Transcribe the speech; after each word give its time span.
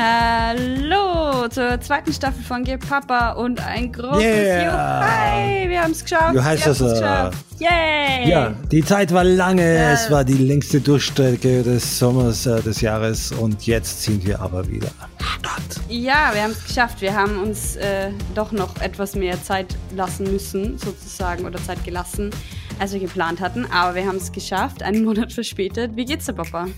Hallo 0.00 1.48
zur 1.48 1.80
zweiten 1.80 2.12
Staffel 2.12 2.44
von 2.44 2.62
Gay 2.62 2.78
Papa 2.78 3.32
und 3.32 3.58
ein 3.60 3.90
großes 3.90 4.22
Yeah. 4.22 5.00
Hi, 5.04 5.68
wir 5.68 5.82
haben 5.82 5.90
es 5.90 6.04
geschafft. 6.04 6.36
Du 6.36 6.44
heißt 6.44 6.66
äh, 6.68 6.70
geschafft. 6.70 7.38
Yay! 7.58 8.30
Ja, 8.30 8.54
die 8.70 8.84
Zeit 8.84 9.12
war 9.12 9.24
lange. 9.24 9.74
Ja. 9.74 9.90
Es 9.90 10.08
war 10.08 10.24
die 10.24 10.34
längste 10.34 10.80
Durchstrecke 10.80 11.64
des 11.64 11.98
Sommers 11.98 12.46
äh, 12.46 12.62
des 12.62 12.80
Jahres 12.80 13.32
und 13.32 13.66
jetzt 13.66 14.04
sind 14.04 14.24
wir 14.24 14.38
aber 14.40 14.68
wieder 14.68 14.86
am 15.00 15.10
Start. 15.40 15.80
Ja, 15.88 16.30
wir 16.32 16.44
haben 16.44 16.52
es 16.52 16.64
geschafft. 16.64 17.00
Wir 17.00 17.16
haben 17.16 17.42
uns 17.42 17.74
äh, 17.74 18.10
doch 18.36 18.52
noch 18.52 18.80
etwas 18.80 19.16
mehr 19.16 19.42
Zeit 19.42 19.74
lassen 19.96 20.30
müssen, 20.30 20.78
sozusagen, 20.78 21.44
oder 21.44 21.60
Zeit 21.60 21.82
gelassen, 21.84 22.30
als 22.78 22.92
wir 22.92 23.00
geplant 23.00 23.40
hatten. 23.40 23.66
Aber 23.72 23.96
wir 23.96 24.06
haben 24.06 24.18
es 24.18 24.30
geschafft, 24.30 24.80
einen 24.84 25.04
Monat 25.04 25.32
verspätet. 25.32 25.96
Wie 25.96 26.04
geht's 26.04 26.26
dir, 26.26 26.34
Papa? 26.34 26.68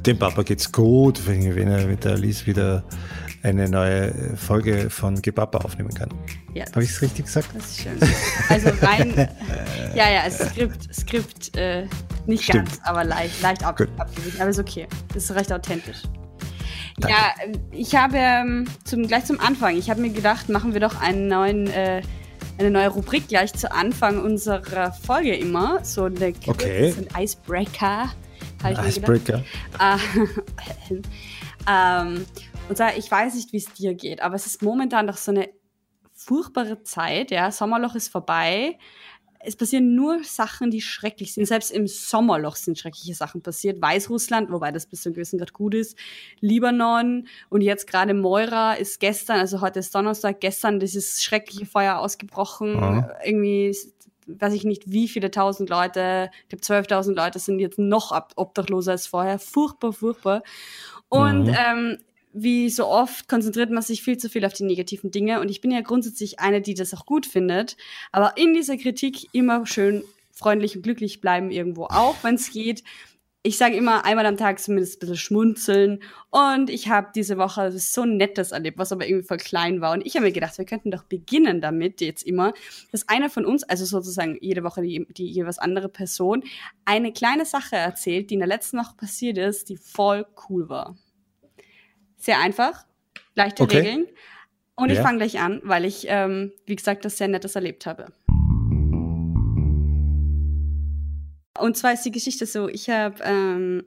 Dem 0.00 0.18
Papa 0.18 0.42
geht's 0.42 0.70
gut, 0.72 1.26
wenn 1.26 1.68
er 1.68 1.86
mit 1.86 2.04
der 2.04 2.12
Alice 2.12 2.46
wieder 2.46 2.84
eine 3.42 3.68
neue 3.68 4.36
Folge 4.36 4.88
von 4.88 5.20
Gebappa 5.20 5.58
aufnehmen 5.58 5.92
kann. 5.92 6.08
Ja, 6.54 6.64
Habe 6.66 6.84
ich 6.84 6.90
es 6.90 7.02
richtig 7.02 7.26
gesagt? 7.26 7.48
das 7.54 7.66
ist 7.70 7.80
schön. 7.82 7.98
Also 8.48 8.70
rein, 8.80 9.14
ja, 9.94 10.10
ja, 10.10 10.22
es 10.26 10.38
Skript, 10.38 10.94
Skript 10.94 11.56
äh, 11.56 11.86
nicht 12.26 12.44
Stimmt. 12.44 12.66
ganz, 12.66 12.80
aber 12.84 13.04
leicht, 13.04 13.40
leicht 13.42 13.64
ab, 13.64 13.80
abgewichen. 13.98 14.40
Aber 14.40 14.50
ist 14.50 14.60
okay. 14.60 14.86
Ist 15.14 15.34
recht 15.34 15.52
authentisch. 15.52 16.02
Danke. 16.98 17.16
Ja, 17.16 17.48
ich 17.72 17.94
habe 17.96 18.16
ähm, 18.16 18.66
zum, 18.84 19.06
gleich 19.06 19.24
zum 19.24 19.40
Anfang, 19.40 19.76
ich 19.76 19.90
habe 19.90 20.00
mir 20.00 20.10
gedacht, 20.10 20.48
machen 20.48 20.72
wir 20.72 20.80
doch 20.80 21.00
einen 21.00 21.26
neuen, 21.26 21.66
äh, 21.68 22.02
eine 22.58 22.70
neue 22.70 22.88
Rubrik 22.88 23.28
gleich 23.28 23.52
zu 23.54 23.72
Anfang 23.72 24.20
unserer 24.22 24.92
Folge 24.92 25.34
immer. 25.34 25.84
So 25.84 26.04
eine 26.04 26.32
Okay. 26.46 26.94
ein 26.96 27.22
Icebreaker. 27.24 28.12
Icebreaker. 28.64 29.44
Äh, 29.78 29.96
ähm, 31.68 32.26
und 32.68 32.76
zwar, 32.76 32.96
ich 32.96 33.10
weiß 33.10 33.34
nicht, 33.34 33.52
wie 33.52 33.58
es 33.58 33.72
dir 33.72 33.94
geht, 33.94 34.20
aber 34.22 34.34
es 34.34 34.46
ist 34.46 34.62
momentan 34.62 35.06
doch 35.06 35.16
so 35.16 35.30
eine 35.32 35.48
furchtbare 36.14 36.82
Zeit. 36.82 37.30
Ja, 37.30 37.50
Sommerloch 37.50 37.94
ist 37.94 38.08
vorbei. 38.08 38.78
Es 39.44 39.56
passieren 39.56 39.96
nur 39.96 40.22
Sachen, 40.22 40.70
die 40.70 40.80
schrecklich 40.80 41.34
sind. 41.34 41.46
Selbst 41.46 41.72
im 41.72 41.88
Sommerloch 41.88 42.54
sind 42.54 42.78
schreckliche 42.78 43.14
Sachen 43.14 43.42
passiert. 43.42 43.82
Weißrussland, 43.82 44.52
wobei 44.52 44.70
das 44.70 44.86
bis 44.86 45.02
zu 45.02 45.08
einem 45.08 45.14
gewissen 45.14 45.38
Grad 45.38 45.52
gut 45.52 45.74
ist. 45.74 45.98
Libanon 46.38 47.26
und 47.48 47.60
jetzt 47.60 47.88
gerade 47.88 48.14
Moira 48.14 48.74
ist 48.74 49.00
gestern, 49.00 49.40
also 49.40 49.60
heute 49.60 49.80
ist 49.80 49.92
Donnerstag, 49.96 50.40
gestern 50.40 50.78
dieses 50.78 51.24
schreckliche 51.24 51.66
Feuer 51.66 51.98
ausgebrochen. 51.98 52.76
Aha. 52.76 53.10
Irgendwie 53.24 53.66
ist- 53.66 54.01
weiß 54.40 54.52
ich 54.54 54.64
nicht, 54.64 54.90
wie 54.90 55.08
viele 55.08 55.30
tausend 55.30 55.68
Leute, 55.70 56.30
ich 56.48 56.48
glaube 56.48 56.62
12.000 56.86 57.14
Leute 57.14 57.38
sind 57.38 57.58
jetzt 57.58 57.78
noch 57.78 58.12
ob- 58.12 58.32
obdachloser 58.36 58.92
als 58.92 59.06
vorher. 59.06 59.38
Furchtbar, 59.38 59.92
furchtbar. 59.92 60.42
Und 61.08 61.44
Mhm. 61.46 61.56
ähm, 61.58 61.98
wie 62.32 62.70
so 62.70 62.86
oft 62.86 63.28
konzentriert 63.28 63.70
man 63.70 63.82
sich 63.82 64.02
viel 64.02 64.16
zu 64.16 64.30
viel 64.30 64.44
auf 64.46 64.54
die 64.54 64.64
negativen 64.64 65.10
Dinge. 65.10 65.40
Und 65.40 65.50
ich 65.50 65.60
bin 65.60 65.70
ja 65.70 65.82
grundsätzlich 65.82 66.40
eine, 66.40 66.62
die 66.62 66.74
das 66.74 66.94
auch 66.94 67.04
gut 67.04 67.26
findet. 67.26 67.76
Aber 68.10 68.36
in 68.36 68.54
dieser 68.54 68.76
Kritik 68.78 69.28
immer 69.32 69.66
schön 69.66 70.02
freundlich 70.32 70.76
und 70.76 70.82
glücklich 70.82 71.20
bleiben 71.20 71.50
irgendwo 71.50 71.84
auch, 71.84 72.16
wenn 72.22 72.36
es 72.36 72.50
geht. 72.50 72.82
Ich 73.44 73.58
sage 73.58 73.74
immer 73.74 74.04
einmal 74.04 74.24
am 74.26 74.36
Tag 74.36 74.60
zumindest 74.60 74.96
ein 74.96 75.00
bisschen 75.00 75.16
schmunzeln. 75.16 76.02
Und 76.30 76.70
ich 76.70 76.88
habe 76.88 77.08
diese 77.12 77.38
Woche 77.38 77.72
so 77.72 78.04
Nettes 78.04 78.52
erlebt, 78.52 78.78
was 78.78 78.92
aber 78.92 79.06
irgendwie 79.08 79.26
voll 79.26 79.38
klein 79.38 79.80
war. 79.80 79.92
Und 79.92 80.06
ich 80.06 80.14
habe 80.14 80.26
mir 80.26 80.32
gedacht, 80.32 80.56
wir 80.58 80.64
könnten 80.64 80.92
doch 80.92 81.02
beginnen 81.02 81.60
damit 81.60 82.00
jetzt 82.00 82.22
immer, 82.22 82.54
dass 82.92 83.08
einer 83.08 83.30
von 83.30 83.44
uns, 83.44 83.64
also 83.64 83.84
sozusagen 83.84 84.38
jede 84.40 84.62
Woche 84.62 84.82
die, 84.82 85.06
die 85.10 85.26
jeweils 85.26 85.58
andere 85.58 85.88
Person, 85.88 86.44
eine 86.84 87.12
kleine 87.12 87.44
Sache 87.44 87.74
erzählt, 87.74 88.30
die 88.30 88.34
in 88.34 88.40
der 88.40 88.48
letzten 88.48 88.78
Woche 88.78 88.94
passiert 88.96 89.38
ist, 89.38 89.68
die 89.68 89.76
voll 89.76 90.24
cool 90.48 90.68
war. 90.68 90.96
Sehr 92.16 92.38
einfach, 92.38 92.86
leichte 93.34 93.64
Okay. 93.64 93.78
Regeln. 93.78 94.06
Und 94.76 94.90
ich 94.90 94.98
Ja. 94.98 95.02
fange 95.02 95.18
gleich 95.18 95.40
an, 95.40 95.60
weil 95.64 95.84
ich, 95.84 96.04
ähm, 96.08 96.52
wie 96.66 96.76
gesagt, 96.76 97.04
das 97.04 97.18
sehr 97.18 97.26
Nettes 97.26 97.56
erlebt 97.56 97.86
habe. 97.86 98.12
Und 101.58 101.76
zwar 101.76 101.92
ist 101.92 102.04
die 102.04 102.10
Geschichte 102.10 102.46
so, 102.46 102.68
ich 102.68 102.88
habe 102.88 103.16
ähm, 103.22 103.84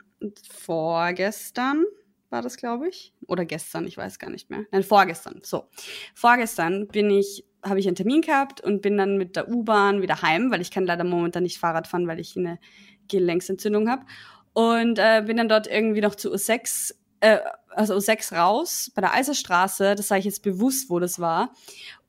vorgestern, 0.50 1.84
war 2.30 2.42
das 2.42 2.58
glaube 2.58 2.88
ich, 2.90 3.14
oder 3.28 3.46
gestern, 3.46 3.88
ich 3.88 3.98
weiß 3.98 4.20
gar 4.20 4.30
nicht 4.30 4.50
mehr. 4.50 4.66
Nein, 4.72 4.84
vorgestern, 4.84 5.42
so. 5.44 5.66
Vorgestern 6.14 6.88
bin 6.88 7.10
ich, 7.10 7.46
habe 7.64 7.80
ich 7.80 7.88
einen 7.88 7.96
Termin 7.96 8.22
gehabt 8.22 8.62
und 8.62 8.82
bin 8.82 8.98
dann 8.98 9.18
mit 9.18 9.36
der 9.36 9.50
U-Bahn 9.50 10.02
wieder 10.02 10.22
heim, 10.22 10.52
weil 10.52 10.62
ich 10.62 10.72
kann 10.72 10.86
leider 10.86 11.04
momentan 11.04 11.44
nicht 11.44 11.58
Fahrrad 11.58 11.88
fahren, 11.88 12.08
weil 12.08 12.20
ich 12.20 12.38
eine 12.38 12.60
Gelenksentzündung 13.08 13.90
habe. 13.90 14.06
Und 14.54 15.00
äh, 15.00 15.24
bin 15.26 15.38
dann 15.38 15.50
dort 15.50 15.68
irgendwie 15.68 16.02
noch 16.02 16.16
zu 16.16 16.34
U6, 16.34 16.94
äh, 17.20 17.40
also 17.70 17.96
U6 17.96 18.36
raus, 18.36 18.92
bei 18.96 19.02
der 19.02 19.14
Eiserstraße, 19.14 19.96
das 19.96 20.08
sage 20.08 20.20
ich 20.20 20.26
jetzt 20.26 20.44
bewusst, 20.44 20.90
wo 20.90 21.00
das 21.00 21.20
war. 21.20 21.54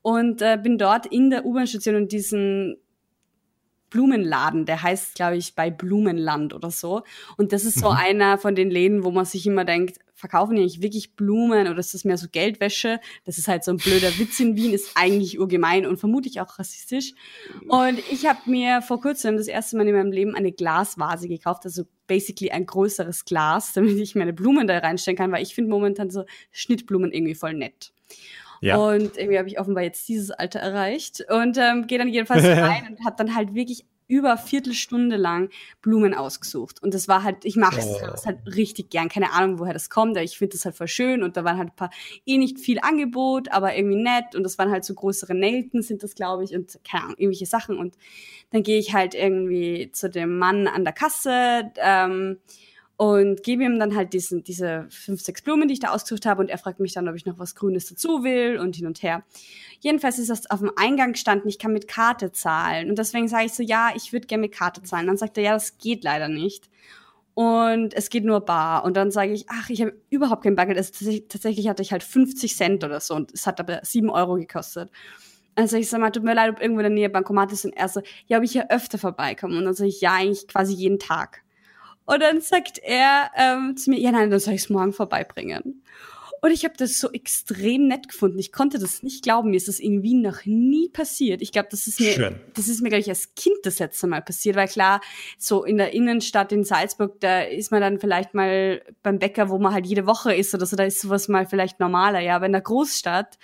Und 0.03 0.43
äh, 0.43 0.59
bin 0.63 0.79
dort 0.79 1.07
in 1.07 1.31
der 1.31 1.45
U-Bahn-Station 1.45 1.97
und 1.97 2.13
diesen 2.13 2.77
Blumenladen, 3.91 4.67
der 4.67 4.83
heißt, 4.83 5.15
glaube 5.15 5.37
ich, 5.37 5.55
bei 5.55 5.71
Blumenland 5.71 6.55
oder 6.55 6.71
so. 6.71 7.03
Und 7.37 7.53
das 7.53 7.65
ist 7.65 7.79
so 7.79 7.91
Mhm. 7.91 7.97
einer 7.97 8.39
von 8.39 8.55
den 8.55 8.71
Läden, 8.71 9.05
wo 9.05 9.11
man 9.11 9.25
sich 9.25 9.47
immer 9.47 9.65
denkt, 9.65 9.99
verkaufen 10.15 10.57
die 10.57 10.63
eigentlich 10.63 10.81
wirklich 10.81 11.15
Blumen 11.15 11.69
oder 11.69 11.79
ist 11.79 11.93
das 11.93 12.05
mehr 12.05 12.17
so 12.17 12.27
Geldwäsche? 12.31 13.01
Das 13.25 13.37
ist 13.37 13.49
halt 13.49 13.65
so 13.65 13.71
ein 13.71 13.77
blöder 13.77 14.19
Witz 14.19 14.41
in 14.41 14.57
Wien, 14.57 14.73
ist 14.73 14.93
eigentlich 14.95 15.39
urgemein 15.39 15.85
und 15.87 15.99
vermutlich 15.99 16.41
auch 16.41 16.59
rassistisch. 16.59 17.13
Und 17.69 17.99
ich 18.11 18.27
habe 18.27 18.39
mir 18.47 18.81
vor 18.81 19.01
kurzem 19.01 19.37
das 19.37 19.47
erste 19.47 19.77
Mal 19.77 19.87
in 19.87 19.95
meinem 19.95 20.13
Leben 20.13 20.35
eine 20.35 20.53
Glasvase 20.53 21.29
gekauft, 21.29 21.67
also 21.67 21.85
basically 22.07 22.51
ein 22.51 22.65
größeres 22.65 23.27
Glas, 23.27 23.73
damit 23.75 23.99
ich 23.99 24.15
meine 24.15 24.33
Blumen 24.33 24.67
da 24.67 24.79
reinstellen 24.79 25.19
kann, 25.19 25.33
weil 25.33 25.43
ich 25.43 25.55
finde 25.55 25.71
momentan 25.71 26.11
so 26.11 26.25
Schnittblumen 26.51 27.13
irgendwie 27.13 27.35
voll 27.35 27.53
nett. 27.55 27.93
Ja. 28.61 28.77
Und 28.77 29.17
irgendwie 29.17 29.39
habe 29.39 29.49
ich 29.49 29.59
offenbar 29.61 29.85
jetzt 29.85 30.09
dieses 30.09 30.31
Alter 30.31 30.61
erreicht 30.61 31.25
und 31.31 31.59
ähm, 31.59 31.87
gehe 31.87 31.99
dann 31.99 32.09
jedenfalls 32.09 32.45
rein 32.45 32.89
und 32.91 33.05
habe 33.05 33.17
dann 33.17 33.35
halt 33.35 33.55
wirklich 33.55 33.85
über 34.09 34.37
Viertelstunde 34.37 35.17
lang 35.17 35.51
Blumen 35.83 36.15
ausgesucht. 36.15 36.81
Und 36.81 36.95
das 36.95 37.09
war 37.09 37.25
halt, 37.25 37.45
ich 37.45 37.57
mache 37.57 37.81
Oh. 37.83 37.99
das 38.03 38.25
halt 38.25 38.39
richtig 38.47 38.89
gern. 38.91 39.09
Keine 39.09 39.33
Ahnung, 39.33 39.59
woher 39.59 39.73
das 39.73 39.91
kommt, 39.91 40.17
aber 40.17 40.23
ich 40.25 40.39
finde 40.39 40.53
das 40.53 40.65
halt 40.65 40.77
voll 40.77 40.87
schön. 40.87 41.25
Und 41.25 41.37
da 41.37 41.43
waren 41.43 41.59
halt 41.59 41.71
ein 41.71 41.75
paar, 41.77 41.91
eh 42.25 42.39
nicht 42.39 42.61
viel 42.61 42.79
Angebot, 42.81 43.51
aber 43.51 43.75
irgendwie 43.75 44.01
nett. 44.01 44.37
Und 44.37 44.45
das 44.45 44.59
waren 44.59 44.71
halt 44.71 44.85
so 44.85 44.95
größere 44.95 45.35
Nelken 45.35 45.83
sind 45.83 46.05
das, 46.05 46.15
glaube 46.15 46.45
ich, 46.45 46.55
und 46.55 46.79
keine 46.89 47.03
Ahnung, 47.03 47.17
irgendwelche 47.19 47.47
Sachen. 47.47 47.79
Und 47.79 47.97
dann 48.51 48.63
gehe 48.63 48.79
ich 48.79 48.95
halt 48.95 49.17
irgendwie 49.17 49.91
zu 49.93 50.09
dem 50.09 50.39
Mann 50.39 50.69
an 50.69 50.85
der 50.85 50.93
Kasse, 50.93 51.73
ähm, 51.79 52.39
und 52.97 53.43
gebe 53.43 53.65
ihm 53.65 53.79
dann 53.79 53.95
halt 53.95 54.15
diesen, 54.15 54.43
diese 54.43 54.87
fünf, 54.89 55.21
sechs 55.21 55.43
Blumen, 55.43 55.69
die 55.69 55.75
ich 55.75 55.81
da 55.81 55.91
ausgesucht 55.91 56.25
habe. 56.25 56.41
Und 56.41 56.49
er 56.49 56.57
fragt 56.57 56.81
mich 56.81 56.95
dann, 56.95 57.09
ob 57.09 57.15
ich 57.15 57.27
noch 57.27 57.39
was 57.39 57.55
Grünes 57.55 57.87
dazu 57.87 58.25
will 58.25 58.59
und 58.59 58.77
hin 58.77 58.87
und 58.87 59.03
her. 59.03 59.23
Jedenfalls 59.81 60.19
ist 60.19 60.31
das 60.31 60.51
auf 60.51 60.61
dem 60.61 60.73
Eingang 60.77 61.13
gestanden, 61.13 61.49
ich 61.49 61.59
kann 61.59 61.73
mit 61.73 61.89
Karte 61.89 62.33
zahlen. 62.33 62.89
Und 62.89 62.99
deswegen 62.99 63.29
sage 63.29 63.47
ich 63.47 63.53
so, 63.53 63.63
ja, 63.63 63.91
ich 63.95 64.13
würde 64.13 64.27
gerne 64.27 64.43
mit 64.43 64.53
Karte 64.53 64.83
zahlen. 64.83 65.07
Dann 65.07 65.19
sagt 65.19 65.37
er, 65.37 65.45
ja, 65.45 65.53
das 65.53 65.77
geht 65.77 66.05
leider 66.05 66.29
nicht. 66.29 66.71
Und 67.35 67.93
es 67.93 68.09
geht 68.09 68.25
nur 68.25 68.41
bar. 68.41 68.83
Und 68.85 68.97
dann 68.97 69.11
sage 69.11 69.33
ich, 69.33 69.45
ach, 69.51 69.69
ich 69.69 69.83
habe 69.83 69.95
überhaupt 70.09 70.45
kein 70.45 70.57
Bargeld, 70.57 70.79
also 70.79 70.91
tatsächlich, 70.91 71.29
tatsächlich 71.29 71.69
hatte 71.69 71.83
ich 71.83 71.93
halt 71.93 72.03
50 72.03 72.57
Cent 72.57 72.83
oder 72.83 72.99
so. 73.01 73.15
Und 73.15 73.31
es 73.35 73.47
hat 73.47 73.61
aber 73.61 73.81
sieben 73.83 74.09
Euro 74.09 74.37
gekostet. 74.37 74.91
Sag 75.59 75.81
ich, 75.81 75.89
sag 75.91 76.01
mal, 76.01 76.11
tut 76.11 76.25
mir 76.25 76.35
leid, 76.35 76.51
ob 76.51 76.63
irgendwo 76.63 76.81
in 76.81 76.85
der 76.85 76.93
Nähe 76.93 77.11
Bankomat 77.11 77.53
ist. 77.53 77.67
Und 77.67 77.77
er 77.77 77.89
so, 77.91 78.01
ja, 78.27 78.39
ob 78.39 78.45
ich 78.45 78.53
hier 78.53 78.71
öfter 78.71 78.97
vorbeikomme. 78.97 79.59
Und 79.59 79.67
dann 79.67 79.75
sage 79.75 79.91
ich, 79.91 80.01
ja, 80.01 80.15
eigentlich 80.15 80.49
quasi 80.49 80.73
jeden 80.73 80.99
Tag. 80.99 81.43
Und 82.07 82.21
dann 82.21 82.41
sagt 82.41 82.79
er 82.83 83.31
ähm, 83.37 83.77
zu 83.77 83.91
mir, 83.91 83.99
ja 83.99 84.13
nein, 84.13 84.31
dann 84.31 84.41
soll 84.41 84.55
ich 84.55 84.63
es 84.63 84.71
morgen 84.71 84.93
vorbeibringen. 84.93 85.83
Und 86.43 86.51
ich 86.53 86.65
habe 86.65 86.75
das 86.77 87.01
so 87.01 87.11
extrem 87.11 87.89
nett 87.89 88.09
gefunden. 88.09 88.39
Ich 88.39 88.53
konnte 88.53 88.79
das 88.79 89.03
nicht 89.03 89.25
glauben. 89.25 89.51
Mir 89.51 89.57
ist 89.57 89.69
das 89.69 89.81
in 89.81 90.03
Wien 90.03 90.23
noch 90.23 90.45
nie 90.45 90.89
passiert. 90.89 91.43
Ich 91.43 91.51
glaube, 91.51 91.69
das 91.71 91.87
ist 91.87 91.99
mir, 91.99 92.13
Schön. 92.13 92.41
das 92.55 92.69
ist 92.69 92.83
mir 92.83 92.89
glaube 92.89 93.01
ich 93.01 93.09
als 93.09 93.35
Kind 93.35 93.57
das 93.65 93.79
letzte 93.79 94.07
Mal 94.07 94.23
passiert, 94.23 94.55
weil 94.55 94.69
klar, 94.69 95.01
so 95.39 95.65
in 95.65 95.79
der 95.79 95.93
Innenstadt 95.93 96.53
in 96.53 96.63
Salzburg, 96.63 97.19
da 97.21 97.41
ist 97.41 97.73
man 97.73 97.81
dann 97.81 97.99
vielleicht 97.99 98.35
mal 98.35 98.83
beim 99.03 99.19
Bäcker, 99.19 99.49
wo 99.49 99.59
man 99.59 99.73
halt 99.73 99.87
jede 99.87 100.07
Woche 100.07 100.35
ist 100.35 100.55
oder 100.55 100.67
so, 100.67 100.77
da 100.77 100.85
ist 100.85 101.01
sowas 101.01 101.27
mal 101.29 101.47
vielleicht 101.47 101.81
normaler. 101.81 102.21
Ja, 102.21 102.37
aber 102.37 102.47
in 102.47 102.53
der 102.53 102.61
Großstadt, 102.61 103.39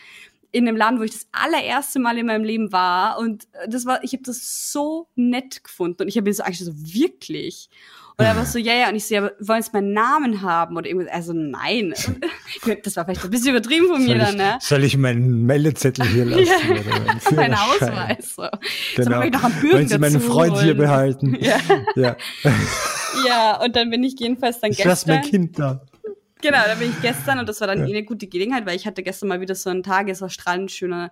in 0.53 0.67
dem 0.67 0.77
Laden, 0.77 1.01
wo 1.01 1.03
ich 1.03 1.13
das 1.13 1.27
allererste 1.33 1.99
Mal 1.99 2.19
in 2.19 2.27
meinem 2.27 2.45
Leben 2.45 2.73
war 2.73 3.19
und 3.19 3.49
das 3.67 3.87
war, 3.87 4.05
ich 4.05 4.13
habe 4.13 4.23
das 4.23 4.71
so 4.71 5.09
nett 5.17 5.65
gefunden 5.65 6.03
und 6.03 6.09
ich 6.09 6.17
habe 6.17 6.29
mir 6.29 6.35
so 6.35 6.43
eigentlich 6.43 6.65
so 6.65 6.73
wirklich 6.77 7.71
und 8.19 8.25
er 8.25 8.37
war 8.37 8.45
so, 8.45 8.59
ja, 8.59 8.75
ja, 8.75 8.89
und 8.89 8.97
ich 8.97 9.07
so, 9.07 9.15
ja, 9.15 9.31
wollen 9.41 9.63
Sie 9.63 9.71
meinen 9.73 9.93
Namen 9.93 10.43
haben 10.43 10.77
oder 10.77 10.87
irgendwas? 10.87 11.13
Also 11.13 11.33
nein. 11.33 11.95
Das 12.85 12.97
war 12.97 13.05
vielleicht 13.05 13.25
ein 13.25 13.31
bisschen 13.31 13.51
übertrieben 13.51 13.89
von 13.89 14.01
mir 14.03 14.09
soll, 14.11 14.19
dann, 14.19 14.37
ne? 14.37 14.59
ich, 14.61 14.67
soll 14.67 14.85
ich 14.85 14.97
meinen 14.97 15.47
Meldezettel 15.47 16.07
hier 16.07 16.25
lassen? 16.27 16.47
Ja. 16.47 17.33
Mein? 17.35 17.55
Ausweis. 17.55 18.35
So. 18.37 18.47
Genau. 18.97 19.17
Soll 19.17 19.25
ich 19.25 19.33
noch 19.33 19.45
einen 19.45 19.55
Bürger 19.61 19.75
Wollen 19.77 19.89
Sie 19.89 19.99
meinen 19.99 20.21
Freund 20.21 20.57
hier 20.59 20.67
holen? 20.69 20.77
behalten? 20.79 21.39
Ja. 21.41 21.59
ja. 21.97 22.17
ja, 23.27 23.65
und 23.65 23.75
dann 23.75 23.91
bin 23.91 24.05
ich 24.05 24.15
jedenfalls 24.19 24.61
dann 24.61 24.71
Ich 24.71 24.79
gestern. 24.79 25.17
mein 25.17 25.25
Kind 25.25 25.59
da. 25.59 25.83
Genau, 26.41 26.59
da 26.67 26.75
bin 26.75 26.91
ich 26.91 27.01
gestern 27.01 27.39
und 27.39 27.49
das 27.49 27.61
war 27.61 27.69
dann 27.69 27.87
eh 27.87 27.91
eine 27.91 28.05
gute 28.05 28.27
Gelegenheit, 28.27 28.67
weil 28.67 28.77
ich 28.77 28.87
hatte 28.87 29.03
gestern 29.03 29.29
mal 29.29 29.41
wieder 29.41 29.55
so 29.55 29.71
einen 29.71 29.83
Tag, 29.83 30.09
es 30.09 30.21
war 30.21 30.29
strahlend 30.29 30.71
schöner 30.71 31.11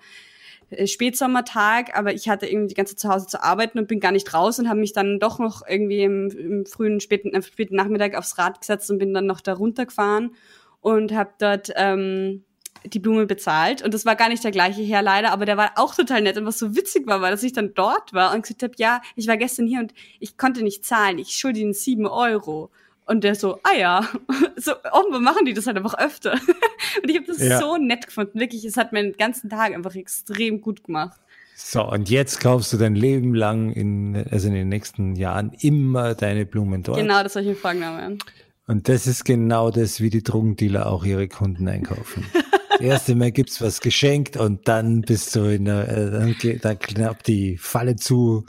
Spätsommertag, 0.84 1.96
aber 1.96 2.12
ich 2.14 2.28
hatte 2.28 2.46
irgendwie 2.46 2.68
die 2.68 2.74
ganze 2.74 2.94
Zeit 2.94 3.00
zu 3.00 3.08
Hause 3.08 3.26
zu 3.26 3.42
arbeiten 3.42 3.78
und 3.78 3.88
bin 3.88 4.00
gar 4.00 4.12
nicht 4.12 4.32
raus 4.32 4.58
und 4.58 4.68
habe 4.68 4.80
mich 4.80 4.92
dann 4.92 5.18
doch 5.18 5.38
noch 5.38 5.62
irgendwie 5.66 6.02
im, 6.02 6.30
im 6.30 6.66
frühen, 6.66 7.00
späten, 7.00 7.34
äh, 7.34 7.42
späten 7.42 7.74
Nachmittag 7.74 8.14
aufs 8.16 8.38
Rad 8.38 8.60
gesetzt 8.60 8.90
und 8.90 8.98
bin 8.98 9.12
dann 9.12 9.26
noch 9.26 9.40
da 9.40 9.54
runtergefahren 9.54 10.34
und 10.80 11.12
habe 11.12 11.30
dort 11.38 11.70
ähm, 11.74 12.44
die 12.84 12.98
Blume 12.98 13.26
bezahlt. 13.26 13.82
Und 13.82 13.94
das 13.94 14.06
war 14.06 14.16
gar 14.16 14.28
nicht 14.28 14.44
der 14.44 14.52
gleiche 14.52 14.82
Herr 14.82 15.02
leider, 15.02 15.32
aber 15.32 15.44
der 15.44 15.56
war 15.56 15.72
auch 15.76 15.94
total 15.94 16.22
nett. 16.22 16.38
Und 16.38 16.46
was 16.46 16.58
so 16.58 16.76
witzig 16.76 17.06
war, 17.06 17.20
war, 17.20 17.30
dass 17.30 17.42
ich 17.42 17.52
dann 17.52 17.74
dort 17.74 18.12
war 18.12 18.34
und 18.34 18.42
gesagt 18.42 18.62
habe, 18.62 18.74
ja, 18.78 19.02
ich 19.16 19.26
war 19.26 19.36
gestern 19.36 19.66
hier 19.66 19.80
und 19.80 19.92
ich 20.18 20.36
konnte 20.36 20.62
nicht 20.62 20.84
zahlen, 20.84 21.18
ich 21.18 21.30
schulde 21.30 21.60
Ihnen 21.60 21.74
sieben 21.74 22.06
Euro. 22.06 22.70
Und 23.10 23.24
der 23.24 23.34
so, 23.34 23.58
ah 23.64 23.76
ja, 23.76 24.08
so 24.56 24.70
offenbar 24.92 25.18
machen 25.18 25.44
die 25.44 25.52
das 25.52 25.66
halt 25.66 25.76
einfach 25.76 25.98
öfter. 25.98 26.34
Und 27.02 27.10
ich 27.10 27.16
habe 27.16 27.26
das 27.26 27.40
ja. 27.40 27.58
so 27.58 27.76
nett 27.76 28.06
gefunden, 28.06 28.38
wirklich, 28.38 28.64
es 28.64 28.76
hat 28.76 28.92
meinen 28.92 29.16
ganzen 29.16 29.50
Tag 29.50 29.74
einfach 29.74 29.96
extrem 29.96 30.60
gut 30.60 30.84
gemacht. 30.84 31.18
So, 31.56 31.82
und 31.90 32.08
jetzt 32.08 32.40
kaufst 32.40 32.72
du 32.72 32.78
dein 32.78 32.94
Leben 32.94 33.34
lang, 33.34 33.70
in, 33.72 34.24
also 34.30 34.48
in 34.48 34.54
den 34.54 34.68
nächsten 34.68 35.14
Jahren, 35.16 35.52
immer 35.60 36.14
deine 36.14 36.46
Blumen 36.46 36.82
dort. 36.82 36.98
Genau, 36.98 37.22
das 37.22 37.34
soll 37.34 37.42
ich 37.42 37.48
mir 37.48 37.54
vorgenommen. 37.54 38.18
Und 38.66 38.88
das 38.88 39.06
ist 39.06 39.24
genau 39.24 39.70
das, 39.70 40.00
wie 40.00 40.08
die 40.08 40.22
Drogendealer 40.22 40.86
auch 40.86 41.04
ihre 41.04 41.28
Kunden 41.28 41.68
einkaufen. 41.68 42.24
Erste 42.80 43.14
Mal 43.14 43.30
gibt's 43.30 43.60
was 43.60 43.80
geschenkt 43.80 44.36
und 44.36 44.66
dann 44.68 45.02
bist 45.02 45.34
du 45.36 45.44
in 45.44 45.66
der, 45.66 45.88
äh, 45.88 46.10
dann, 46.10 46.36
dann 46.60 46.78
klappt 46.78 47.26
die 47.28 47.56
Falle 47.58 47.96
zu 47.96 48.44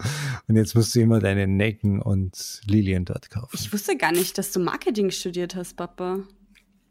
und 0.47 0.55
jetzt 0.55 0.75
musst 0.75 0.95
du 0.95 1.01
immer 1.01 1.19
deine 1.19 1.47
Necken 1.47 2.01
und 2.01 2.61
Lilien 2.65 3.05
dort 3.05 3.29
kaufen. 3.29 3.57
Ich 3.59 3.71
wusste 3.71 3.97
gar 3.97 4.11
nicht, 4.11 4.37
dass 4.37 4.51
du 4.51 4.59
Marketing 4.59 5.11
studiert 5.11 5.55
hast, 5.55 5.75
Papa. 5.75 6.19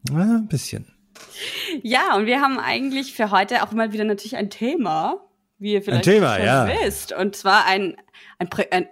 Ja, 0.08 0.16
ein 0.16 0.48
bisschen. 0.48 0.86
Ja, 1.82 2.16
und 2.16 2.26
wir 2.26 2.40
haben 2.40 2.58
eigentlich 2.58 3.12
für 3.14 3.30
heute 3.30 3.62
auch 3.62 3.72
mal 3.72 3.92
wieder 3.92 4.04
natürlich 4.04 4.36
ein 4.36 4.50
Thema, 4.50 5.20
wie 5.58 5.74
ihr 5.74 5.82
vielleicht 5.82 6.08
ein 6.08 6.14
Thema, 6.14 6.36
schon 6.36 6.46
ja. 6.46 6.68
wisst. 6.68 7.12
Und 7.12 7.36
zwar 7.36 7.66
ein, 7.66 7.96
ein, 8.38 8.48
ein 8.70 8.86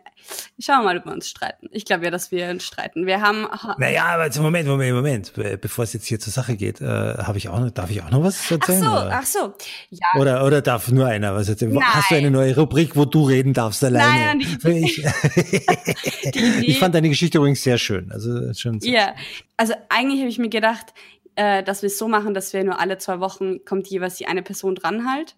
Schauen 0.58 0.80
wir 0.80 0.84
mal, 0.84 0.98
ob 0.98 1.06
wir 1.06 1.12
uns 1.12 1.28
streiten. 1.28 1.68
Ich 1.72 1.84
glaube 1.84 2.04
ja, 2.04 2.10
dass 2.10 2.30
wir 2.30 2.48
uns 2.50 2.64
streiten. 2.64 3.06
Wir 3.06 3.20
haben. 3.20 3.46
Naja, 3.78 4.06
aber 4.06 4.28
Moment, 4.40 4.68
Moment, 4.68 4.94
Moment. 4.94 5.60
Bevor 5.60 5.84
es 5.84 5.92
jetzt 5.92 6.06
hier 6.06 6.20
zur 6.20 6.32
Sache 6.32 6.56
geht, 6.56 6.80
äh, 6.80 6.84
habe 6.86 7.38
ich 7.38 7.48
auch 7.48 7.60
noch, 7.60 7.70
darf 7.70 7.90
ich 7.90 8.02
auch 8.02 8.10
noch 8.10 8.22
was 8.22 8.50
erzählen? 8.50 8.84
Ach 8.84 8.92
so, 8.92 9.06
oder? 9.06 9.10
ach 9.12 9.26
so. 9.26 9.54
Ja. 9.90 10.20
Oder, 10.20 10.44
oder 10.44 10.62
darf 10.62 10.90
nur 10.90 11.06
einer 11.06 11.34
was 11.34 11.48
erzählen? 11.48 11.72
Nein. 11.72 11.84
Hast 11.84 12.10
du 12.10 12.16
eine 12.16 12.30
neue 12.30 12.54
Rubrik, 12.56 12.96
wo 12.96 13.04
du 13.04 13.24
reden 13.24 13.54
darfst 13.54 13.82
alleine? 13.84 14.44
Nein, 14.44 14.58
die, 14.64 14.84
ich, 14.84 16.68
ich 16.68 16.78
fand 16.78 16.94
deine 16.94 17.08
Geschichte 17.08 17.38
übrigens 17.38 17.62
sehr 17.62 17.78
schön. 17.78 18.10
Also 18.12 18.52
schon. 18.54 18.80
Ja, 18.80 19.14
also 19.56 19.74
eigentlich 19.88 20.20
habe 20.20 20.30
ich 20.30 20.38
mir 20.38 20.50
gedacht, 20.50 20.92
äh, 21.38 21.62
dass 21.62 21.82
wir 21.82 21.86
es 21.86 21.98
so 21.98 22.08
machen, 22.08 22.34
dass 22.34 22.52
wir 22.52 22.64
nur 22.64 22.80
alle 22.80 22.98
zwei 22.98 23.20
Wochen 23.20 23.64
kommt 23.64 23.86
jeweils 23.86 24.16
die 24.16 24.26
eine 24.26 24.42
Person 24.42 24.74
dran 24.74 25.08
halt. 25.10 25.36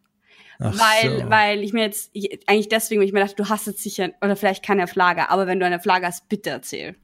Ach 0.60 0.78
weil, 0.78 1.20
so. 1.22 1.30
weil 1.30 1.62
ich 1.62 1.72
mir 1.72 1.82
jetzt, 1.82 2.12
eigentlich 2.46 2.68
deswegen, 2.68 3.00
weil 3.00 3.06
ich 3.06 3.14
mir 3.14 3.20
dachte, 3.20 3.36
du 3.36 3.48
hast 3.48 3.66
jetzt 3.66 3.82
sicher, 3.82 4.10
oder 4.20 4.36
vielleicht 4.36 4.64
keine 4.64 4.84
auf 4.84 4.94
Lager, 4.94 5.30
aber 5.30 5.46
wenn 5.46 5.58
du 5.58 5.66
eine 5.66 5.80
Flagge 5.80 6.06
hast, 6.06 6.28
bitte 6.28 6.50
erzähl. 6.50 6.94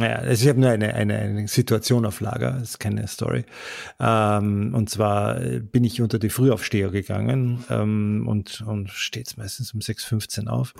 Ja, 0.00 0.16
also 0.16 0.42
ich 0.42 0.48
habe 0.48 0.60
nur 0.60 0.70
eine, 0.70 0.92
eine, 0.94 1.16
eine 1.16 1.46
Situation 1.46 2.04
auf 2.04 2.20
Lager, 2.20 2.52
das 2.58 2.70
ist 2.70 2.78
keine 2.80 3.06
Story. 3.06 3.44
Ähm, 4.00 4.74
und 4.74 4.90
zwar 4.90 5.38
bin 5.38 5.84
ich 5.84 6.02
unter 6.02 6.18
die 6.18 6.30
Frühaufsteher 6.30 6.90
gegangen 6.90 7.64
ähm, 7.70 8.26
und, 8.26 8.62
und 8.62 8.90
steht 8.90 9.36
meistens 9.36 9.72
um 9.72 9.78
6.15 9.78 10.48
auf 10.48 10.74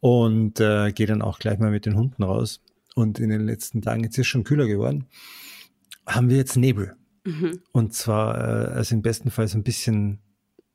und 0.00 0.58
äh, 0.58 0.90
gehe 0.90 1.06
dann 1.06 1.22
auch 1.22 1.38
gleich 1.38 1.60
mal 1.60 1.70
mit 1.70 1.86
den 1.86 1.94
Hunden 1.94 2.24
raus. 2.24 2.60
Und 2.96 3.20
in 3.20 3.28
den 3.28 3.42
letzten 3.42 3.82
Tagen, 3.82 4.02
jetzt 4.02 4.14
ist 4.14 4.22
es 4.22 4.26
schon 4.26 4.42
kühler 4.42 4.66
geworden, 4.66 5.06
haben 6.06 6.28
wir 6.28 6.36
jetzt 6.36 6.56
Nebel. 6.56 6.96
Mhm. 7.24 7.60
Und 7.70 7.94
zwar, 7.94 8.36
äh, 8.36 8.72
also 8.72 8.96
im 8.96 9.02
besten 9.02 9.30
Fall 9.30 9.46
so 9.46 9.58
ein 9.58 9.62
bisschen 9.62 10.18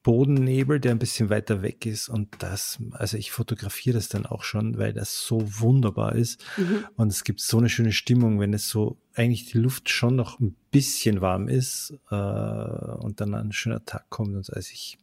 Bodennebel, 0.05 0.79
der 0.79 0.91
ein 0.91 0.99
bisschen 0.99 1.31
weiter 1.31 1.63
weg 1.63 1.87
ist. 1.87 2.09
Und 2.09 2.29
das, 2.37 2.77
also 2.91 3.17
ich 3.17 3.31
fotografiere 3.31 3.95
das 3.95 4.07
dann 4.07 4.27
auch 4.27 4.43
schon, 4.43 4.77
weil 4.77 4.93
das 4.93 5.25
so 5.25 5.41
wunderbar 5.59 6.13
ist. 6.13 6.45
Mhm. 6.57 6.85
Und 6.95 7.07
es 7.11 7.23
gibt 7.23 7.41
so 7.41 7.57
eine 7.57 7.69
schöne 7.69 7.91
Stimmung, 7.91 8.39
wenn 8.39 8.53
es 8.53 8.69
so 8.69 8.99
eigentlich 9.15 9.45
die 9.51 9.57
Luft 9.57 9.89
schon 9.89 10.15
noch 10.15 10.39
ein 10.39 10.55
bisschen 10.69 11.21
warm 11.21 11.47
ist 11.47 11.95
äh, 12.11 12.15
und 12.15 13.19
dann 13.19 13.33
ein 13.33 13.51
schöner 13.51 13.83
Tag 13.83 14.07
kommt. 14.11 14.35
Und 14.35 14.53
also 14.53 14.69
ich, 14.71 14.99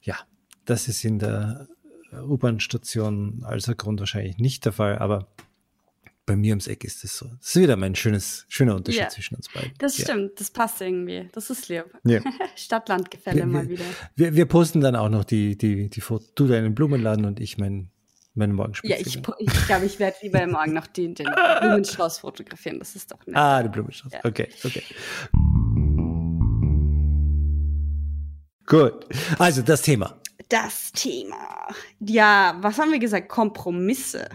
ja, 0.00 0.16
das 0.64 0.88
ist 0.88 1.04
in 1.04 1.18
der 1.18 1.68
U-Bahn-Station 2.12 3.42
als 3.44 3.66
Grund 3.76 4.00
wahrscheinlich 4.00 4.38
nicht 4.38 4.64
der 4.64 4.72
Fall, 4.72 4.98
aber 4.98 5.28
bei 6.24 6.36
mir 6.36 6.50
ums 6.50 6.68
Eck 6.68 6.84
ist 6.84 7.02
es 7.04 7.16
so. 7.16 7.26
Das 7.26 7.48
ist 7.48 7.62
wieder 7.62 7.76
mein 7.76 7.94
schönes, 7.94 8.46
schöner 8.48 8.76
Unterschied 8.76 9.02
ja, 9.02 9.08
zwischen 9.08 9.34
uns 9.34 9.48
beiden. 9.48 9.72
Das 9.78 9.98
ja. 9.98 10.04
stimmt, 10.04 10.38
das 10.38 10.50
passt 10.50 10.80
irgendwie. 10.80 11.28
Das 11.32 11.50
ist 11.50 11.68
lieb. 11.68 11.84
Ja. 12.04 12.20
Stadt-Land-Gefälle 12.56 13.44
mal 13.46 13.68
wieder. 13.68 13.84
Wir, 14.14 14.34
wir, 14.34 14.46
posten 14.46 14.80
dann 14.80 14.94
auch 14.94 15.08
noch 15.08 15.24
die, 15.24 15.56
die, 15.56 15.88
die 15.88 16.00
Fotos. 16.00 16.32
Du 16.34 16.46
deinen 16.46 16.74
Blumenladen 16.74 17.24
und 17.24 17.40
ich 17.40 17.58
mein, 17.58 17.90
meine 18.34 18.52
Morgenspitze. 18.52 18.94
Ja, 18.94 19.00
ich 19.00 19.22
glaube, 19.22 19.36
ich, 19.40 19.66
glaub, 19.66 19.82
ich 19.82 19.98
werde 19.98 20.16
lieber 20.22 20.46
morgen 20.46 20.72
noch 20.72 20.86
den, 20.86 21.14
den 21.14 21.28
Blumenstrauß 21.60 22.18
fotografieren. 22.18 22.78
Das 22.78 22.94
ist 22.94 23.10
doch 23.10 23.26
nett. 23.26 23.36
Ah, 23.36 23.62
den 23.62 23.72
Blumenstrauß. 23.72 24.12
Ja. 24.12 24.20
Okay, 24.22 24.48
okay. 24.64 24.82
Gut. 28.66 29.06
Also 29.38 29.62
das 29.62 29.82
Thema. 29.82 30.20
Das 30.48 30.92
Thema. 30.92 31.66
Ja, 31.98 32.56
was 32.60 32.78
haben 32.78 32.92
wir 32.92 33.00
gesagt? 33.00 33.28
Kompromisse. 33.28 34.28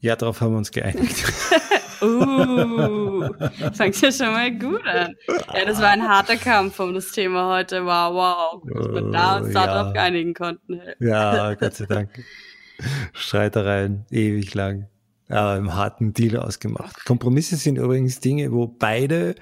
Ja, 0.00 0.16
darauf 0.16 0.40
haben 0.40 0.52
wir 0.52 0.58
uns 0.58 0.70
geeinigt. 0.70 1.24
uh, 2.02 3.28
fängt 3.72 4.00
ja 4.00 4.12
schon 4.12 4.32
mal 4.32 4.56
gut 4.56 4.86
an. 4.86 5.14
Ja, 5.54 5.64
das 5.64 5.80
war 5.80 5.90
ein 5.90 6.08
harter 6.08 6.36
Kampf 6.36 6.78
um 6.78 6.94
das 6.94 7.10
Thema 7.10 7.56
heute. 7.56 7.84
Wow, 7.84 8.14
wow. 8.14 8.62
Dass 8.74 8.88
wir 8.94 9.10
da 9.10 9.36
uns 9.38 9.48
oh, 9.48 9.52
darauf 9.52 9.94
ja. 9.94 10.02
einigen 10.02 10.34
konnten. 10.34 10.80
Ja, 11.00 11.54
Gott 11.54 11.74
sei 11.74 11.86
Dank. 11.86 12.10
Streitereien, 13.12 14.06
ewig 14.10 14.54
lang. 14.54 14.88
Aber 15.28 15.56
im 15.56 15.74
harten 15.74 16.14
Deal 16.14 16.36
ausgemacht. 16.38 17.04
Kompromisse 17.04 17.56
sind 17.56 17.76
übrigens 17.76 18.20
Dinge, 18.20 18.52
wo 18.52 18.66
beide 18.66 19.34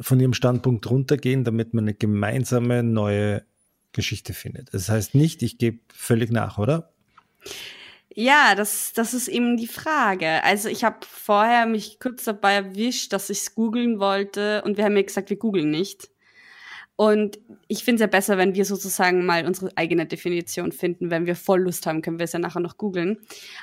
von 0.00 0.20
ihrem 0.20 0.34
Standpunkt 0.34 0.88
runtergehen, 0.88 1.44
damit 1.44 1.74
man 1.74 1.84
eine 1.84 1.94
gemeinsame 1.94 2.82
neue 2.82 3.42
Geschichte 3.92 4.34
findet. 4.34 4.72
Das 4.74 4.88
heißt 4.88 5.14
nicht, 5.14 5.42
ich 5.42 5.58
gebe 5.58 5.78
völlig 5.92 6.30
nach, 6.30 6.58
oder? 6.58 6.92
Ja, 8.18 8.54
das, 8.54 8.94
das 8.94 9.12
ist 9.12 9.28
eben 9.28 9.58
die 9.58 9.66
Frage. 9.66 10.42
Also 10.42 10.70
ich 10.70 10.84
habe 10.84 11.00
vorher 11.06 11.66
mich 11.66 12.00
kurz 12.00 12.24
dabei 12.24 12.54
erwischt, 12.54 13.12
dass 13.12 13.28
ich 13.28 13.40
es 13.40 13.54
googeln 13.54 14.00
wollte 14.00 14.62
und 14.64 14.78
wir 14.78 14.84
haben 14.84 14.94
mir 14.94 15.04
gesagt, 15.04 15.28
wir 15.28 15.36
googeln 15.36 15.70
nicht. 15.70 16.08
Und 16.96 17.38
ich 17.68 17.84
finde 17.84 17.96
es 17.96 18.00
ja 18.00 18.06
besser, 18.06 18.38
wenn 18.38 18.54
wir 18.54 18.64
sozusagen 18.64 19.26
mal 19.26 19.46
unsere 19.46 19.70
eigene 19.76 20.06
Definition 20.06 20.72
finden. 20.72 21.10
Wenn 21.10 21.26
wir 21.26 21.36
voll 21.36 21.60
Lust 21.60 21.86
haben, 21.86 22.00
können 22.00 22.18
wir 22.18 22.24
es 22.24 22.32
ja 22.32 22.38
nachher 22.38 22.60
noch 22.60 22.78
googeln. 22.78 23.18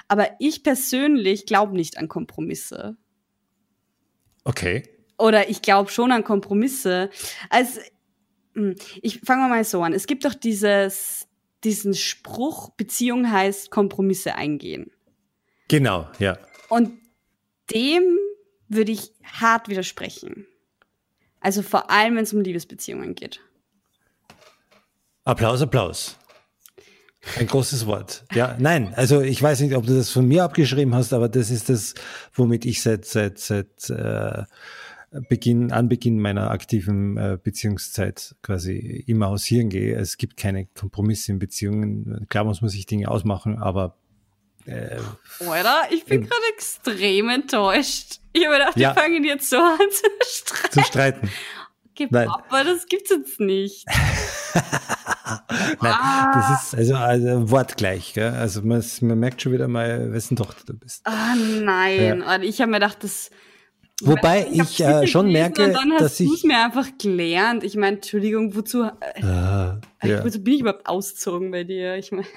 Aber 0.08 0.30
ich 0.38 0.62
persönlich 0.62 1.48
glaube 1.48 1.76
nicht 1.76 1.98
an 1.98 2.08
Kompromisse. 2.08 2.96
Okay. 4.44 4.84
Oder 5.18 5.50
ich 5.50 5.64
glaube 5.64 5.90
schon 5.90 6.12
an 6.12 6.24
Kompromisse. 6.24 7.10
Also, 7.50 7.80
hm, 8.54 8.76
ich 9.02 9.22
fange 9.22 9.50
mal 9.50 9.64
so 9.64 9.82
an. 9.82 9.94
Es 9.94 10.06
gibt 10.06 10.26
doch 10.26 10.36
dieses, 10.36 11.28
diesen 11.64 11.94
Spruch, 11.94 12.70
Beziehung 12.72 13.32
heißt 13.32 13.72
Kompromisse 13.72 14.36
eingehen. 14.36 14.92
Genau, 15.68 16.08
ja. 16.20 16.38
Und 16.70 16.92
dem 17.74 18.18
würde 18.68 18.92
ich 18.92 19.12
hart 19.24 19.70
widersprechen. 19.70 20.46
Also 21.40 21.62
vor 21.62 21.90
allem, 21.90 22.16
wenn 22.16 22.24
es 22.24 22.34
um 22.34 22.42
Liebesbeziehungen 22.42 23.16
geht. 23.16 23.42
Applaus, 25.26 25.62
Applaus. 25.62 26.18
Ein 27.40 27.48
großes 27.48 27.86
Wort. 27.86 28.26
Ja, 28.34 28.58
nein, 28.60 28.94
also 28.96 29.22
ich 29.22 29.42
weiß 29.42 29.62
nicht, 29.62 29.76
ob 29.76 29.86
du 29.86 29.96
das 29.96 30.10
von 30.10 30.28
mir 30.28 30.44
abgeschrieben 30.44 30.94
hast, 30.94 31.14
aber 31.14 31.30
das 31.30 31.50
ist 31.50 31.70
das, 31.70 31.94
womit 32.34 32.66
ich 32.66 32.82
seit 32.82 33.06
seit 33.06 33.40
seit 33.40 33.90
äh, 33.90 34.44
Beginn, 35.30 35.72
Anbeginn 35.72 36.20
meiner 36.20 36.50
aktiven 36.50 37.18
äh, 37.18 37.38
Beziehungszeit 37.42 38.36
quasi 38.42 39.04
immer 39.06 39.28
hausieren 39.28 39.70
gehe. 39.70 39.96
Es 39.96 40.18
gibt 40.18 40.38
keine 40.38 40.66
Kompromisse 40.66 41.32
in 41.32 41.40
Beziehungen. 41.40 42.26
Klar 42.30 42.46
muss 42.46 42.62
man 42.62 42.70
sich 42.70 42.86
Dinge 42.86 43.10
ausmachen, 43.10 43.60
aber 43.60 43.96
äh, 44.66 44.98
Oder? 45.40 45.84
Ich 45.92 46.06
bin 46.06 46.22
gerade 46.22 46.42
extrem 46.54 47.30
enttäuscht. 47.30 48.22
Ich 48.32 48.46
habe 48.46 48.58
gedacht, 48.58 48.78
ja. 48.78 48.96
wir 48.96 49.02
fangen 49.02 49.24
jetzt 49.24 49.50
so 49.50 49.58
an 49.58 49.78
zu 49.92 50.10
streiten. 50.22 50.72
Zu 50.72 50.84
streiten. 50.84 51.30
Okay, 51.92 52.08
Nein. 52.10 52.28
Papa, 52.28 52.64
das 52.64 52.88
gibt's 52.88 53.12
jetzt 53.12 53.40
nicht. 53.40 53.86
Nein, 55.82 55.94
ah. 55.94 56.32
das 56.34 56.64
ist 56.64 56.76
also, 56.76 56.96
also 56.96 57.52
wortgleich. 57.52 58.14
Gell? 58.14 58.32
Also 58.32 58.62
man, 58.62 58.84
man, 59.02 59.20
merkt 59.20 59.42
schon 59.42 59.52
wieder 59.52 59.68
mal, 59.68 60.12
wessen 60.12 60.36
Tochter 60.36 60.64
du 60.66 60.74
bist. 60.74 61.02
Ah 61.06 61.36
nein, 61.36 62.22
ja. 62.22 62.42
ich 62.42 62.62
habe 62.62 62.72
mir 62.72 62.78
gedacht, 62.80 63.04
das 63.04 63.30
Wobei 64.06 64.48
ich, 64.52 64.60
ich 64.60 64.80
äh, 64.82 65.08
schon 65.08 65.32
merke, 65.32 65.72
dann 65.72 65.90
dass 65.98 66.20
ich 66.20 66.32
es 66.32 66.44
mir 66.44 66.64
einfach 66.64 66.88
gelernt. 66.98 67.64
Ich 67.64 67.76
meine, 67.76 67.98
Entschuldigung, 67.98 68.56
wozu, 68.56 68.84
äh, 68.84 69.24
ah, 69.24 69.80
ja. 70.04 70.24
wozu 70.24 70.44
bin 70.44 70.54
ich 70.54 70.62
überhaupt 70.62 70.88
ausgezogen 70.88 71.52
bei 71.52 71.64
dir? 71.64 71.96
Ich 71.96 72.12
meine, 72.12 72.28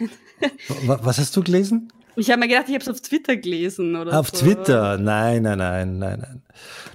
was 0.87 1.18
hast 1.18 1.37
du 1.37 1.42
gelesen? 1.42 1.90
Ich 2.18 2.30
habe 2.30 2.40
mir 2.40 2.49
gedacht, 2.49 2.68
ich 2.68 2.75
habe 2.75 2.82
es 2.82 2.88
auf 2.88 3.02
Twitter 3.02 3.37
gelesen 3.37 3.94
oder 3.94 4.18
Auf 4.18 4.30
so. 4.30 4.38
Twitter? 4.38 4.96
Nein, 4.96 5.42
nein, 5.42 5.58
nein, 5.58 5.99
nein, 5.99 6.18
nein. 6.20 6.42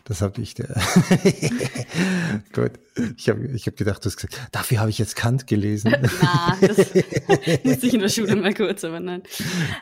Das 0.05 0.23
habe 0.23 0.41
ich. 0.41 0.55
Gut. 2.53 2.71
Ich 3.17 3.29
habe 3.29 3.47
ich 3.53 3.67
hab 3.67 3.77
gedacht, 3.77 4.03
du 4.03 4.09
hast 4.09 4.17
gesagt, 4.17 4.41
dafür 4.51 4.79
habe 4.79 4.89
ich 4.89 4.97
jetzt 4.97 5.15
Kant 5.15 5.45
gelesen. 5.45 5.95
Na, 6.21 6.57
das 6.59 6.77
musste 7.63 7.87
ich 7.87 7.93
in 7.93 7.99
der 7.99 8.09
Schule 8.09 8.35
mal 8.35 8.53
kurz, 8.55 8.83
aber 8.83 8.99
nein. 8.99 9.21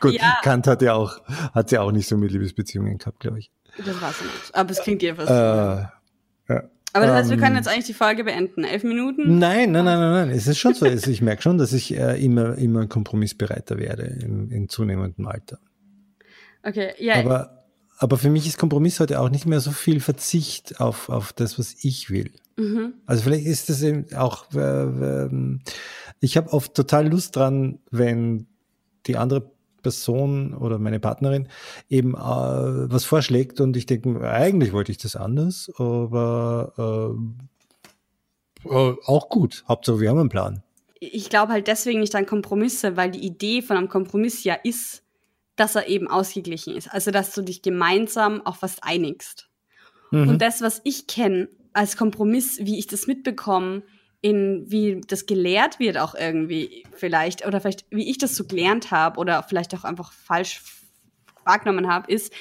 Gut, 0.00 0.12
ja. 0.12 0.36
Kant 0.42 0.66
hat 0.66 0.82
ja 0.82 0.92
auch, 0.92 1.20
hat 1.54 1.72
ja 1.72 1.80
auch 1.80 1.90
nicht 1.90 2.06
so 2.06 2.18
mit 2.18 2.30
Liebesbeziehungen 2.32 2.98
gehabt, 2.98 3.20
glaube 3.20 3.38
ich. 3.38 3.50
Das 3.84 4.00
war's 4.00 4.20
nicht. 4.22 4.54
Aber 4.54 4.70
es 4.70 4.80
klingt 4.82 5.02
jedenfalls. 5.02 5.30
Äh, 5.30 6.52
ja. 6.52 6.70
Aber 6.92 7.06
das 7.06 7.14
heißt, 7.14 7.30
wir 7.30 7.36
können 7.36 7.52
ähm, 7.52 7.56
jetzt 7.56 7.68
eigentlich 7.68 7.86
die 7.86 7.94
Folge 7.94 8.24
beenden. 8.24 8.64
Elf 8.64 8.82
Minuten? 8.82 9.38
Nein, 9.38 9.70
nein, 9.70 9.84
nein, 9.84 10.00
nein, 10.00 10.12
nein. 10.12 10.30
Es 10.30 10.46
ist 10.46 10.58
schon 10.58 10.74
so. 10.74 10.86
ich 10.86 11.22
merke 11.22 11.42
schon, 11.42 11.56
dass 11.56 11.72
ich 11.72 11.96
äh, 11.96 12.22
immer, 12.22 12.58
immer 12.58 12.86
kompromissbereiter 12.86 13.78
werde 13.78 14.02
im, 14.02 14.50
in 14.50 14.68
zunehmendem 14.68 15.26
Alter. 15.26 15.58
Okay, 16.64 16.92
ja. 16.98 17.14
Aber, 17.14 17.64
aber 17.98 18.18
für 18.18 18.30
mich 18.30 18.46
ist 18.46 18.58
Kompromiss 18.58 18.98
heute 18.98 19.20
auch 19.20 19.30
nicht 19.30 19.46
mehr 19.46 19.60
so 19.60 19.70
viel 19.70 20.00
Verzicht 20.00 20.80
auf, 20.80 21.08
auf 21.08 21.32
das, 21.32 21.58
was 21.58 21.76
ich 21.84 22.10
will. 22.10 22.32
Mhm. 22.56 22.94
Also 23.06 23.22
vielleicht 23.22 23.46
ist 23.46 23.68
das 23.68 23.82
eben 23.82 24.12
auch, 24.14 24.52
äh, 24.52 24.58
äh, 24.58 25.58
ich 26.20 26.36
habe 26.36 26.52
oft 26.52 26.74
total 26.74 27.08
Lust 27.08 27.36
dran, 27.36 27.78
wenn 27.90 28.46
die 29.06 29.16
andere 29.16 29.50
Person 29.82 30.54
oder 30.54 30.78
meine 30.78 31.00
Partnerin 31.00 31.48
eben 31.88 32.14
äh, 32.14 32.18
was 32.18 33.04
vorschlägt 33.04 33.60
und 33.60 33.76
ich 33.76 33.86
denke, 33.86 34.20
eigentlich 34.28 34.72
wollte 34.72 34.92
ich 34.92 34.98
das 34.98 35.16
anders, 35.16 35.70
aber 35.76 37.16
äh, 38.64 38.68
äh, 38.68 38.96
auch 39.06 39.28
gut. 39.28 39.64
Hauptsache, 39.68 40.00
wir 40.00 40.10
haben 40.10 40.18
einen 40.18 40.28
Plan. 40.28 40.62
Ich 40.98 41.30
glaube 41.30 41.52
halt 41.52 41.66
deswegen 41.66 42.00
nicht 42.00 42.14
an 42.14 42.26
Kompromisse, 42.26 42.96
weil 42.96 43.10
die 43.10 43.24
Idee 43.24 43.62
von 43.62 43.76
einem 43.76 43.88
Kompromiss 43.88 44.44
ja 44.44 44.54
ist, 44.54 45.02
dass 45.56 45.74
er 45.74 45.88
eben 45.88 46.08
ausgeglichen 46.08 46.76
ist. 46.76 46.88
Also, 46.92 47.10
dass 47.10 47.34
du 47.34 47.42
dich 47.42 47.62
gemeinsam 47.62 48.44
auf 48.44 48.62
was 48.62 48.82
einigst. 48.82 49.48
Mhm. 50.10 50.28
Und 50.28 50.42
das, 50.42 50.60
was 50.60 50.80
ich 50.84 51.06
kenne 51.06 51.48
als 51.72 51.96
Kompromiss, 51.96 52.58
wie 52.62 52.78
ich 52.78 52.86
das 52.86 53.06
mitbekomme, 53.06 53.82
in 54.22 54.64
wie 54.70 55.00
das 55.06 55.26
gelehrt 55.26 55.78
wird 55.78 55.96
auch 55.98 56.14
irgendwie 56.14 56.84
vielleicht 56.94 57.46
oder 57.46 57.60
vielleicht 57.60 57.86
wie 57.90 58.10
ich 58.10 58.18
das 58.18 58.36
so 58.36 58.44
gelernt 58.44 58.90
habe 58.90 59.18
oder 59.18 59.42
vielleicht 59.42 59.74
auch 59.74 59.84
einfach 59.84 60.12
falsch 60.12 60.62
wahrgenommen 61.44 61.88
habe, 61.88 62.12
ist 62.12 62.32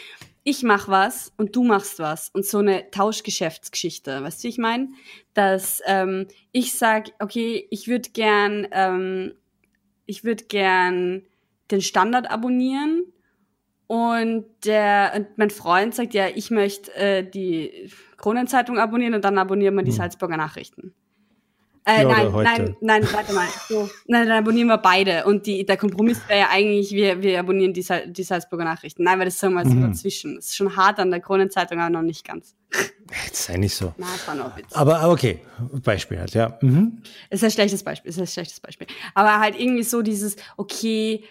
ich 0.44 0.64
mach 0.64 0.88
was 0.88 1.32
und 1.38 1.56
du 1.56 1.64
machst 1.64 2.00
was 2.00 2.30
und 2.30 2.46
so 2.46 2.60
eine 2.60 2.90
Tauschgeschäftsgeschichte, 2.92 4.24
weißt 4.24 4.44
du, 4.44 4.46
wie 4.46 4.50
ich 4.50 4.58
meine, 4.58 4.90
dass 5.34 5.82
ähm, 5.86 6.28
ich 6.52 6.74
sag, 6.74 7.10
okay, 7.20 7.68
ich 7.70 7.88
würde 7.88 8.10
gern, 8.12 8.68
ähm, 8.72 9.34
ich 10.06 10.24
würde 10.24 10.46
gern 10.46 11.24
den 11.72 11.82
Standard 11.82 12.32
abonnieren 12.32 13.04
und 13.88 14.46
der 14.66 15.14
und 15.16 15.38
mein 15.38 15.50
Freund 15.50 15.94
sagt 15.94 16.14
ja, 16.14 16.28
ich 16.28 16.52
möchte 16.52 16.94
äh, 16.96 17.30
die 17.30 17.92
Kronenzeitung 18.18 18.80
abonnieren 18.80 19.14
und 19.14 19.26
dann 19.26 19.38
abonnieren 19.38 19.76
wir 19.76 19.84
die 19.84 19.92
hm. 19.92 19.98
Salzburger 19.98 20.38
Nachrichten. 20.38 20.94
Äh, 21.90 22.06
nein, 22.06 22.32
nein, 22.32 22.76
nein, 22.82 23.08
warte 23.12 23.34
mal. 23.34 23.48
So, 23.68 23.90
nein, 24.06 24.28
dann 24.28 24.38
abonnieren 24.38 24.68
wir 24.68 24.78
beide. 24.78 25.26
Und 25.26 25.48
die, 25.48 25.66
der 25.66 25.78
Kompromiss 25.78 26.20
wäre 26.28 26.42
ja 26.42 26.48
eigentlich, 26.52 26.92
wir, 26.92 27.22
wir 27.22 27.40
abonnieren 27.40 27.74
die, 27.74 27.86
die 28.08 28.24
Salzburger 28.24 28.64
Nachrichten. 28.64 29.04
Nein, 29.04 29.18
weil 29.18 29.26
das 29.26 29.40
sagen 29.40 29.56
wir 29.56 29.64
jetzt 29.64 29.74
mhm. 29.74 29.82
dazwischen. 29.82 30.36
Das 30.36 30.46
ist 30.46 30.56
schon 30.56 30.76
hart 30.76 31.00
an 31.00 31.10
der 31.10 31.20
Kronenzeitung, 31.20 31.80
aber 31.80 31.90
noch 31.90 32.02
nicht 32.04 32.28
ganz. 32.28 32.56
Jetzt 33.26 33.44
sei 33.44 33.58
nicht 33.58 33.76
so. 33.76 33.94
Na, 33.98 34.06
das 34.14 34.28
war 34.28 34.36
noch 34.36 34.56
Witz. 34.56 34.72
Aber 34.74 35.10
okay, 35.10 35.40
Beispiel 35.84 36.20
halt, 36.20 36.36
ja. 36.36 36.60
Mhm. 36.62 37.02
Ist 37.32 37.44
ein 37.44 37.50
schlechtes 37.50 37.84
Beispiel, 37.84 38.10
ist 38.10 38.20
ein 38.20 38.28
schlechtes 38.28 38.60
Beispiel. 38.60 38.86
Aber 39.16 39.40
halt 39.40 39.60
irgendwie 39.60 39.84
so 39.84 40.04
dieses, 40.04 40.36
okay, 40.58 41.24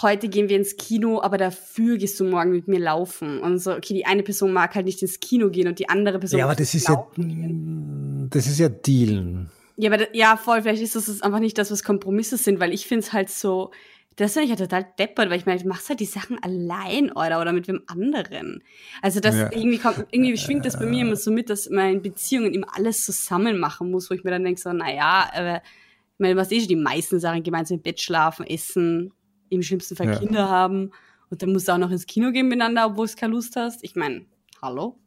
heute 0.00 0.28
gehen 0.28 0.48
wir 0.48 0.56
ins 0.56 0.76
Kino, 0.76 1.20
aber 1.20 1.36
dafür 1.36 1.98
gehst 1.98 2.18
du 2.20 2.24
morgen 2.24 2.52
mit 2.52 2.68
mir 2.68 2.80
laufen. 2.80 3.40
Und 3.40 3.58
so, 3.58 3.72
okay, 3.72 3.92
die 3.92 4.06
eine 4.06 4.22
Person 4.22 4.52
mag 4.52 4.74
halt 4.74 4.86
nicht 4.86 5.02
ins 5.02 5.20
Kino 5.20 5.50
gehen 5.50 5.68
und 5.68 5.78
die 5.78 5.90
andere 5.90 6.18
Person. 6.18 6.38
Ja, 6.38 6.46
aber 6.46 6.54
das 6.54 6.72
ist 6.72 6.88
ja, 6.88 7.06
gehen. 7.16 8.28
das 8.30 8.46
ist 8.46 8.58
ja 8.58 8.70
Dealen. 8.70 9.50
Ja, 9.76 9.92
aber 9.92 10.14
ja, 10.14 10.36
voll, 10.36 10.62
vielleicht 10.62 10.82
ist 10.82 10.96
das 10.96 11.20
einfach 11.22 11.38
nicht 11.38 11.58
das, 11.58 11.70
was 11.70 11.82
Kompromisse 11.82 12.36
sind, 12.36 12.60
weil 12.60 12.72
ich 12.72 12.86
finde 12.86 13.04
es 13.04 13.12
halt 13.12 13.28
so, 13.28 13.70
das 14.16 14.32
finde 14.32 14.44
ich 14.44 14.50
ja 14.50 14.56
total 14.56 14.86
deppert, 14.98 15.28
weil 15.28 15.38
ich 15.38 15.44
meine, 15.44 15.60
du 15.60 15.68
machst 15.68 15.90
halt 15.90 16.00
die 16.00 16.06
Sachen 16.06 16.42
allein, 16.42 17.12
oder, 17.12 17.40
oder 17.40 17.52
mit 17.52 17.68
wem 17.68 17.82
anderen. 17.86 18.62
Also 19.02 19.20
das 19.20 19.36
ja. 19.36 19.52
irgendwie 19.52 19.78
kommt, 19.78 20.06
irgendwie 20.10 20.36
schwingt 20.38 20.64
das 20.64 20.78
bei 20.78 20.86
mir 20.86 21.02
immer 21.02 21.16
so 21.16 21.30
mit, 21.30 21.50
dass 21.50 21.68
man 21.68 21.92
in 21.92 22.02
Beziehungen 22.02 22.54
immer 22.54 22.68
alles 22.74 23.04
zusammen 23.04 23.58
machen 23.58 23.90
muss, 23.90 24.08
wo 24.08 24.14
ich 24.14 24.24
mir 24.24 24.30
dann 24.30 24.44
denke, 24.44 24.60
so, 24.60 24.72
naja, 24.72 25.28
aber 25.34 25.56
ich 25.56 26.18
meine, 26.18 26.36
was 26.36 26.50
eh 26.50 26.60
schon 26.60 26.68
die 26.68 26.76
meisten 26.76 27.20
Sachen, 27.20 27.42
gemeinsam 27.42 27.76
im 27.76 27.82
Bett 27.82 28.00
schlafen, 28.00 28.46
essen, 28.46 29.12
im 29.50 29.62
schlimmsten 29.62 29.96
Fall 29.96 30.06
ja. 30.06 30.18
Kinder 30.18 30.48
haben 30.48 30.92
und 31.28 31.42
dann 31.42 31.52
musst 31.52 31.68
du 31.68 31.72
auch 31.72 31.78
noch 31.78 31.90
ins 31.90 32.06
Kino 32.06 32.32
gehen 32.32 32.48
miteinander, 32.48 32.86
obwohl 32.86 33.06
du 33.06 33.14
keine 33.14 33.34
Lust 33.34 33.54
hast. 33.56 33.84
Ich 33.84 33.96
meine, 33.96 34.24
hallo? 34.62 34.98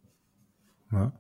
Ja. 0.92 1.14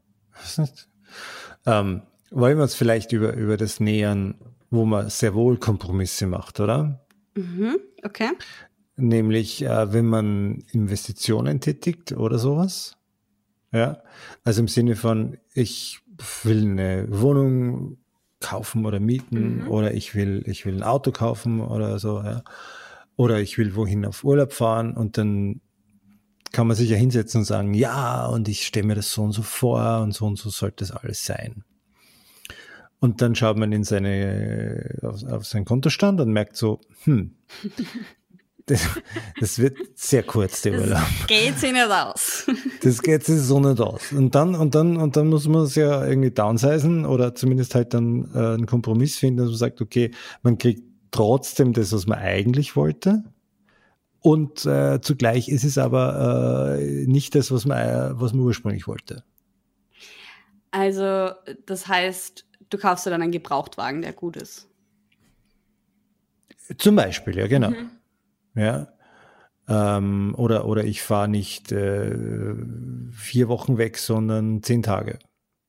Ähm, 1.66 2.04
wollen 2.32 2.58
wir 2.58 2.64
uns 2.64 2.76
vielleicht 2.76 3.12
über, 3.12 3.34
über 3.34 3.58
das 3.58 3.80
nähern, 3.80 4.36
wo 4.70 4.86
man 4.86 5.10
sehr 5.10 5.34
wohl 5.34 5.58
Kompromisse 5.58 6.28
macht, 6.28 6.60
oder? 6.60 7.06
Mhm, 7.36 7.78
okay. 8.04 8.30
Nämlich, 8.96 9.64
äh, 9.64 9.94
wenn 9.94 10.06
man 10.06 10.64
Investitionen 10.72 11.62
tätigt 11.62 12.12
oder 12.12 12.38
sowas. 12.38 12.98
Ja, 13.72 14.02
also 14.44 14.62
im 14.62 14.68
Sinne 14.68 14.96
von, 14.96 15.38
ich 15.54 16.00
will 16.44 16.64
eine 16.64 17.08
Wohnung 17.10 17.98
kaufen 18.40 18.86
oder 18.86 19.00
mieten 19.00 19.64
mhm. 19.64 19.68
oder 19.68 19.94
ich 19.94 20.16
will, 20.16 20.44
ich 20.48 20.66
will 20.66 20.76
ein 20.76 20.84
Auto 20.84 21.12
kaufen 21.12 21.62
oder 21.62 22.00
so, 22.00 22.22
ja. 22.22 22.44
Oder 23.16 23.42
ich 23.42 23.58
will 23.58 23.76
wohin 23.76 24.06
auf 24.06 24.24
Urlaub 24.24 24.54
fahren 24.54 24.96
und 24.96 25.18
dann 25.18 25.62
kann 26.52 26.68
man 26.68 26.76
sich 26.76 26.90
ja 26.90 26.96
hinsetzen 26.96 27.40
und 27.40 27.46
sagen, 27.46 27.74
ja, 27.74 28.26
und 28.28 28.48
ich 28.48 28.66
stelle 28.66 28.88
mir 28.88 28.96
das 28.96 29.12
so 29.12 29.24
und 29.24 29.34
so 29.34 29.42
vor 29.42 30.02
und 30.02 30.14
so 30.14 30.26
und 30.26 30.38
so 30.38 30.50
sollte 30.50 30.86
das 30.86 30.92
alles 30.92 31.26
sein. 31.26 31.64
Und 33.00 33.22
dann 33.22 33.34
schaut 33.36 33.58
man 33.58 33.72
in 33.72 33.84
seine, 33.84 35.00
auf, 35.02 35.24
auf 35.24 35.46
seinen 35.46 35.66
Kontostand 35.66 36.20
und 36.20 36.32
merkt 36.32 36.58
so, 36.58 36.82
hm, 37.06 37.36
das, 38.66 38.88
das 39.40 39.58
wird 39.60 39.78
sehr 39.96 40.24
kurz, 40.24 40.62
der 40.62 40.80
Urlaub. 40.80 41.02
Das 41.20 41.28
geht 41.28 41.58
sich 41.58 41.72
nicht 41.72 41.90
aus. 41.90 42.46
Das 42.82 43.02
geht 43.02 43.24
sich 43.24 43.40
so 43.40 43.60
nicht 43.60 43.82
aus. 43.82 44.12
Und 44.12 44.36
dann, 44.36 44.56
und 44.56 44.76
dann, 44.76 44.98
und 44.98 45.16
dann 45.16 45.28
muss 45.28 45.48
man 45.48 45.64
es 45.64 45.76
ja 45.76 46.06
irgendwie 46.06 46.32
downsizen 46.32 47.06
oder 47.06 47.36
zumindest 47.36 47.76
halt 47.76 47.94
dann 47.94 48.30
äh, 48.34 48.38
einen 48.38 48.66
Kompromiss 48.66 49.18
finden, 49.18 49.38
dass 49.38 49.48
man 49.48 49.58
sagt, 49.58 49.82
okay, 49.82 50.12
man 50.44 50.58
kriegt 50.58 50.84
trotzdem 51.12 51.74
das, 51.74 51.92
was 51.92 52.06
man 52.06 52.20
eigentlich 52.20 52.76
wollte. 52.76 53.24
Und 54.22 54.66
äh, 54.66 55.00
zugleich 55.02 55.48
ist 55.48 55.64
es 55.64 55.78
aber 55.78 56.78
äh, 56.78 57.06
nicht 57.08 57.36
das, 57.36 57.52
was 57.52 57.66
man, 57.66 57.78
äh, 57.78 58.20
was 58.20 58.34
man 58.34 58.46
ursprünglich 58.46 58.88
wollte. 58.88 59.24
Also, 60.72 61.32
das 61.66 61.88
heißt, 61.88 62.46
du 62.70 62.78
kaufst 62.78 63.06
dir 63.06 63.10
dann 63.10 63.22
einen 63.22 63.32
Gebrauchtwagen, 63.32 64.02
der 64.02 64.14
gut 64.14 64.38
ist. 64.38 64.68
Zum 66.78 66.96
Beispiel, 66.96 67.38
ja, 67.38 67.48
genau. 67.48 67.72
Mhm. 67.72 67.90
Ja. 68.56 68.88
Ähm, 69.68 70.34
oder, 70.36 70.66
oder 70.66 70.84
ich 70.84 71.02
fahre 71.02 71.28
nicht 71.28 71.72
äh, 71.72 72.56
vier 73.12 73.48
Wochen 73.48 73.78
weg, 73.78 73.98
sondern 73.98 74.64
zehn 74.64 74.84
Tage. 74.84 75.20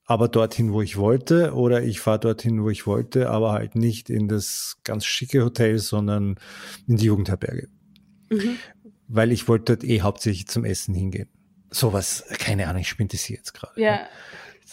Aber 0.04 0.28
dorthin, 0.28 0.72
wo 0.72 0.82
ich 0.82 0.96
wollte, 0.96 1.54
oder 1.54 1.82
ich 1.82 2.00
fahre 2.00 2.18
dorthin, 2.18 2.62
wo 2.62 2.70
ich 2.70 2.86
wollte, 2.86 3.30
aber 3.30 3.52
halt 3.52 3.76
nicht 3.76 4.10
in 4.10 4.26
das 4.26 4.78
ganz 4.84 5.04
schicke 5.04 5.44
Hotel, 5.44 5.78
sondern 5.78 6.36
in 6.88 6.96
die 6.96 7.06
Jugendherberge. 7.06 7.68
Mhm. 8.30 8.56
Weil 9.06 9.32
ich 9.32 9.48
wollte 9.48 9.76
dort 9.76 9.84
eh 9.84 10.00
hauptsächlich 10.00 10.48
zum 10.48 10.64
Essen 10.64 10.94
hingehen. 10.94 11.28
Sowas, 11.70 12.24
keine 12.38 12.66
Ahnung, 12.66 12.80
ich 12.80 12.88
spinne 12.88 13.10
das 13.10 13.22
hier 13.22 13.36
jetzt 13.36 13.52
gerade. 13.52 13.80
Ja. 13.80 13.92
Ja. 13.92 14.08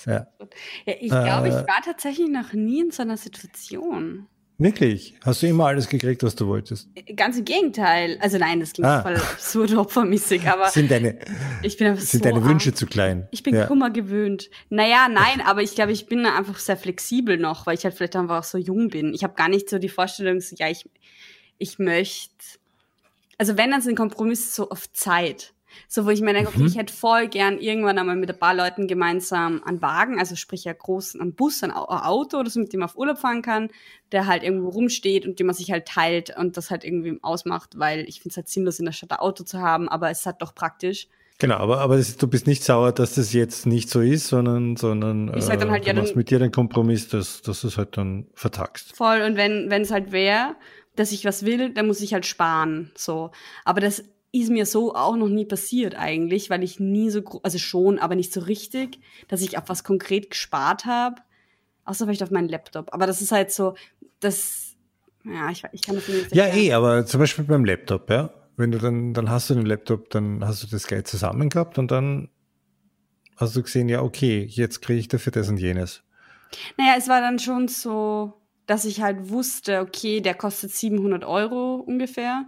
Ja 0.08 0.28
ich 0.86 1.10
glaube, 1.10 1.48
äh, 1.48 1.50
ich 1.50 1.56
war 1.56 1.82
tatsächlich 1.84 2.30
noch 2.30 2.54
nie 2.54 2.82
in 2.82 2.92
so 2.92 3.04
einer 3.04 3.18
Situation. 3.18 4.28
Wirklich? 4.60 5.14
Hast 5.24 5.44
du 5.44 5.48
immer 5.48 5.68
alles 5.68 5.88
gekriegt, 5.88 6.24
was 6.24 6.36
du 6.36 6.48
wolltest? 6.48 6.90
Äh, 6.96 7.14
ganz 7.14 7.38
im 7.38 7.46
Gegenteil. 7.46 8.18
Also 8.22 8.40
nein, 8.40 8.60
das 8.60 8.74
klingt 8.74 8.88
ah. 8.88 9.04
voll 9.04 9.16
absurd 9.16 9.74
opfermäßig, 9.78 10.48
aber 10.48 10.70
sind 10.70 10.90
deine, 10.90 11.20
ich 11.62 11.78
bin 11.78 11.96
sind 11.96 12.24
so 12.24 12.30
deine 12.30 12.44
Wünsche 12.44 12.70
arm. 12.70 12.76
zu 12.76 12.88
klein? 12.88 13.28
Ich 13.32 13.44
bin 13.44 13.54
ja. 13.54 13.68
Kummer 13.68 13.92
gewöhnt. 13.92 14.50
Naja, 14.70 15.08
nein, 15.12 15.42
aber 15.46 15.62
ich 15.62 15.76
glaube, 15.76 15.92
ich 15.92 16.08
bin 16.08 16.26
einfach 16.26 16.58
sehr 16.58 16.78
flexibel 16.78 17.38
noch, 17.38 17.68
weil 17.68 17.78
ich 17.78 17.84
halt 17.84 17.94
vielleicht 17.94 18.16
einfach 18.16 18.40
auch 18.40 18.44
so 18.44 18.58
jung 18.58 18.88
bin. 18.88 19.14
Ich 19.14 19.24
habe 19.24 19.36
gar 19.36 19.50
nicht 19.50 19.70
so 19.70 19.78
die 19.78 19.90
Vorstellung, 19.90 20.42
so, 20.42 20.56
ja, 20.58 20.70
ich, 20.70 20.90
ich 21.60 21.78
möchte, 21.78 22.34
also 23.38 23.58
wenn 23.58 23.70
dann 23.70 23.82
sind 23.82 23.96
Kompromisse 23.96 24.56
so 24.56 24.70
auf 24.70 24.92
Zeit. 24.92 25.54
So, 25.88 26.06
wo 26.06 26.10
ich 26.10 26.22
mir 26.22 26.34
denke, 26.34 26.50
okay, 26.50 26.60
mhm. 26.60 26.68
ich 26.68 26.78
hätte 26.78 26.94
voll 26.94 27.28
gern 27.28 27.60
irgendwann 27.60 27.98
einmal 27.98 28.16
mit 28.16 28.30
ein 28.30 28.40
paar 28.40 28.54
Leuten 28.54 28.88
gemeinsam 28.88 29.62
einen 29.64 29.82
Wagen, 29.82 30.20
also 30.20 30.36
sprich 30.36 30.64
ja 30.64 30.74
großen, 30.74 31.22
einen 31.22 31.34
Bus, 31.34 31.64
ein 31.64 31.72
Auto 31.72 32.38
oder 32.38 32.50
so, 32.50 32.60
mit 32.60 32.74
dem 32.74 32.82
man 32.82 32.90
auf 32.90 32.98
Urlaub 32.98 33.18
fahren 33.18 33.42
kann, 33.42 33.70
der 34.12 34.28
halt 34.28 34.44
irgendwo 34.44 34.70
rumsteht 34.70 35.26
und 35.26 35.40
den 35.40 35.48
man 35.48 35.56
sich 35.56 35.72
halt 35.72 35.88
teilt 35.88 36.36
und 36.38 36.58
das 36.58 36.72
halt 36.72 36.84
irgendwie 36.84 37.20
ausmacht, 37.22 37.78
weil 37.78 38.06
ich 38.08 38.22
finde 38.22 38.30
es 38.34 38.38
halt 38.38 38.50
sinnlos, 38.50 38.80
in 38.80 38.86
der 38.86 38.92
Stadt 38.92 39.12
ein 39.12 39.20
Auto 39.20 39.44
zu 39.44 39.60
haben, 39.60 39.90
aber 39.90 40.10
es 40.10 40.20
ist 40.20 40.26
halt 40.26 40.42
doch 40.42 40.56
praktisch. 40.56 41.08
Genau, 41.40 41.58
aber, 41.58 41.82
aber 41.82 41.98
das, 41.98 42.18
du 42.18 42.28
bist 42.28 42.48
nicht 42.48 42.64
sauer, 42.64 42.92
dass 42.92 43.14
das 43.14 43.32
jetzt 43.32 43.68
nicht 43.68 43.90
so 43.90 44.02
ist, 44.02 44.28
sondern, 44.28 44.76
sondern 44.76 45.32
ich 45.38 45.44
sag 45.44 45.60
dann 45.60 45.70
halt, 45.70 45.88
äh, 45.88 45.94
du 45.94 46.02
ja, 46.02 46.16
mit 46.16 46.32
dir 46.32 46.40
den 46.40 46.52
Kompromiss, 46.52 47.10
dass, 47.10 47.44
dass 47.44 47.62
du 47.62 47.68
es 47.68 47.78
halt 47.78 47.96
dann 47.96 48.26
vertagst. 48.34 48.96
Voll, 48.96 49.22
und 49.22 49.38
wenn 49.38 49.70
wenn 49.70 49.84
es 49.84 49.92
halt 49.92 50.12
wäre, 50.12 50.56
dass 50.96 51.12
ich 51.12 51.26
was 51.26 51.46
will, 51.46 51.72
dann 51.72 51.86
muss 51.86 52.02
ich 52.02 52.14
halt 52.14 52.26
sparen, 52.26 52.92
so. 52.96 53.30
Aber 53.66 53.82
das 53.82 54.04
ist 54.42 54.50
mir 54.50 54.66
so 54.66 54.96
auch 54.96 55.16
noch 55.16 55.30
nie 55.30 55.46
passiert 55.46 55.96
eigentlich, 55.96 56.50
weil 56.50 56.64
ich 56.64 56.80
nie 56.80 57.10
so, 57.10 57.22
also 57.44 57.58
schon, 57.58 58.00
aber 58.00 58.16
nicht 58.16 58.34
so 58.34 58.42
richtig, 58.42 59.00
dass 59.28 59.42
ich 59.42 59.58
auf 59.58 59.66
was 59.68 59.84
konkret 59.84 60.30
gespart 60.30 60.86
habe. 60.86 61.22
Außer 61.86 62.06
vielleicht 62.06 62.24
auf 62.24 62.32
meinen 62.32 62.50
Laptop. 62.50 62.94
Aber 62.94 63.08
das 63.08 63.22
ist 63.22 63.32
halt 63.32 63.52
so, 63.52 63.76
das, 64.20 64.76
ja, 65.24 65.50
ich, 65.50 65.64
ich 65.72 65.82
kann 65.82 65.96
das 65.96 66.08
nicht 66.08 66.36
Ja, 66.36 66.48
eh, 66.48 66.74
aber 66.74 67.06
zum 67.06 67.20
Beispiel 67.20 67.46
beim 67.46 67.64
Laptop, 67.64 68.10
ja. 68.10 68.34
Wenn 68.58 68.72
du 68.72 68.80
dann, 68.80 69.14
dann 69.14 69.30
hast 69.30 69.50
du 69.50 69.54
den 69.54 69.66
Laptop, 69.66 70.10
dann 70.10 70.46
hast 70.46 70.64
du 70.64 70.68
das 70.68 70.88
Geld 70.88 71.08
zusammen 71.08 71.50
gehabt 71.50 71.78
und 71.78 71.92
dann 71.92 72.30
hast 73.38 73.56
du 73.56 73.62
gesehen, 73.62 73.88
ja, 73.88 74.02
okay, 74.02 74.46
jetzt 74.50 74.82
kriege 74.82 75.00
ich 75.00 75.08
dafür 75.08 75.32
das 75.32 75.48
und 75.48 75.58
jenes. 75.58 76.04
Naja, 76.78 76.96
es 76.98 77.08
war 77.08 77.22
dann 77.22 77.40
schon 77.40 77.68
so, 77.68 78.34
dass 78.66 78.86
ich 78.86 79.02
halt 79.02 79.30
wusste, 79.30 79.80
okay, 79.82 80.22
der 80.22 80.34
kostet 80.34 80.72
700 80.72 81.24
Euro 81.24 81.76
ungefähr. 81.76 82.46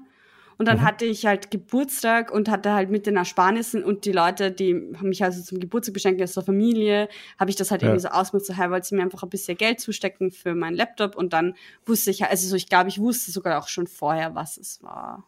Und 0.60 0.68
dann 0.68 0.80
mhm. 0.80 0.82
hatte 0.82 1.06
ich 1.06 1.26
halt 1.26 1.52
Geburtstag 1.52 2.32
und 2.32 2.50
hatte 2.50 2.74
halt 2.74 2.90
mit 2.90 3.08
den 3.08 3.16
Ersparnissen 3.16 3.82
und 3.82 4.04
die 4.04 4.12
Leute, 4.12 4.52
die 4.52 4.74
haben 4.98 5.08
mich 5.08 5.24
also 5.24 5.42
zum 5.42 5.62
Geburtstag 5.62 5.94
beschenkt 5.94 6.22
aus 6.22 6.34
der 6.34 6.44
Familie, 6.44 7.08
habe 7.40 7.50
ich 7.50 7.56
das 7.56 7.72
halt 7.72 7.82
ja. 7.82 7.88
irgendwie 7.88 8.02
so 8.02 8.10
ausgemacht, 8.10 8.46
so, 8.46 8.54
hey, 8.54 8.70
wollte 8.70 8.86
sie 8.86 8.96
mir 8.96 9.04
einfach 9.04 9.24
ein 9.24 9.30
bisschen 9.30 9.58
Geld 9.58 9.80
zustecken 9.80 10.32
für 10.32 10.56
meinen 10.56 10.76
Laptop 10.76 11.16
und 11.16 11.32
dann 11.32 11.56
wusste 11.86 12.12
ich, 12.12 12.26
also 12.26 12.46
so, 12.46 12.58
ich 12.58 12.68
glaube, 12.68 12.90
ich 12.90 13.00
wusste 13.00 13.32
sogar 13.32 13.58
auch 13.58 13.70
schon 13.70 13.88
vorher, 13.88 14.36
was 14.36 14.58
es 14.58 14.84
war. 14.84 15.24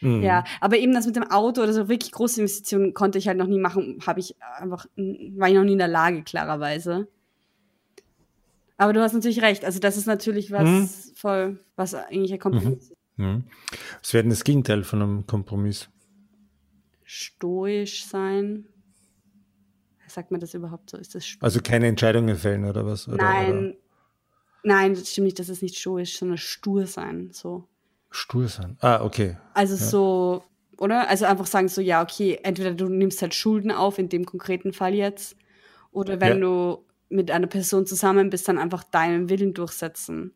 Mhm. 0.00 0.22
Ja, 0.22 0.44
aber 0.60 0.78
eben 0.78 0.94
das 0.94 1.06
mit 1.06 1.16
dem 1.16 1.28
Auto 1.28 1.60
oder 1.62 1.72
so 1.72 1.88
wirklich 1.88 2.12
große 2.12 2.40
Investitionen 2.40 2.94
konnte 2.94 3.18
ich 3.18 3.26
halt 3.26 3.36
noch 3.36 3.48
nie 3.48 3.58
machen, 3.58 3.98
habe 4.06 4.20
ich 4.20 4.36
einfach, 4.58 4.86
war 4.96 5.48
ich 5.48 5.54
noch 5.56 5.64
nie 5.64 5.72
in 5.72 5.78
der 5.78 5.88
Lage, 5.88 6.22
klarerweise. 6.22 7.08
Aber 8.76 8.92
du 8.92 9.00
hast 9.00 9.12
natürlich 9.12 9.42
recht. 9.42 9.64
Also 9.64 9.80
das 9.80 9.96
ist 9.96 10.06
natürlich 10.06 10.52
was 10.52 10.62
mhm. 10.62 10.88
voll, 11.16 11.58
was 11.74 11.94
eigentlich 11.94 12.32
ein 12.32 12.38
Kompromiss 12.38 12.78
ist. 12.78 12.90
Mhm. 12.90 13.03
Mhm. 13.16 13.44
Was 14.00 14.14
wäre 14.14 14.26
das 14.28 14.44
Gegenteil 14.44 14.84
von 14.84 15.02
einem 15.02 15.26
Kompromiss? 15.26 15.88
Stoisch 17.02 18.06
sein. 18.06 18.66
Sagt 20.06 20.30
man 20.30 20.40
das 20.40 20.54
überhaupt 20.54 20.90
so? 20.90 20.96
Ist 20.96 21.14
das 21.14 21.26
stoisch? 21.26 21.42
Also 21.42 21.60
keine 21.60 21.86
Entscheidungen 21.86 22.36
fällen 22.36 22.64
oder 22.64 22.86
was? 22.86 23.08
Oder, 23.08 23.16
nein, 23.16 23.58
oder? 23.58 23.74
nein, 24.62 24.94
das 24.94 25.10
stimmt 25.10 25.26
nicht. 25.26 25.38
Das 25.38 25.48
ist 25.48 25.62
nicht 25.62 25.76
stoisch, 25.76 26.18
sondern 26.18 26.38
stur 26.38 26.86
sein. 26.86 27.30
So. 27.32 27.68
Stur 28.10 28.48
sein. 28.48 28.76
Ah, 28.80 29.02
okay. 29.02 29.36
Also 29.54 29.74
ja. 29.74 29.80
so, 29.80 30.44
oder? 30.78 31.08
Also 31.08 31.24
einfach 31.24 31.46
sagen 31.46 31.68
so, 31.68 31.80
ja, 31.80 32.02
okay, 32.02 32.38
entweder 32.42 32.72
du 32.72 32.88
nimmst 32.88 33.22
halt 33.22 33.34
Schulden 33.34 33.72
auf, 33.72 33.98
in 33.98 34.08
dem 34.08 34.24
konkreten 34.24 34.72
Fall 34.72 34.94
jetzt, 34.94 35.36
oder 35.90 36.20
wenn 36.20 36.40
ja. 36.40 36.40
du 36.40 36.84
mit 37.08 37.30
einer 37.30 37.46
Person 37.46 37.86
zusammen 37.86 38.28
bist, 38.28 38.48
dann 38.48 38.58
einfach 38.58 38.84
deinen 38.84 39.28
Willen 39.30 39.54
durchsetzen. 39.54 40.34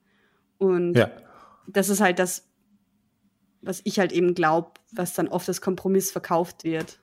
Und 0.59 0.95
ja. 0.95 1.11
das 1.67 1.89
ist 1.89 2.01
halt 2.01 2.19
das, 2.19 2.48
was 3.63 3.81
ich 3.85 3.99
halt 3.99 4.13
eben 4.13 4.35
glaube, 4.35 4.73
was 4.93 5.15
dann 5.15 5.29
oft 5.29 5.49
als 5.49 5.61
Kompromiss 5.61 6.11
verkauft 6.11 6.65
wird. 6.65 7.01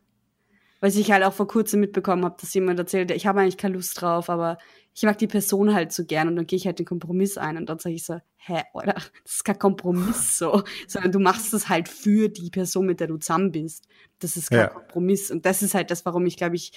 Weil 0.79 0.95
ich 0.95 1.11
halt 1.11 1.23
auch 1.23 1.33
vor 1.33 1.47
kurzem 1.47 1.79
mitbekommen 1.79 2.25
habe, 2.25 2.35
dass 2.39 2.53
jemand 2.53 2.79
erzählt, 2.79 3.11
ich 3.11 3.25
habe 3.25 3.39
eigentlich 3.39 3.57
keine 3.57 3.75
Lust 3.75 3.99
drauf, 3.99 4.29
aber 4.29 4.57
ich 4.93 5.03
mag 5.03 5.17
die 5.17 5.27
Person 5.27 5.73
halt 5.73 5.91
so 5.91 6.05
gern 6.05 6.27
und 6.27 6.35
dann 6.35 6.47
gehe 6.47 6.57
ich 6.57 6.65
halt 6.65 6.79
den 6.79 6.85
Kompromiss 6.85 7.37
ein 7.37 7.57
und 7.57 7.67
dann 7.67 7.79
sage 7.79 7.95
ich 7.95 8.05
so, 8.05 8.19
hä, 8.37 8.61
oder? 8.73 8.93
Das 8.93 9.11
ist 9.25 9.43
kein 9.43 9.59
Kompromiss 9.59 10.37
so, 10.37 10.63
sondern 10.87 11.11
du 11.11 11.19
machst 11.19 11.53
es 11.53 11.69
halt 11.69 11.89
für 11.89 12.29
die 12.29 12.49
Person, 12.49 12.85
mit 12.85 12.99
der 12.99 13.07
du 13.07 13.17
zusammen 13.17 13.51
bist. 13.51 13.87
Das 14.19 14.37
ist 14.37 14.49
kein 14.49 14.59
ja. 14.59 14.67
Kompromiss 14.67 15.31
und 15.31 15.45
das 15.45 15.61
ist 15.61 15.73
halt 15.73 15.91
das, 15.91 16.05
warum 16.05 16.25
ich 16.25 16.37
glaube 16.37 16.55
ich 16.55 16.71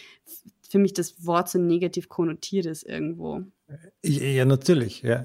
für 0.68 0.78
mich 0.78 0.92
das 0.92 1.24
Wort 1.24 1.48
so 1.48 1.58
negativ 1.58 2.08
konnotiert 2.08 2.66
ist 2.66 2.82
irgendwo. 2.82 3.42
Ja, 4.02 4.44
natürlich, 4.44 5.02
ja. 5.02 5.22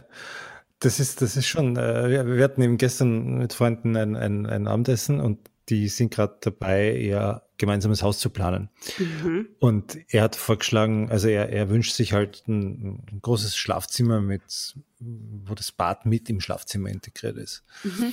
Das 0.83 0.99
ist, 0.99 1.21
das 1.21 1.37
ist 1.37 1.47
schon, 1.47 1.77
äh, 1.77 2.25
wir, 2.25 2.43
hatten 2.43 2.61
eben 2.61 2.77
gestern 2.77 3.37
mit 3.37 3.53
Freunden 3.53 3.95
ein, 3.95 4.15
ein, 4.17 4.45
ein 4.45 4.67
Abendessen 4.67 5.21
und 5.21 5.39
die 5.69 5.87
sind 5.87 6.13
gerade 6.13 6.35
dabei, 6.41 6.93
ihr 6.97 7.41
gemeinsames 7.57 8.03
Haus 8.03 8.19
zu 8.19 8.29
planen. 8.29 8.69
Mhm. 8.97 9.47
Und 9.59 9.97
er 10.09 10.23
hat 10.23 10.35
vorgeschlagen, 10.35 11.09
also 11.09 11.29
er, 11.29 11.49
er 11.49 11.69
wünscht 11.69 11.93
sich 11.93 12.11
halt 12.11 12.43
ein, 12.47 13.01
ein, 13.09 13.19
großes 13.21 13.55
Schlafzimmer 13.55 14.19
mit, 14.19 14.75
wo 14.99 15.55
das 15.55 15.71
Bad 15.71 16.05
mit 16.05 16.29
im 16.29 16.41
Schlafzimmer 16.41 16.89
integriert 16.89 17.37
ist. 17.37 17.63
Mhm. 17.85 18.11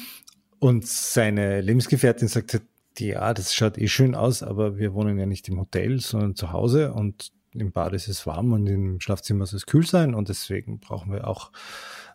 Und 0.61 0.87
seine 0.87 1.61
Lebensgefährtin 1.63 2.29
sagte, 2.29 2.63
ja, 2.99 3.35
das 3.35 3.53
schaut 3.53 3.79
eh 3.79 3.89
schön 3.89 4.15
aus, 4.15 4.45
aber 4.45 4.79
wir 4.79 4.95
wohnen 4.95 5.19
ja 5.19 5.27
nicht 5.27 5.49
im 5.49 5.59
Hotel, 5.59 5.99
sondern 5.99 6.37
zu 6.37 6.53
Hause 6.53 6.93
und 6.93 7.33
im 7.53 7.73
Bad 7.73 7.95
ist 7.95 8.07
es 8.07 8.27
warm 8.27 8.53
und 8.53 8.67
im 8.69 9.01
Schlafzimmer 9.01 9.47
soll 9.47 9.57
es 9.57 9.67
kühl 9.67 9.87
sein 9.87 10.15
und 10.15 10.29
deswegen 10.29 10.79
brauchen 10.79 11.13
wir 11.13 11.27
auch 11.27 11.51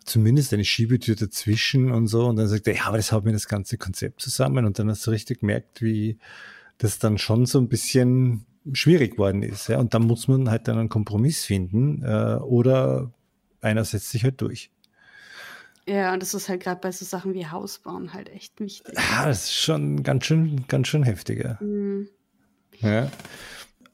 zumindest 0.06 0.52
eine 0.54 0.64
Schiebetür 0.64 1.16
dazwischen 1.16 1.90
und 1.90 2.06
so. 2.06 2.26
Und 2.26 2.36
dann 2.36 2.48
sagt 2.48 2.66
er, 2.66 2.74
ja, 2.74 2.86
aber 2.86 2.96
das 2.96 3.12
haut 3.12 3.24
mir 3.24 3.32
das 3.32 3.48
ganze 3.48 3.76
Konzept 3.76 4.20
zusammen. 4.20 4.64
Und 4.64 4.78
dann 4.78 4.88
hast 4.88 5.06
du 5.06 5.10
richtig 5.10 5.40
gemerkt, 5.40 5.82
wie 5.82 6.18
das 6.78 6.98
dann 6.98 7.18
schon 7.18 7.46
so 7.46 7.58
ein 7.58 7.68
bisschen 7.68 8.46
schwierig 8.72 9.18
worden 9.18 9.42
ist. 9.42 9.68
Ja? 9.68 9.78
Und 9.78 9.94
da 9.94 9.98
muss 9.98 10.28
man 10.28 10.50
halt 10.50 10.68
dann 10.68 10.78
einen 10.78 10.88
Kompromiss 10.88 11.44
finden 11.44 12.02
äh, 12.02 12.36
oder 12.36 13.12
einer 13.60 13.84
setzt 13.84 14.10
sich 14.10 14.24
halt 14.24 14.40
durch. 14.40 14.70
Ja, 15.88 16.12
und 16.12 16.20
das 16.20 16.34
ist 16.34 16.48
halt 16.48 16.62
gerade 16.62 16.80
bei 16.80 16.90
so 16.90 17.04
Sachen 17.04 17.32
wie 17.34 17.46
Hausbauen 17.46 18.12
halt 18.12 18.28
echt 18.28 18.58
wichtig. 18.58 18.92
Ja, 18.96 19.26
das 19.26 19.44
ist 19.44 19.54
schon 19.54 20.02
ganz 20.02 20.26
schön, 20.26 20.66
ganz 20.66 20.88
schön 20.88 21.04
heftiger. 21.04 21.58
Mhm. 21.62 22.08
Ja. 22.80 23.10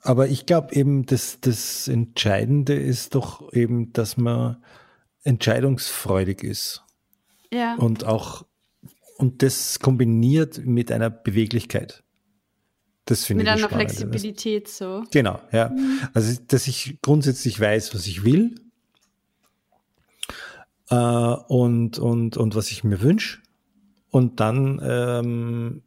Aber 0.01 0.27
ich 0.27 0.47
glaube 0.47 0.75
eben, 0.75 1.07
dass 1.07 1.39
das 1.41 1.89
Entscheidende 1.89 2.75
ist 2.75 3.15
doch 3.15 3.53
eben, 3.53 3.93
dass 3.93 4.17
man 4.17 4.57
entscheidungsfreudig 5.25 6.43
ist. 6.43 6.83
Ja. 7.53 7.75
Und 7.77 8.05
auch, 8.05 8.47
und 9.17 9.43
das 9.43 9.79
kombiniert 9.79 10.65
mit 10.65 10.91
einer 10.91 11.11
Beweglichkeit. 11.11 12.03
Das 13.05 13.25
finde 13.25 13.43
ich 13.43 13.47
Mit 13.47 13.53
einer 13.53 13.69
spannend. 13.69 13.91
Flexibilität 13.91 14.69
so. 14.69 15.05
Genau, 15.11 15.41
ja. 15.51 15.71
Mhm. 15.71 16.01
Also, 16.15 16.41
dass 16.47 16.67
ich 16.67 16.99
grundsätzlich 17.03 17.59
weiß, 17.59 17.95
was 17.95 18.07
ich 18.07 18.25
will 18.25 18.55
äh, 20.89 20.95
und, 20.95 21.99
und, 21.99 22.37
und 22.37 22.55
was 22.55 22.71
ich 22.71 22.85
mir 22.85 23.01
wünsche. 23.03 23.41
Und 24.11 24.41
dann 24.41 24.81
ähm, 24.85 25.83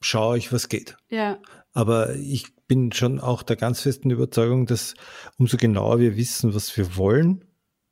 schaue 0.00 0.36
ich, 0.36 0.52
was 0.52 0.68
geht. 0.68 0.96
Ja. 1.08 1.38
Aber 1.72 2.14
ich 2.16 2.54
bin 2.66 2.92
schon 2.92 3.20
auch 3.20 3.42
der 3.42 3.56
ganz 3.56 3.80
festen 3.80 4.10
Überzeugung, 4.10 4.66
dass 4.66 4.94
umso 5.38 5.56
genauer 5.56 5.98
wir 5.98 6.16
wissen, 6.16 6.54
was 6.54 6.76
wir 6.76 6.96
wollen, 6.96 7.44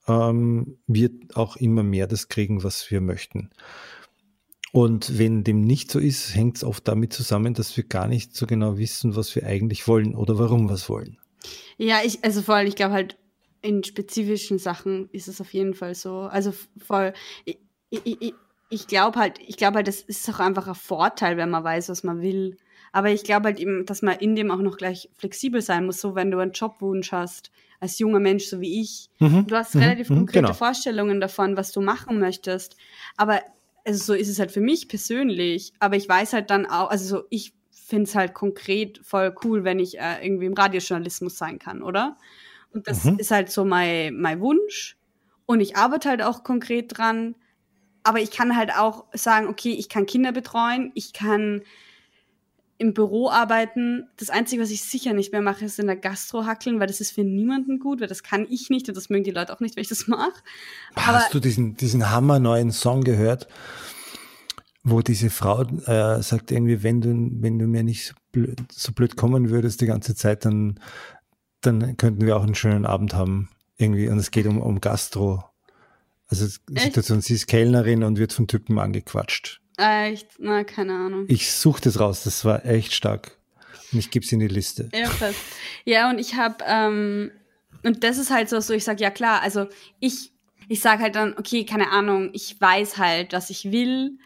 ähm, 0.09 0.79
wir 0.87 1.11
auch 1.35 1.57
immer 1.57 1.83
mehr 1.83 2.07
das 2.07 2.29
kriegen, 2.29 2.63
was 2.63 2.91
wir 2.91 3.01
möchten. 3.01 3.51
Und 4.73 5.19
wenn 5.19 5.45
dem 5.45 5.61
nicht 5.61 5.91
so 5.91 5.99
ist, 5.99 6.35
hängt 6.35 6.57
es 6.57 6.65
oft 6.65 6.89
damit 6.89 7.13
zusammen, 7.13 7.53
dass 7.53 7.77
wir 7.77 7.85
gar 7.85 8.09
nicht 8.09 8.35
so 8.35 8.47
genau 8.47 8.79
wissen, 8.79 9.17
was 9.17 9.35
wir 9.37 9.45
eigentlich 9.45 9.87
wollen 9.87 10.15
oder 10.15 10.39
warum 10.39 10.69
wir 10.69 10.75
es 10.75 10.89
wollen. 10.89 11.19
Ja, 11.77 12.01
ich, 12.03 12.25
also 12.25 12.41
vor 12.41 12.55
allem, 12.55 12.69
ich 12.69 12.77
glaube 12.77 12.95
halt, 12.95 13.19
in 13.61 13.85
spezifischen 13.85 14.59
Sachen 14.59 15.09
ist 15.13 15.29
es 15.29 15.41
auf 15.41 15.53
jeden 15.53 15.75
Fall 15.75 15.95
so. 15.95 16.21
Also 16.21 16.55
voll, 16.79 17.13
ich, 17.45 17.59
ich, 17.91 18.35
ich 18.71 18.87
glaube 18.87 19.19
halt, 19.19 19.39
ich 19.47 19.57
glaube 19.57 19.77
halt, 19.77 19.89
das 19.89 20.01
ist 20.01 20.29
auch 20.31 20.41
einfach 20.41 20.67
ein 20.67 20.75
Vorteil, 20.75 21.37
wenn 21.37 21.51
man 21.51 21.63
weiß, 21.63 21.91
was 21.91 22.03
man 22.03 22.23
will. 22.23 22.57
Aber 22.93 23.11
ich 23.11 23.25
glaube 23.25 23.47
halt 23.47 23.59
eben, 23.59 23.87
dass 23.87 24.03
man 24.03 24.19
in 24.19 24.37
dem 24.37 24.51
auch 24.51 24.59
noch 24.59 24.77
gleich 24.77 25.09
flexibel 25.17 25.63
sein 25.63 25.87
muss, 25.87 26.01
so 26.01 26.15
wenn 26.15 26.31
du 26.31 26.39
einen 26.39 26.53
Jobwunsch 26.53 27.11
hast, 27.11 27.51
als 27.81 27.99
junger 27.99 28.21
Mensch, 28.21 28.45
so 28.45 28.61
wie 28.61 28.81
ich. 28.81 29.09
Mhm. 29.19 29.47
Du 29.47 29.57
hast 29.57 29.75
mhm. 29.75 29.83
relativ 29.83 30.11
mhm. 30.11 30.17
konkrete 30.19 30.43
genau. 30.43 30.55
Vorstellungen 30.55 31.21
davon, 31.21 31.57
was 31.57 31.73
du 31.73 31.81
machen 31.81 32.21
möchtest. 32.21 32.77
Aber 33.17 33.41
also 33.85 34.05
so 34.05 34.15
ist 34.15 34.29
es 34.29 34.39
halt 34.39 34.53
für 34.53 34.61
mich 34.61 34.89
persönlich. 34.89 35.73
Aber 35.81 35.97
ich 35.97 36.09
weiß 36.09 36.33
halt 36.35 36.51
dann 36.51 36.67
auch, 36.67 36.91
also 36.91 37.17
so, 37.17 37.25
ich 37.31 37.55
finde 37.71 38.05
es 38.05 38.15
halt 38.15 38.35
konkret 38.35 39.01
voll 39.03 39.35
cool, 39.43 39.65
wenn 39.65 39.81
ich 39.81 39.99
äh, 39.99 40.25
irgendwie 40.25 40.47
im 40.47 40.55
Radiojournalismus 40.55 41.37
sein 41.37 41.59
kann, 41.59 41.83
oder? 41.83 42.17
Und 42.73 42.87
das 42.87 43.05
mhm. 43.05 43.19
ist 43.19 43.31
halt 43.31 43.51
so 43.51 43.65
mein, 43.65 44.21
mein 44.21 44.41
Wunsch. 44.41 44.97
Und 45.47 45.61
ich 45.61 45.77
arbeite 45.77 46.09
halt 46.09 46.23
auch 46.23 46.45
konkret 46.45 46.97
dran. 46.97 47.35
Aber 48.05 48.21
ich 48.21 48.31
kann 48.31 48.57
halt 48.57 48.75
auch 48.77 49.07
sagen, 49.13 49.49
okay, 49.49 49.73
ich 49.73 49.89
kann 49.89 50.07
Kinder 50.07 50.33
betreuen, 50.33 50.93
ich 50.95 51.13
kann 51.13 51.63
im 52.83 52.95
Büro 52.95 53.31
arbeiten. 53.31 54.09
Das 54.17 54.29
Einzige, 54.29 54.61
was 54.61 54.71
ich 54.71 54.83
sicher 54.83 55.13
nicht 55.13 55.31
mehr 55.31 55.41
mache, 55.41 55.65
ist 55.65 55.79
in 55.79 55.87
der 55.87 55.95
Gastro 55.95 56.47
hackeln, 56.47 56.81
weil 56.81 56.89
das 56.89 57.01
ist 57.01 57.13
für 57.13 57.23
niemanden 57.23 57.79
gut, 57.79 58.01
weil 58.01 58.09
das 58.09 58.25
kann 58.25 58.45
ich 58.51 58.71
nicht 58.71 58.89
und 58.89 58.97
das 58.97 59.09
mögen 59.09 59.23
die 59.23 59.31
Leute 59.31 59.55
auch 59.55 59.61
nicht, 59.61 59.77
wenn 59.77 59.83
ich 59.83 59.89
das 59.89 60.09
mache. 60.09 60.33
Hast 60.97 61.33
du 61.33 61.39
diesen, 61.39 61.77
diesen 61.77 62.11
hammer 62.11 62.41
neuen 62.41 62.73
Song 62.73 63.05
gehört, 63.05 63.47
wo 64.83 65.01
diese 65.01 65.31
Frau 65.31 65.63
äh, 65.63 66.21
sagt 66.23 66.51
irgendwie, 66.51 66.83
wenn 66.83 67.01
du, 67.01 67.31
wenn 67.41 67.61
du 67.61 67.69
mir 67.69 67.85
nicht 67.85 68.09
so 68.09 68.15
blöd, 68.33 68.61
so 68.73 68.91
blöd 68.93 69.17
kommen 69.17 69.51
würdest 69.51 69.81
die 69.81 69.87
ganze 69.87 70.17
Zeit, 70.17 70.45
dann, 70.45 70.81
dann 71.61 71.97
könnten 71.97 72.27
wir 72.27 72.37
auch 72.37 72.43
einen 72.43 72.57
schönen 72.57 72.85
Abend 72.85 73.15
haben. 73.15 73.49
Irgendwie. 73.77 74.09
Und 74.09 74.19
es 74.19 74.33
geht 74.33 74.47
um, 74.47 74.61
um 74.61 74.81
Gastro. 74.81 75.45
Also 76.27 76.47
Situation, 76.69 77.21
sie 77.21 77.35
ist 77.35 77.47
Kellnerin 77.47 78.03
und 78.03 78.19
wird 78.19 78.33
von 78.33 78.49
Typen 78.49 78.81
angequatscht. 78.81 79.62
Echt? 79.83 80.29
Na, 80.39 80.65
keine 80.65 80.95
Ahnung. 80.95 81.27
Ich 81.29 81.53
suche 81.53 81.81
das 81.83 81.99
raus, 81.99 82.25
das 82.25 82.45
war 82.45 82.65
echt 82.65 82.93
stark. 82.93 83.37
Und 83.93 83.99
ich 83.99 84.11
gebe 84.11 84.25
es 84.25 84.33
in 84.33 84.41
die 84.41 84.49
Liste. 84.49 84.89
Ja, 84.95 85.09
fast. 85.09 85.39
Ja, 85.85 86.11
und 86.11 86.19
ich 86.19 86.35
habe, 86.37 86.57
ähm, 86.67 87.31
und 87.83 88.05
das 88.05 88.19
ist 88.19 88.31
halt 88.31 88.49
so, 88.49 88.61
so 88.61 88.73
ich 88.73 88.85
sage, 88.85 89.03
ja 89.03 89.11
klar, 89.11 89.43
also 89.43 89.67
ich, 90.01 90.33
ich 90.69 90.81
sage 90.81 91.03
halt 91.03 91.17
dann, 91.17 91.37
okay, 91.37 91.65
keine 91.65 91.91
Ahnung, 91.91 92.31
ich 92.33 92.61
weiß 92.61 92.99
halt, 92.99 93.33
was 93.33 93.51
ich 93.51 93.71
will, 93.73 94.19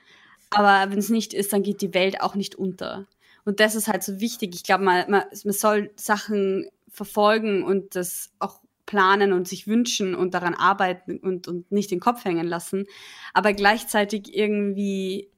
aber 0.51 0.91
wenn 0.91 0.99
es 0.99 1.09
nicht 1.09 1.35
ist, 1.35 1.53
dann 1.53 1.63
geht 1.63 1.81
die 1.81 1.95
Welt 1.95 2.21
auch 2.21 2.35
nicht 2.35 2.55
unter. 2.55 3.07
Und 3.45 3.61
das 3.61 3.75
ist 3.75 3.89
halt 3.89 4.03
so 4.03 4.21
wichtig. 4.21 4.55
Ich 4.55 4.65
glaube, 4.65 4.85
man, 4.85 5.11
man, 5.11 5.23
man 5.45 5.55
soll 5.55 5.91
Sachen 5.97 6.69
verfolgen 6.91 7.63
und 7.63 7.95
das 7.95 8.31
auch 8.39 8.61
planen 8.87 9.33
und 9.33 9.49
sich 9.49 9.67
wünschen 9.67 10.15
und 10.15 10.35
daran 10.35 10.55
arbeiten 10.55 11.19
und, 11.19 11.49
und 11.49 11.71
nicht 11.71 11.91
den 11.91 12.01
Kopf 12.01 12.25
hängen 12.25 12.47
lassen. 12.47 12.87
Aber 13.35 13.53
gleichzeitig 13.53 14.35
irgendwie 14.35 15.29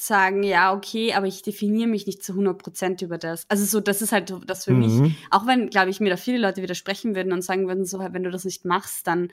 sagen, 0.00 0.42
ja, 0.42 0.74
okay, 0.74 1.12
aber 1.14 1.26
ich 1.26 1.42
definiere 1.42 1.88
mich 1.88 2.06
nicht 2.06 2.22
zu 2.24 2.32
100 2.32 2.58
Prozent 2.58 3.02
über 3.02 3.18
das. 3.18 3.44
Also 3.48 3.64
so, 3.64 3.80
das 3.80 4.02
ist 4.02 4.12
halt 4.12 4.34
das 4.46 4.64
für 4.64 4.72
Mhm. 4.72 4.78
mich. 5.02 5.14
Auch 5.30 5.46
wenn, 5.46 5.70
glaube 5.70 5.90
ich, 5.90 6.00
mir 6.00 6.10
da 6.10 6.16
viele 6.16 6.38
Leute 6.38 6.62
widersprechen 6.62 7.14
würden 7.14 7.32
und 7.32 7.42
sagen 7.42 7.68
würden, 7.68 7.84
so, 7.84 7.98
wenn 8.00 8.22
du 8.22 8.30
das 8.30 8.44
nicht 8.44 8.64
machst, 8.64 9.06
dann 9.06 9.30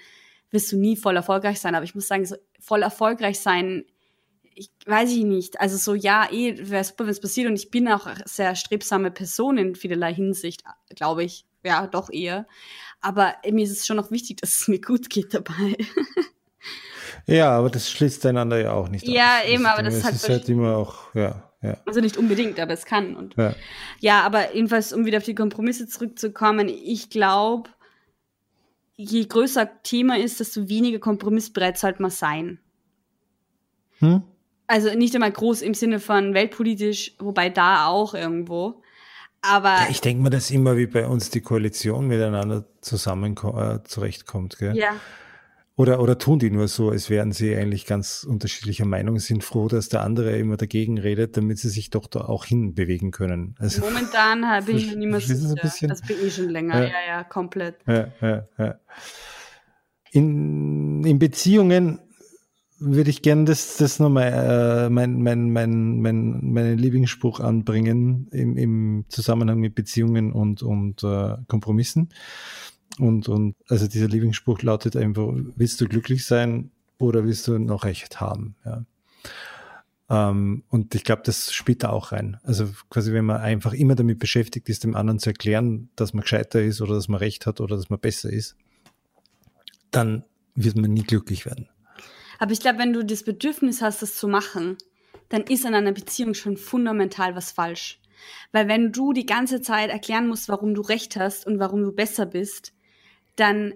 wirst 0.52 0.72
du 0.72 0.78
nie 0.78 0.96
voll 0.98 1.16
erfolgreich 1.16 1.60
sein. 1.60 1.76
Aber 1.76 1.84
ich 1.86 1.96
muss 1.96 2.08
sagen, 2.08 2.26
so 2.26 2.36
voll 2.60 2.82
erfolgreich 2.82 3.40
sein, 3.40 3.86
ich 4.56 4.70
weiß 4.86 5.12
ich 5.12 5.24
nicht. 5.24 5.62
Also 5.62 5.78
so, 5.78 5.96
ja, 5.96 6.28
eh, 6.32 6.70
wäre 6.70 6.84
super, 6.84 7.06
wenn 7.06 7.12
es 7.12 7.22
passiert. 7.22 7.48
Und 7.50 7.56
ich 7.56 7.72
bin 7.72 7.88
auch 7.88 8.06
eine 8.06 8.24
sehr 8.26 8.56
strebsame 8.56 9.10
Person 9.12 9.58
in 9.58 9.76
vielerlei 9.76 10.14
Hinsicht, 10.14 10.64
glaube 10.96 11.24
ich. 11.24 11.46
Ja, 11.64 11.88
doch 11.88 12.10
eher. 12.10 12.46
Aber 13.02 13.36
mir 13.50 13.64
ist 13.64 13.72
es 13.72 13.86
schon 13.88 13.98
noch 13.98 14.12
wichtig, 14.12 14.38
dass 14.42 14.60
es 14.60 14.68
mir 14.68 14.82
gut 14.82 15.10
geht 15.10 15.34
dabei. 15.34 15.78
Ja, 17.30 17.52
aber 17.52 17.70
das 17.70 17.90
schließt 17.90 18.26
einander 18.26 18.60
ja 18.60 18.74
auch 18.74 18.90
nicht 18.90 19.08
Ja, 19.08 19.40
aus. 19.44 19.50
eben, 19.50 19.66
Also, 19.66 19.78
aber 19.80 19.84
das 19.84 19.94
es 19.94 20.00
ist 20.00 20.06
halt 20.06 20.16
ist 20.16 20.30
halt 20.30 20.50
immer 20.50 20.78
auch, 20.78 21.14
ja, 21.16 21.52
ja. 21.62 21.78
Also 21.86 22.00
nicht 22.02 22.18
unbedingt, 22.18 22.60
aber 22.60 22.74
es 22.74 22.86
kann. 22.86 23.16
Und 23.16 23.36
ja. 23.36 23.54
Ja, 24.00 24.22
aber 24.22 24.56
jedenfalls, 24.56 24.94
um 24.94 25.06
wieder 25.06 25.18
auf 25.18 25.24
die 25.26 25.36
Kompromisse 25.36 25.88
zurückzukommen, 25.88 26.70
ich 26.70 27.10
glaube, 27.10 27.70
je 28.96 29.26
größer 29.26 29.70
Thema 29.84 30.18
ist, 30.18 30.40
desto 30.40 30.68
weniger 30.70 31.00
kompromissbereit 31.00 31.78
sollte 31.78 32.02
man 32.02 32.12
sein. 32.12 32.60
Hm? 34.00 34.24
Also 34.68 34.94
nicht 34.94 35.16
einmal 35.16 35.32
groß 35.32 35.62
im 35.62 35.74
Sinne 35.74 36.00
von 36.00 36.34
weltpolitisch, 36.34 37.16
wobei 37.20 37.50
da 37.50 37.88
auch 37.88 38.14
irgendwo. 38.14 38.82
Aber 39.42 39.70
Ja, 39.70 39.88
ich 39.90 40.02
denke 40.02 40.22
mal, 40.22 40.30
dass 40.30 40.52
immer 40.52 40.78
wie 40.78 40.86
bei 40.88 41.08
uns 41.08 41.30
die 41.30 41.42
Koalition 41.42 42.08
miteinander 42.08 42.66
zusammen 42.82 43.36
äh, 43.38 43.80
zurechtkommt. 43.84 44.58
Gell? 44.60 44.76
ja, 44.76 44.96
Oder, 45.80 46.02
oder 46.02 46.18
tun 46.18 46.40
die 46.40 46.52
nur 46.52 46.68
so, 46.68 46.90
als 46.90 47.10
wären 47.10 47.32
sie 47.32 47.56
eigentlich 47.56 47.86
ganz 47.86 48.26
unterschiedlicher 48.30 48.84
Meinung, 48.84 49.18
sind 49.18 49.46
froh, 49.46 49.70
dass 49.70 49.88
der 49.88 50.02
andere 50.02 50.38
immer 50.38 50.58
dagegen 50.58 50.98
redet, 50.98 51.38
damit 51.38 51.58
sie 51.58 51.70
sich 51.70 51.90
doch 51.90 52.08
da 52.08 52.20
auch 52.20 52.44
hinbewegen 52.44 53.12
können. 53.12 53.56
Also, 53.60 53.80
momentan 53.80 54.42
bin 54.66 54.76
ich 54.76 54.90
mir 54.90 54.98
nicht 54.98 55.08
mehr 55.08 55.22
sicher. 55.22 55.88
Das 55.88 56.02
bin 56.02 56.18
ich 56.22 56.36
schon 56.36 56.50
länger. 56.50 56.80
Ja. 56.80 56.84
Ja, 56.84 57.08
ja, 57.08 57.24
komplett. 57.24 57.78
ja, 57.88 58.12
ja, 58.20 58.44
ja. 58.58 58.76
In, 60.12 61.06
in 61.06 61.18
Beziehungen 61.18 62.00
würde 62.80 63.10
ich 63.10 63.22
gerne 63.22 63.46
das, 63.46 63.78
das 63.78 64.00
nochmal, 64.00 64.88
äh, 64.88 64.90
mein, 64.90 65.22
mein, 65.22 65.50
mein, 65.50 66.02
mein, 66.02 66.52
meinen 66.52 66.78
Lieblingsspruch 66.78 67.40
anbringen 67.40 68.28
im, 68.32 68.58
im 68.58 69.06
Zusammenhang 69.08 69.60
mit 69.60 69.76
Beziehungen 69.76 70.34
und, 70.34 70.62
und 70.62 71.06
äh, 71.06 71.38
Kompromissen. 71.48 72.10
Und, 73.00 73.30
und 73.30 73.56
also 73.68 73.88
dieser 73.88 74.08
Lieblingsspruch 74.08 74.62
lautet 74.62 74.96
einfach, 74.96 75.32
willst 75.56 75.80
du 75.82 75.88
glücklich 75.88 76.26
sein 76.26 76.72
oder 76.98 77.24
willst 77.24 77.48
du 77.48 77.58
noch 77.58 77.86
recht 77.86 78.20
haben? 78.20 78.56
Ja. 78.66 78.84
Ähm, 80.10 80.64
und 80.70 80.96
ich 80.96 81.04
glaube, 81.04 81.22
das 81.24 81.54
spielt 81.54 81.84
da 81.84 81.90
auch 81.90 82.12
rein. 82.12 82.38
Also 82.44 82.68
quasi, 82.90 83.14
wenn 83.14 83.26
man 83.26 83.42
einfach 83.42 83.74
immer 83.74 83.96
damit 83.96 84.20
beschäftigt 84.20 84.68
ist, 84.68 84.84
dem 84.84 84.96
anderen 84.96 85.20
zu 85.20 85.30
erklären, 85.30 85.90
dass 85.96 86.14
man 86.14 86.24
gescheiter 86.24 86.62
ist 86.62 86.82
oder 86.82 86.96
dass 86.96 87.08
man 87.08 87.20
recht 87.20 87.46
hat 87.46 87.62
oder 87.62 87.76
dass 87.76 87.90
man 87.90 88.00
besser 88.00 88.30
ist, 88.30 88.56
dann 89.92 90.26
wird 90.56 90.76
man 90.76 90.92
nie 90.92 91.04
glücklich 91.04 91.46
werden. 91.46 91.70
Aber 92.40 92.52
ich 92.52 92.60
glaube, 92.60 92.80
wenn 92.80 92.94
du 92.94 93.06
das 93.06 93.24
Bedürfnis 93.24 93.82
hast, 93.82 94.02
das 94.02 94.16
zu 94.16 94.28
machen, 94.28 94.78
dann 95.30 95.44
ist 95.44 95.66
an 95.66 95.76
einer 95.76 95.92
Beziehung 95.92 96.34
schon 96.34 96.58
fundamental 96.58 97.36
was 97.36 97.52
falsch. 97.52 98.02
Weil 98.52 98.68
wenn 98.68 98.92
du 98.92 99.14
die 99.14 99.26
ganze 99.26 99.62
Zeit 99.62 99.90
erklären 99.90 100.28
musst, 100.28 100.50
warum 100.50 100.74
du 100.74 100.82
recht 100.82 101.16
hast 101.16 101.46
und 101.46 101.60
warum 101.60 101.84
du 101.84 101.92
besser 101.92 102.26
bist, 102.26 102.74
dann 103.40 103.74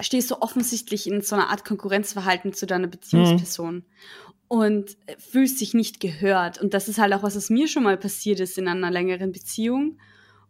stehst 0.00 0.30
du 0.30 0.36
offensichtlich 0.40 1.06
in 1.06 1.22
so 1.22 1.36
einer 1.36 1.48
Art 1.48 1.64
Konkurrenzverhalten 1.64 2.52
zu 2.52 2.66
deiner 2.66 2.86
Beziehungsperson 2.86 3.84
und 4.48 4.96
fühlst 5.18 5.60
dich 5.60 5.74
nicht 5.74 6.00
gehört. 6.00 6.60
Und 6.60 6.74
das 6.74 6.88
ist 6.88 6.98
halt 6.98 7.12
auch 7.12 7.22
was, 7.22 7.36
was 7.36 7.50
mir 7.50 7.68
schon 7.68 7.82
mal 7.82 7.96
passiert 7.96 8.40
ist 8.40 8.58
in 8.58 8.68
einer 8.68 8.90
längeren 8.90 9.32
Beziehung 9.32 9.98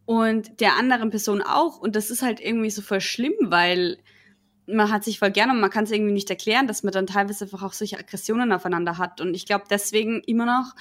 und 0.05 0.61
der 0.61 0.77
anderen 0.77 1.11
Person 1.11 1.43
auch. 1.43 1.79
Und 1.79 1.97
das 1.97 2.11
ist 2.11 2.23
halt 2.23 2.41
irgendwie 2.41 2.71
so 2.71 2.83
voll 2.83 3.01
schlimm, 3.01 3.35
weil 3.41 3.99
man 4.67 4.91
hat 4.91 5.05
sich 5.05 5.19
voll 5.19 5.31
gerne 5.31 5.53
und 5.53 5.61
man 5.61 5.71
kann 5.71 5.85
es 5.85 5.93
irgendwie 5.93 6.13
nicht 6.13 6.29
erklären, 6.29 6.67
dass 6.67 6.83
man 6.83 6.93
dann 6.93 7.07
teilweise 7.07 7.45
einfach 7.45 7.63
auch 7.63 7.73
solche 7.73 7.99
Aggressionen 7.99 8.53
aufeinander 8.53 8.99
hat. 8.99 9.21
Und 9.21 9.35
ich 9.35 9.47
glaube 9.47 9.65
deswegen 9.71 10.23
immer 10.27 10.47
noch, 10.47 10.75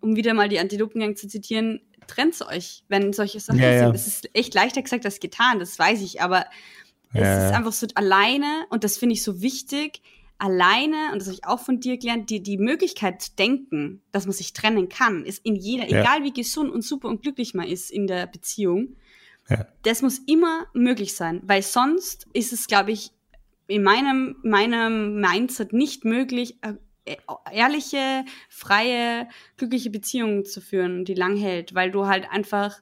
um 0.00 0.14
wieder 0.14 0.32
mal 0.32 0.48
die 0.48 0.60
Antilopengang 0.60 1.16
zu 1.16 1.26
zitieren, 1.26 1.80
trennt 2.06 2.40
euch, 2.42 2.84
wenn 2.88 3.12
solche 3.12 3.40
Sachen 3.40 3.58
Ja, 3.58 3.78
sind. 3.80 3.94
Es 3.94 4.06
ist 4.06 4.30
echt 4.34 4.54
leichter 4.54 4.82
gesagt 4.82 5.04
als 5.04 5.18
getan, 5.18 5.58
das 5.58 5.76
weiß 5.78 6.02
ich, 6.02 6.22
aber 6.22 6.46
es 7.18 7.26
ja. 7.26 7.48
ist 7.48 7.54
einfach 7.54 7.72
so 7.72 7.86
alleine 7.94 8.66
und 8.70 8.84
das 8.84 8.98
finde 8.98 9.14
ich 9.14 9.22
so 9.22 9.40
wichtig, 9.42 10.02
alleine, 10.38 11.12
und 11.12 11.18
das 11.20 11.28
habe 11.28 11.34
ich 11.34 11.46
auch 11.46 11.60
von 11.60 11.80
dir 11.80 11.96
gelernt, 11.96 12.28
die, 12.28 12.42
die 12.42 12.58
Möglichkeit 12.58 13.22
zu 13.22 13.34
denken, 13.36 14.02
dass 14.12 14.26
man 14.26 14.34
sich 14.34 14.52
trennen 14.52 14.88
kann, 14.88 15.24
ist 15.24 15.44
in 15.46 15.56
jeder, 15.56 15.88
Ja. 15.88 16.00
egal 16.00 16.24
wie 16.24 16.32
gesund 16.32 16.70
und 16.70 16.82
super 16.82 17.08
und 17.08 17.22
glücklich 17.22 17.54
man 17.54 17.66
ist 17.66 17.90
in 17.90 18.06
der 18.06 18.26
Beziehung, 18.26 18.96
Ja. 19.48 19.66
das 19.82 20.02
muss 20.02 20.18
immer 20.26 20.66
möglich 20.74 21.14
sein, 21.14 21.40
weil 21.44 21.62
sonst 21.62 22.26
ist 22.34 22.52
es, 22.52 22.66
glaube 22.66 22.92
ich, 22.92 23.12
in 23.66 23.82
meinem, 23.82 24.36
meinem 24.42 25.20
Mindset 25.20 25.72
nicht 25.72 26.04
möglich, 26.04 26.58
äh, 26.60 26.74
äh, 27.06 27.16
ehrliche, 27.52 28.24
freie, 28.48 29.28
glückliche 29.56 29.90
Beziehungen 29.90 30.44
zu 30.44 30.60
führen, 30.60 31.04
die 31.04 31.14
lang 31.14 31.36
hält, 31.36 31.74
weil 31.74 31.90
du 31.90 32.06
halt 32.06 32.28
einfach 32.30 32.80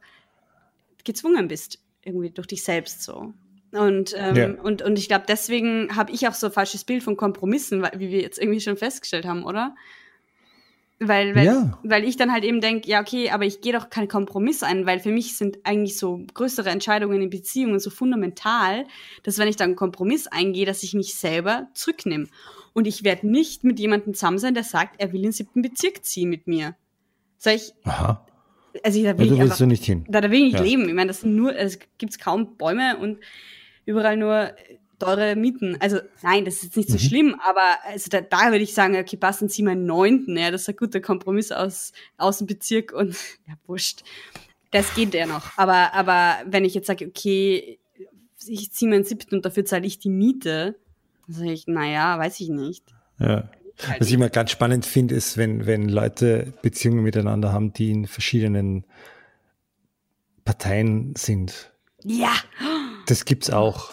gezwungen 1.05 1.47
bist, 1.49 1.79
irgendwie 2.03 2.31
durch 2.31 2.47
dich 2.49 2.65
selbst 2.65 3.03
so. 3.03 3.33
Und, 3.77 4.15
ähm, 4.17 4.37
Ja. 4.37 4.49
und, 4.63 4.83
und 4.83 4.99
ich 4.99 5.09
glaube, 5.09 5.25
deswegen 5.27 5.95
habe 5.97 6.13
ich 6.13 6.29
auch 6.29 6.35
so 6.35 6.47
ein 6.47 6.53
falsches 6.53 6.85
Bild 6.85 7.03
von 7.03 7.17
Kompromissen, 7.17 7.83
wie 7.97 8.11
wir 8.11 8.21
jetzt 8.21 8.39
irgendwie 8.39 8.61
schon 8.61 8.77
festgestellt 8.77 9.27
haben, 9.27 9.45
oder? 9.45 9.75
Weil, 11.01 11.35
weil, 11.35 11.45
Ja. 11.45 11.79
weil 11.83 12.05
ich 12.05 12.17
dann 12.17 12.33
halt 12.33 12.45
eben 12.45 12.61
denke, 12.61 12.89
ja, 12.89 13.01
okay, 13.01 13.31
aber 13.31 13.45
ich 13.45 13.61
gehe 13.61 13.73
doch 13.73 13.91
keinen 13.91 14.07
Kompromiss 14.07 14.63
ein, 14.63 14.87
weil 14.87 15.01
für 15.01 15.11
mich 15.11 15.37
sind 15.37 15.59
eigentlich 15.65 15.99
so 15.99 16.25
größere 16.35 16.71
Entscheidungen 16.71 17.21
in 17.21 17.31
Beziehungen 17.31 17.81
so 17.81 17.91
fundamental, 17.91 18.87
dass 19.25 19.39
wenn 19.39 19.49
ich 19.49 19.57
dann 19.57 19.71
einen 19.71 19.77
Kompromiss 19.77 20.29
eingehe, 20.29 20.67
dass 20.67 20.85
ich 20.85 20.95
mich 20.95 21.17
selber 21.17 21.69
zurücknehme. 21.75 22.29
Und 22.75 22.87
ich 22.87 23.03
werde 23.03 23.29
nicht 23.29 23.65
mit 23.65 23.81
jemandem 23.81 24.15
zusammen 24.15 24.39
sein, 24.39 24.55
der 24.55 24.65
sagt, 24.65 25.01
er 25.01 25.09
will 25.13 25.19
in 25.19 25.25
den 25.25 25.33
siebten 25.33 25.63
Bezirk 25.63 26.05
ziehen 26.05 26.31
mit 26.31 26.47
mir. 26.47 26.77
Sag 27.39 27.57
ich, 27.57 27.73
Aha. 27.85 28.25
also 28.85 29.03
da 29.03 29.09
Ja, 29.09 29.19
will 29.19 29.27
du 29.27 29.35
ich 29.35 29.41
willst 29.41 29.43
einfach, 29.43 29.59
du 29.59 29.67
nicht 29.67 29.85
hin. 29.85 30.05
da, 30.09 30.21
da 30.21 30.31
will 30.31 30.39
ich 30.39 30.45
nicht 30.45 30.59
Ja. 30.61 30.65
leben. 30.65 30.89
Ich 30.89 30.95
meine, 30.95 31.09
das 31.09 31.21
sind 31.21 31.35
nur, 31.35 31.55
es 31.57 31.81
gibt 31.99 32.21
kaum 32.21 32.57
Bäume 32.57 32.97
und 32.99 33.19
überall 33.85 34.17
nur 34.17 34.51
teure 34.99 35.37
Mieten. 35.37 35.77
Also 35.81 35.99
nein, 36.23 36.45
das 36.45 36.57
ist 36.57 36.65
jetzt 36.65 36.77
nicht 36.77 36.89
so 36.89 36.95
Mhm. 36.95 36.99
schlimm, 37.09 37.41
aber 37.47 37.79
also 37.85 38.09
da, 38.11 38.21
da 38.21 38.47
würde 38.47 38.63
ich 38.63 38.75
sagen, 38.75 38.97
okay, 38.97 39.17
passen 39.17 39.49
Sie 39.49 39.63
meinen 39.63 39.87
neunten, 39.87 40.37
ja, 40.37 40.51
das 40.51 40.63
ist 40.63 40.69
ein 40.69 40.77
guter 40.77 41.01
Kompromiss 41.01 41.53
aus, 41.53 41.93
aus 42.17 42.39
dem 42.39 42.47
Bezirk 42.47 42.93
und 42.93 43.11
ja, 43.49 43.55
wurscht. 43.67 44.03
Das 44.71 44.95
geht 44.95 45.15
ja 45.15 45.27
noch. 45.27 45.57
Aber, 45.57 45.95
aber 45.95 46.37
wenn 46.47 46.65
ich 46.65 46.75
jetzt 46.75 46.87
sage, 46.87 47.07
okay, 47.07 47.79
ich 48.47 48.73
ziehe 48.73 48.91
meinen 48.91 49.05
siebten 49.05 49.37
und 49.37 49.45
dafür 49.45 49.65
zahle 49.65 49.87
ich 49.87 49.99
die 49.99 50.11
Miete, 50.11 50.77
dann 51.27 51.37
sage 51.37 51.53
ich, 51.53 51.67
naja, 51.67 52.19
weiß 52.19 52.41
ich 52.41 52.49
nicht. 52.49 52.85
Ja. 53.19 53.49
Was 53.99 54.07
ich 54.09 54.15
immer 54.15 54.29
ganz 54.29 54.51
spannend 54.53 54.87
finde, 54.87 55.15
ist, 55.17 55.37
wenn, 55.37 55.67
wenn 55.67 55.89
Leute 55.89 56.53
Beziehungen 56.63 57.03
miteinander 57.03 57.53
haben, 57.53 57.73
die 57.73 57.91
in 57.91 58.07
verschiedenen 58.07 58.85
Parteien 60.45 61.15
sind. 61.17 61.73
Ja, 62.05 62.35
Das 63.07 63.25
gibt's 63.25 63.51
auch. 63.51 63.93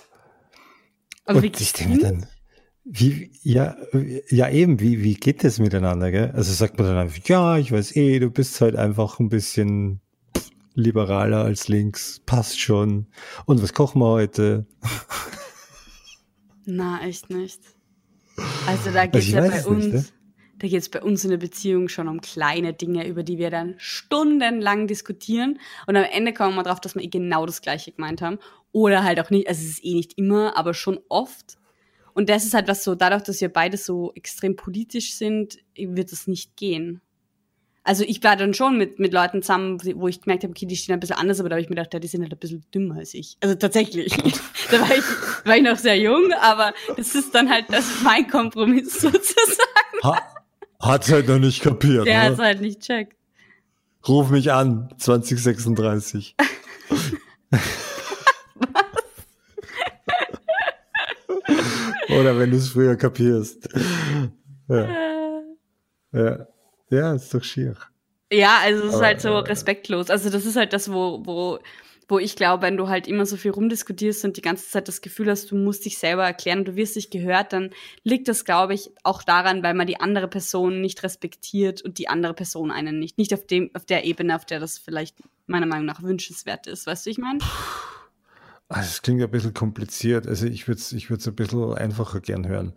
aber 1.25 1.41
wie 1.41 1.47
Und 1.47 1.61
ich 1.61 1.73
denke 1.73 1.99
dann, 1.99 2.25
wie, 2.83 3.31
ja, 3.43 3.77
ja 4.29 4.49
eben, 4.49 4.79
wie, 4.79 5.03
wie 5.03 5.13
geht 5.13 5.43
das 5.43 5.59
miteinander, 5.59 6.11
gell? 6.11 6.31
Also 6.31 6.51
sagt 6.53 6.77
man 6.77 6.87
dann 6.87 6.97
einfach, 6.97 7.19
ja, 7.27 7.57
ich 7.57 7.71
weiß 7.71 7.95
eh, 7.95 8.19
du 8.19 8.29
bist 8.31 8.59
halt 8.61 8.75
einfach 8.75 9.19
ein 9.19 9.29
bisschen 9.29 10.01
liberaler 10.73 11.43
als 11.43 11.67
links, 11.67 12.21
passt 12.25 12.59
schon. 12.59 13.07
Und 13.45 13.61
was 13.61 13.73
kochen 13.73 14.01
wir 14.01 14.07
heute? 14.07 14.65
Na, 16.65 17.01
echt 17.03 17.29
nicht. 17.29 17.61
Also 18.65 18.91
da 18.91 19.01
Also 19.01 19.11
geht's 19.11 19.25
ich 19.25 19.31
ja 19.33 19.41
bei 19.41 19.65
uns, 19.65 19.85
nicht, 19.85 19.93
ne? 19.93 20.05
Da 20.61 20.67
geht's 20.67 20.89
bei 20.89 21.01
uns 21.01 21.23
in 21.23 21.31
der 21.31 21.37
Beziehung 21.37 21.89
schon 21.89 22.07
um 22.07 22.21
kleine 22.21 22.71
Dinge, 22.71 23.07
über 23.07 23.23
die 23.23 23.39
wir 23.39 23.49
dann 23.49 23.73
stundenlang 23.77 24.85
diskutieren 24.85 25.59
und 25.87 25.95
am 25.95 26.03
Ende 26.03 26.33
kommen 26.33 26.55
wir 26.55 26.61
drauf, 26.61 26.79
dass 26.79 26.93
wir 26.93 27.01
eh 27.01 27.07
genau 27.07 27.47
das 27.47 27.63
Gleiche 27.63 27.91
gemeint 27.91 28.21
haben 28.21 28.37
oder 28.71 29.03
halt 29.03 29.19
auch 29.19 29.31
nicht, 29.31 29.47
also 29.47 29.59
es 29.59 29.71
ist 29.71 29.83
eh 29.83 29.95
nicht 29.95 30.19
immer, 30.19 30.55
aber 30.55 30.75
schon 30.75 30.99
oft. 31.09 31.57
Und 32.13 32.29
das 32.29 32.45
ist 32.45 32.53
halt 32.53 32.67
was 32.67 32.83
so, 32.83 32.93
dadurch, 32.93 33.23
dass 33.23 33.41
wir 33.41 33.49
beide 33.49 33.75
so 33.77 34.11
extrem 34.13 34.55
politisch 34.55 35.15
sind, 35.15 35.57
wird 35.75 36.11
es 36.11 36.27
nicht 36.27 36.55
gehen. 36.57 37.01
Also 37.83 38.03
ich 38.03 38.23
war 38.23 38.35
dann 38.35 38.53
schon 38.53 38.77
mit, 38.77 38.99
mit 38.99 39.13
Leuten 39.13 39.41
zusammen, 39.41 39.81
wo 39.95 40.07
ich 40.07 40.21
gemerkt 40.21 40.43
habe, 40.43 40.51
okay, 40.51 40.67
die 40.67 40.75
stehen 40.75 40.93
ein 40.93 40.99
bisschen 40.99 41.15
anders, 41.15 41.39
aber 41.39 41.49
da 41.49 41.55
habe 41.55 41.61
ich 41.61 41.69
mir 41.69 41.75
gedacht, 41.75 41.93
ja, 41.95 41.99
die 41.99 42.07
sind 42.07 42.21
halt 42.21 42.33
ein 42.33 42.37
bisschen 42.37 42.63
dümmer 42.71 42.97
als 42.97 43.15
ich. 43.15 43.37
Also 43.41 43.55
tatsächlich. 43.55 44.15
da 44.71 44.79
war 44.79 44.95
ich, 44.95 45.45
war 45.45 45.57
ich 45.57 45.63
noch 45.63 45.77
sehr 45.77 45.97
jung, 45.97 46.31
aber 46.39 46.73
das 46.95 47.15
ist 47.15 47.33
dann 47.33 47.49
halt 47.49 47.65
das 47.69 47.87
ist 47.87 48.03
mein 48.03 48.27
Kompromiss 48.27 48.93
sozusagen. 49.01 50.21
Hat's 50.81 51.11
halt 51.11 51.27
noch 51.27 51.39
nicht 51.39 51.61
kapiert. 51.61 52.05
Der 52.07 52.21
hat 52.21 52.29
ne? 52.29 52.33
es 52.33 52.39
halt 52.39 52.61
nicht 52.61 52.81
checkt. 52.81 53.15
Ruf 54.07 54.29
mich 54.29 54.51
an, 54.51 54.89
2036. 54.97 56.35
Oder 62.09 62.37
wenn 62.37 62.51
du 62.51 62.57
es 62.57 62.69
früher 62.69 62.95
kapierst. 62.95 63.69
Ja. 64.67 64.89
ja. 66.11 66.47
Ja, 66.89 67.13
ist 67.13 67.33
doch 67.33 67.43
schier. 67.43 67.75
Ja, 68.31 68.59
also 68.63 68.87
es 68.87 68.95
ist 68.95 69.01
halt 69.01 69.21
so 69.21 69.37
respektlos. 69.39 70.09
Also 70.09 70.29
das 70.29 70.45
ist 70.45 70.55
halt 70.55 70.73
das, 70.73 70.91
wo, 70.91 71.21
wo, 71.25 71.59
wo 72.11 72.19
ich 72.19 72.35
glaube, 72.35 72.63
wenn 72.63 72.75
du 72.75 72.89
halt 72.89 73.07
immer 73.07 73.25
so 73.25 73.37
viel 73.37 73.51
rumdiskutierst 73.51 74.25
und 74.25 74.35
die 74.35 74.41
ganze 74.41 74.69
Zeit 74.69 74.89
das 74.89 74.99
Gefühl 74.99 75.29
hast, 75.29 75.49
du 75.49 75.55
musst 75.55 75.85
dich 75.85 75.97
selber 75.97 76.25
erklären 76.25 76.59
und 76.59 76.67
du 76.67 76.75
wirst 76.75 76.97
dich 76.97 77.09
gehört, 77.09 77.53
dann 77.53 77.69
liegt 78.03 78.27
das, 78.27 78.43
glaube 78.43 78.73
ich, 78.73 78.91
auch 79.03 79.23
daran, 79.23 79.63
weil 79.63 79.73
man 79.73 79.87
die 79.87 80.01
andere 80.01 80.27
Person 80.27 80.81
nicht 80.81 81.01
respektiert 81.03 81.81
und 81.81 81.97
die 81.97 82.09
andere 82.09 82.33
Person 82.33 82.69
einen 82.69 82.99
nicht. 82.99 83.17
Nicht 83.17 83.33
auf 83.33 83.47
dem, 83.47 83.71
auf 83.73 83.85
der 83.85 84.03
Ebene, 84.03 84.35
auf 84.35 84.43
der 84.43 84.59
das 84.59 84.77
vielleicht 84.77 85.15
meiner 85.47 85.65
Meinung 85.65 85.85
nach 85.85 86.03
wünschenswert 86.03 86.67
ist. 86.67 86.85
Weißt 86.85 87.05
du, 87.05 87.09
ich 87.09 87.17
meine? 87.17 87.39
Also 88.67 88.89
es 88.89 89.01
klingt 89.01 89.21
ein 89.21 89.31
bisschen 89.31 89.53
kompliziert. 89.53 90.27
Also 90.27 90.47
ich 90.47 90.67
würde 90.67 90.81
es 90.81 90.91
ich 90.91 91.09
würd's 91.09 91.25
ein 91.29 91.35
bisschen 91.35 91.73
einfacher 91.75 92.19
gern 92.19 92.45
hören. 92.45 92.73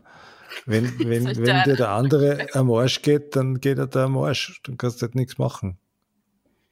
Wenn, 0.65 0.85
wenn, 1.01 1.27
wenn 1.27 1.65
dir 1.65 1.75
der 1.77 1.91
andere 1.91 2.47
am 2.55 2.71
Arsch 2.71 3.03
geht, 3.03 3.35
dann 3.35 3.61
geht 3.61 3.79
er 3.79 3.89
da 3.89 4.05
am 4.05 4.17
Arsch. 4.17 4.61
Dann 4.63 4.79
kannst 4.79 5.03
du 5.03 5.07
halt 5.07 5.17
nichts 5.17 5.39
machen. 5.39 5.77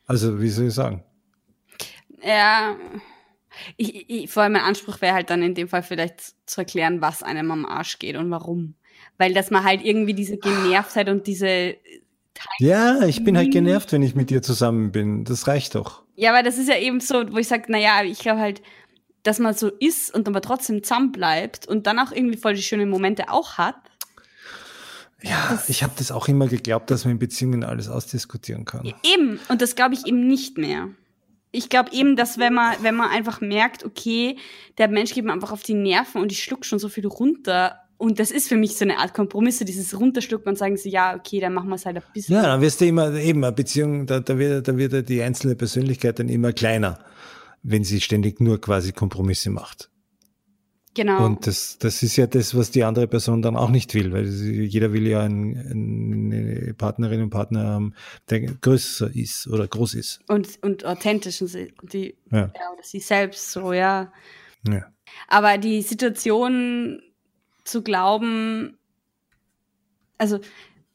Also, 0.07 0.41
wie 0.41 0.49
soll 0.49 0.67
ich 0.67 0.75
sagen? 0.75 1.03
Ja, 2.25 2.77
ich, 3.77 4.09
ich, 4.09 4.31
vor 4.31 4.43
allem 4.43 4.53
mein 4.53 4.63
Anspruch 4.63 5.01
wäre 5.01 5.15
halt 5.15 5.31
dann 5.31 5.43
in 5.43 5.55
dem 5.55 5.69
Fall 5.69 5.83
vielleicht 5.83 6.35
zu 6.47 6.61
erklären, 6.61 7.01
was 7.01 7.23
einem 7.23 7.51
am 7.51 7.67
Arsch 7.67 7.99
geht 7.99 8.17
und 8.17 8.31
warum. 8.31 8.75
Weil 9.19 9.35
dass 9.35 9.51
man 9.51 9.65
halt 9.65 9.85
irgendwie 9.85 10.15
diese 10.15 10.39
Genervtheit 10.39 11.09
und 11.09 11.27
diese 11.27 11.77
ja, 12.59 13.03
ich 13.05 13.23
bin 13.25 13.37
halt 13.37 13.53
genervt, 13.53 13.93
wenn 13.93 14.03
ich 14.03 14.15
mit 14.15 14.31
dir 14.31 14.43
zusammen 14.43 14.91
bin. 14.91 15.25
Das 15.25 15.47
reicht 15.47 15.75
doch. 15.75 16.03
Ja, 16.17 16.33
aber 16.33 16.43
das 16.43 16.59
ist 16.59 16.69
ja 16.69 16.77
eben 16.77 17.01
so, 17.01 17.31
wo 17.31 17.39
ich 17.39 17.47
sage, 17.47 17.71
naja, 17.71 18.03
ich 18.05 18.19
glaube 18.19 18.41
halt, 18.41 18.63
dass 19.23 19.39
man 19.39 19.55
so 19.55 19.69
ist 19.69 20.13
und 20.15 20.27
aber 20.27 20.41
trotzdem 20.41 20.83
zusammen 20.83 21.13
bleibt 21.13 21.67
und 21.67 21.87
dann 21.87 21.99
auch 21.99 22.13
irgendwie 22.13 22.37
voll 22.37 22.55
die 22.55 22.63
schönen 22.63 22.91
Momente 22.91 23.31
auch 23.31 23.59
hat. 23.59 23.77
Ja, 25.23 25.51
das 25.51 25.69
ich 25.69 25.85
habe 25.85 25.93
das 25.97 26.11
auch 26.11 26.27
immer 26.27 26.49
geglaubt, 26.49 26.91
dass 26.91 27.05
man 27.05 27.13
in 27.13 27.19
Beziehungen 27.19 27.63
alles 27.63 27.89
ausdiskutieren 27.89 28.65
kann. 28.65 28.93
Eben, 29.05 29.39
und 29.49 29.63
das 29.63 29.77
glaube 29.77 29.95
ich 29.95 30.07
eben 30.07 30.27
nicht 30.27 30.59
mehr. 30.59 30.89
Ich 31.53 31.69
glaube 31.69 31.93
eben, 31.93 32.17
dass 32.17 32.39
wenn 32.39 32.55
man, 32.55 32.77
wenn 32.83 32.95
man 32.95 33.11
einfach 33.11 33.41
merkt, 33.41 33.85
okay, 33.85 34.37
der 34.79 34.89
Mensch 34.89 35.15
geht 35.15 35.25
mir 35.25 35.33
einfach 35.33 35.53
auf 35.53 35.63
die 35.63 35.75
Nerven 35.75 36.21
und 36.21 36.33
ich 36.33 36.43
schluck 36.43 36.65
schon 36.65 36.79
so 36.79 36.89
viel 36.89 37.07
runter. 37.07 37.79
Und 37.99 38.19
das 38.19 38.31
ist 38.31 38.49
für 38.49 38.57
mich 38.57 38.77
so 38.77 38.85
eine 38.85 38.99
Art 38.99 39.15
Kompromisse, 39.15 39.65
dieses 39.65 39.99
Runterschlucken 39.99 40.49
und 40.49 40.59
sagen 40.59 40.77
sie, 40.77 40.91
ja, 40.91 41.15
okay, 41.15 41.41
dann 41.41 41.55
machen 41.55 41.69
wir 41.69 41.77
es 41.77 41.87
halt 41.87 41.99
ein 41.99 42.03
bisschen. 42.13 42.35
Ja, 42.35 42.43
dann 42.43 42.61
wirst 42.61 42.81
du 42.81 42.87
immer, 42.87 43.15
eben, 43.15 43.45
eine 43.45 43.53
Beziehung, 43.53 44.07
da, 44.07 44.19
da, 44.19 44.39
wird, 44.39 44.67
da 44.67 44.77
wird 44.77 45.09
die 45.09 45.23
einzelne 45.23 45.55
Persönlichkeit 45.55 46.19
dann 46.19 46.29
immer 46.29 46.53
kleiner 46.53 46.99
wenn 47.63 47.85
sie 47.85 48.01
ständig 48.01 48.41
nur 48.41 48.61
quasi 48.61 48.93
Kompromisse 48.93 49.51
macht. 49.51 49.89
Genau. 50.95 51.25
Und 51.25 51.47
das, 51.47 51.79
das 51.79 52.03
ist 52.03 52.17
ja 52.17 52.27
das, 52.27 52.55
was 52.55 52.71
die 52.71 52.85
andere 52.85 53.09
Person 53.09 53.41
dann 53.41 53.57
auch 53.57 53.71
nicht 53.71 53.95
will, 53.95 54.13
weil 54.13 54.27
sie, 54.27 54.65
jeder 54.65 54.93
will 54.93 55.07
ja 55.07 55.23
ein, 55.23 55.57
eine 55.71 56.75
Partnerin 56.75 57.23
und 57.23 57.31
Partner 57.31 57.67
haben, 57.67 57.95
der 58.29 58.41
größer 58.41 59.11
ist 59.15 59.47
oder 59.49 59.67
groß 59.67 59.95
ist. 59.95 60.21
Und, 60.29 60.63
und 60.63 60.85
authentisch 60.85 61.41
und 61.41 61.55
die, 61.93 62.15
ja. 62.31 62.39
ja. 62.41 62.73
oder 62.73 62.83
sie 62.83 63.01
selbst 63.01 63.53
so, 63.53 63.73
ja. 63.73 64.13
ja. 64.69 64.85
Aber 65.29 65.57
die 65.57 65.81
Situation 65.81 67.01
zu 67.65 67.83
glauben, 67.83 68.77
also 70.19 70.41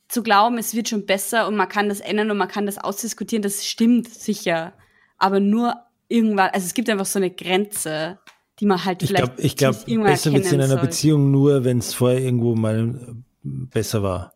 zu 0.08 0.22
glauben, 0.22 0.60
es 0.60 0.76
wird 0.76 0.90
schon 0.90 1.08
besser 1.08 1.48
und 1.48 1.56
man 1.56 1.70
kann 1.70 1.90
das 1.90 2.02
ändern 2.02 2.30
und 2.30 2.38
man 2.38 2.48
kann 2.48 2.68
das 2.68 2.78
ausdiskutieren, 2.78 3.42
das 3.42 3.66
stimmt 3.66 4.08
sicher. 4.08 4.74
Aber 5.18 5.40
nur 5.40 5.76
irgendwann, 6.08 6.52
also 6.52 6.66
es 6.66 6.76
gibt 6.76 6.90
einfach 6.90 7.08
so 7.08 7.18
eine 7.18 7.32
Grenze, 7.32 8.20
die 8.60 8.66
man 8.66 8.84
halt 8.84 9.04
ich 9.04 9.10
vielleicht 9.10 9.36
glaub, 9.36 9.40
Ich 9.40 9.56
glaube, 9.56 9.78
besser 10.04 10.34
wird 10.34 10.46
es 10.46 10.52
in 10.52 10.62
einer 10.62 10.70
soll. 10.70 10.82
Beziehung 10.82 11.32
nur, 11.32 11.64
wenn 11.64 11.78
es 11.78 11.94
vorher 11.94 12.20
irgendwo 12.20 12.56
mal 12.56 13.16
besser 13.44 14.04
war. 14.04 14.34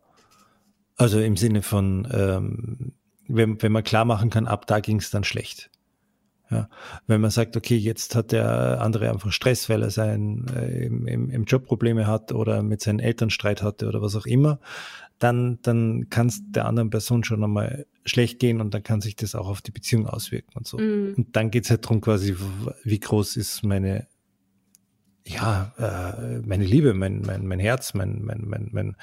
Also 0.96 1.20
im 1.20 1.36
Sinne 1.36 1.62
von, 1.62 2.06
ähm, 2.12 2.92
wenn, 3.28 3.60
wenn 3.62 3.72
man 3.72 3.82
klar 3.82 4.04
machen 4.04 4.30
kann, 4.30 4.46
ab 4.46 4.66
da 4.66 4.80
ging 4.80 4.98
es 4.98 5.10
dann 5.10 5.24
schlecht. 5.24 5.70
Ja, 6.50 6.68
wenn 7.06 7.22
man 7.22 7.30
sagt, 7.30 7.56
okay, 7.56 7.76
jetzt 7.76 8.14
hat 8.14 8.30
der 8.30 8.82
andere 8.82 9.10
einfach 9.10 9.32
Stress, 9.32 9.70
weil 9.70 9.82
er 9.82 9.90
sein 9.90 10.44
äh, 10.54 10.84
im, 10.84 11.06
im, 11.06 11.30
im 11.30 11.44
Job 11.44 11.64
Probleme 11.64 12.06
hat 12.06 12.30
oder 12.30 12.62
mit 12.62 12.82
seinen 12.82 12.98
Eltern 12.98 13.30
Streit 13.30 13.62
hatte 13.62 13.88
oder 13.88 14.02
was 14.02 14.16
auch 14.16 14.26
immer, 14.26 14.60
dann, 15.18 15.60
dann 15.62 16.10
kann 16.10 16.26
es 16.26 16.42
der 16.44 16.66
anderen 16.66 16.90
Person 16.90 17.24
schon 17.24 17.42
einmal 17.42 17.86
schlecht 18.04 18.38
gehen 18.38 18.60
und 18.60 18.74
dann 18.74 18.82
kann 18.82 19.00
sich 19.00 19.16
das 19.16 19.34
auch 19.34 19.48
auf 19.48 19.62
die 19.62 19.70
Beziehung 19.70 20.06
auswirken 20.06 20.50
und 20.54 20.66
so. 20.66 20.78
Mm. 20.78 21.14
Und 21.16 21.36
dann 21.36 21.50
geht 21.50 21.64
es 21.64 21.70
halt 21.70 21.84
darum, 21.84 22.00
quasi, 22.00 22.36
wie 22.84 23.00
groß 23.00 23.36
ist 23.36 23.62
meine, 23.62 24.08
ja, 25.26 25.72
äh, 25.78 26.40
meine 26.46 26.64
Liebe, 26.64 26.94
mein, 26.94 27.22
mein, 27.22 27.46
mein 27.46 27.60
Herz, 27.60 27.94
mein, 27.94 28.22
mein, 28.22 28.44
mein, 28.46 28.68
mein 28.72 28.96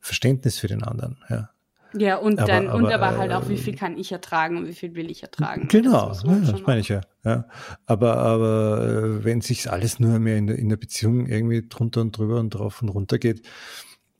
Verständnis 0.00 0.58
für 0.58 0.68
den 0.68 0.82
anderen, 0.82 1.18
ja. 1.28 1.50
Ja, 1.94 2.16
und 2.16 2.38
aber, 2.38 2.46
dann, 2.46 2.68
aber, 2.68 2.76
und 2.76 2.92
aber 2.92 3.16
halt 3.16 3.32
auch, 3.32 3.48
wie 3.48 3.56
viel 3.56 3.74
kann 3.74 3.96
ich 3.96 4.12
ertragen 4.12 4.56
und 4.56 4.66
wie 4.66 4.74
viel 4.74 4.94
will 4.94 5.10
ich 5.10 5.22
ertragen. 5.22 5.68
Genau, 5.68 6.08
das, 6.08 6.24
ja, 6.24 6.34
das 6.40 6.62
meine 6.66 6.80
ich 6.80 6.88
ja. 6.88 7.00
ja. 7.24 7.46
Aber, 7.86 8.16
aber 8.18 8.86
äh, 8.86 9.24
wenn 9.24 9.40
sich 9.40 9.70
alles 9.70 9.98
nur 9.98 10.18
mehr 10.18 10.36
in 10.36 10.46
der, 10.46 10.58
in 10.58 10.68
der 10.68 10.76
Beziehung 10.76 11.26
irgendwie 11.26 11.66
drunter 11.66 12.02
und 12.02 12.16
drüber 12.16 12.38
und 12.40 12.50
drauf 12.50 12.82
und 12.82 12.88
runter 12.90 13.18
geht, 13.18 13.46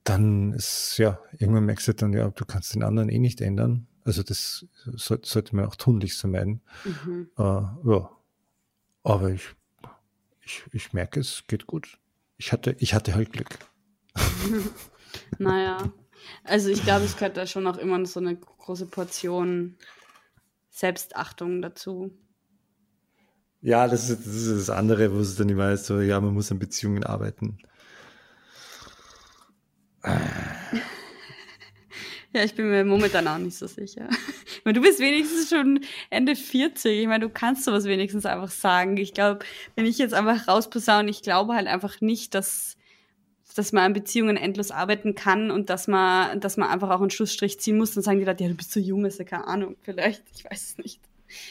dann 0.05 0.53
ist, 0.53 0.97
ja, 0.99 1.19
irgendwann 1.39 1.67
merkst 1.67 1.89
du 1.89 1.93
dann, 1.93 2.13
ja, 2.13 2.29
du 2.29 2.45
kannst 2.45 2.75
den 2.75 2.83
anderen 2.83 3.09
eh 3.09 3.19
nicht 3.19 3.41
ändern. 3.41 3.89
Also 4.05 4.23
das 4.23 4.67
sollte, 4.85 5.29
sollte 5.29 5.57
man 5.57 5.67
auch 5.67 5.75
tunlichst 5.75 6.21
vermeiden. 6.21 6.63
Mhm. 6.85 7.29
Äh, 7.37 7.43
ja. 7.43 8.11
Aber 9.03 9.31
ich, 9.31 9.55
ich, 10.47 10.63
ich 10.73 10.93
merke, 10.93 11.21
es 11.21 11.45
geht 11.49 11.67
gut. 11.67 11.99
Ich 12.39 12.53
hatte, 12.53 12.77
ich 12.79 12.95
hatte 12.95 13.15
halt 13.15 13.33
Glück. 13.33 13.59
naja. 15.39 15.93
Also 16.45 16.71
ich 16.71 16.83
glaube, 16.83 17.05
es 17.05 17.17
gehört 17.17 17.37
da 17.37 17.47
schon 17.47 17.67
auch 17.67 17.77
immer 17.77 18.05
so 18.07 18.21
eine 18.21 18.37
große 18.37 18.87
Portion 18.87 19.77
Selbstachtung 20.71 21.63
dazu. 21.63 22.17
Ja, 23.61 23.89
das 23.89 24.09
ist, 24.09 24.21
das 24.21 24.35
ist 24.35 24.69
das 24.69 24.71
andere, 24.71 25.13
wo 25.13 25.19
es 25.19 25.35
dann 25.35 25.49
immer 25.49 25.67
heißt, 25.67 25.87
so, 25.87 26.01
ja, 26.01 26.21
man 26.21 26.35
muss 26.35 26.53
an 26.53 26.59
Beziehungen 26.59 27.05
arbeiten. 27.05 27.59
Ja, 32.33 32.45
ich 32.45 32.55
bin 32.55 32.69
mir 32.69 32.85
momentan 32.85 33.27
auch 33.29 33.39
nicht 33.39 33.57
so 33.57 33.67
sicher. 33.67 34.11
Meine, 34.67 34.81
du 34.81 34.85
bist 34.85 34.99
wenigstens 34.99 35.49
schon 35.49 35.79
Ende 36.11 36.35
40. 36.35 37.01
Ich 37.01 37.07
meine, 37.07 37.25
du 37.25 37.33
kannst 37.33 37.65
sowas 37.65 37.85
wenigstens 37.85 38.27
einfach 38.27 38.51
sagen. 38.51 38.97
Ich 38.97 39.15
glaube, 39.15 39.47
wenn 39.77 39.87
ich 39.87 39.97
jetzt 39.97 40.13
einfach 40.13 40.49
rausposaune, 40.49 41.09
ich 41.09 41.23
glaube 41.23 41.55
halt 41.55 41.69
einfach 41.69 42.01
nicht, 42.01 42.35
dass, 42.35 42.77
dass 43.55 43.73
man 43.73 43.85
an 43.85 43.93
Beziehungen 43.93 44.37
endlos 44.37 44.73
arbeiten 44.73 45.15
kann 45.15 45.53
und 45.53 45.71
dass 45.71 45.87
man, 45.87 46.41
dass 46.41 46.57
man 46.57 46.69
einfach 46.69 46.91
auch 46.91 47.01
einen 47.01 47.11
Schlussstrich 47.11 47.61
ziehen 47.61 47.79
muss. 47.79 47.95
Dann 47.95 48.03
sagen 48.03 48.19
die 48.19 48.25
Leute, 48.25 48.43
ja, 48.43 48.51
du 48.51 48.57
bist 48.57 48.73
zu 48.73 48.81
jung, 48.81 49.05
ist 49.05 49.21
ja 49.21 49.25
keine 49.25 49.47
Ahnung. 49.47 49.77
Vielleicht, 49.83 50.25
ich 50.35 50.45
weiß 50.45 50.71
es 50.71 50.79
nicht. 50.79 51.01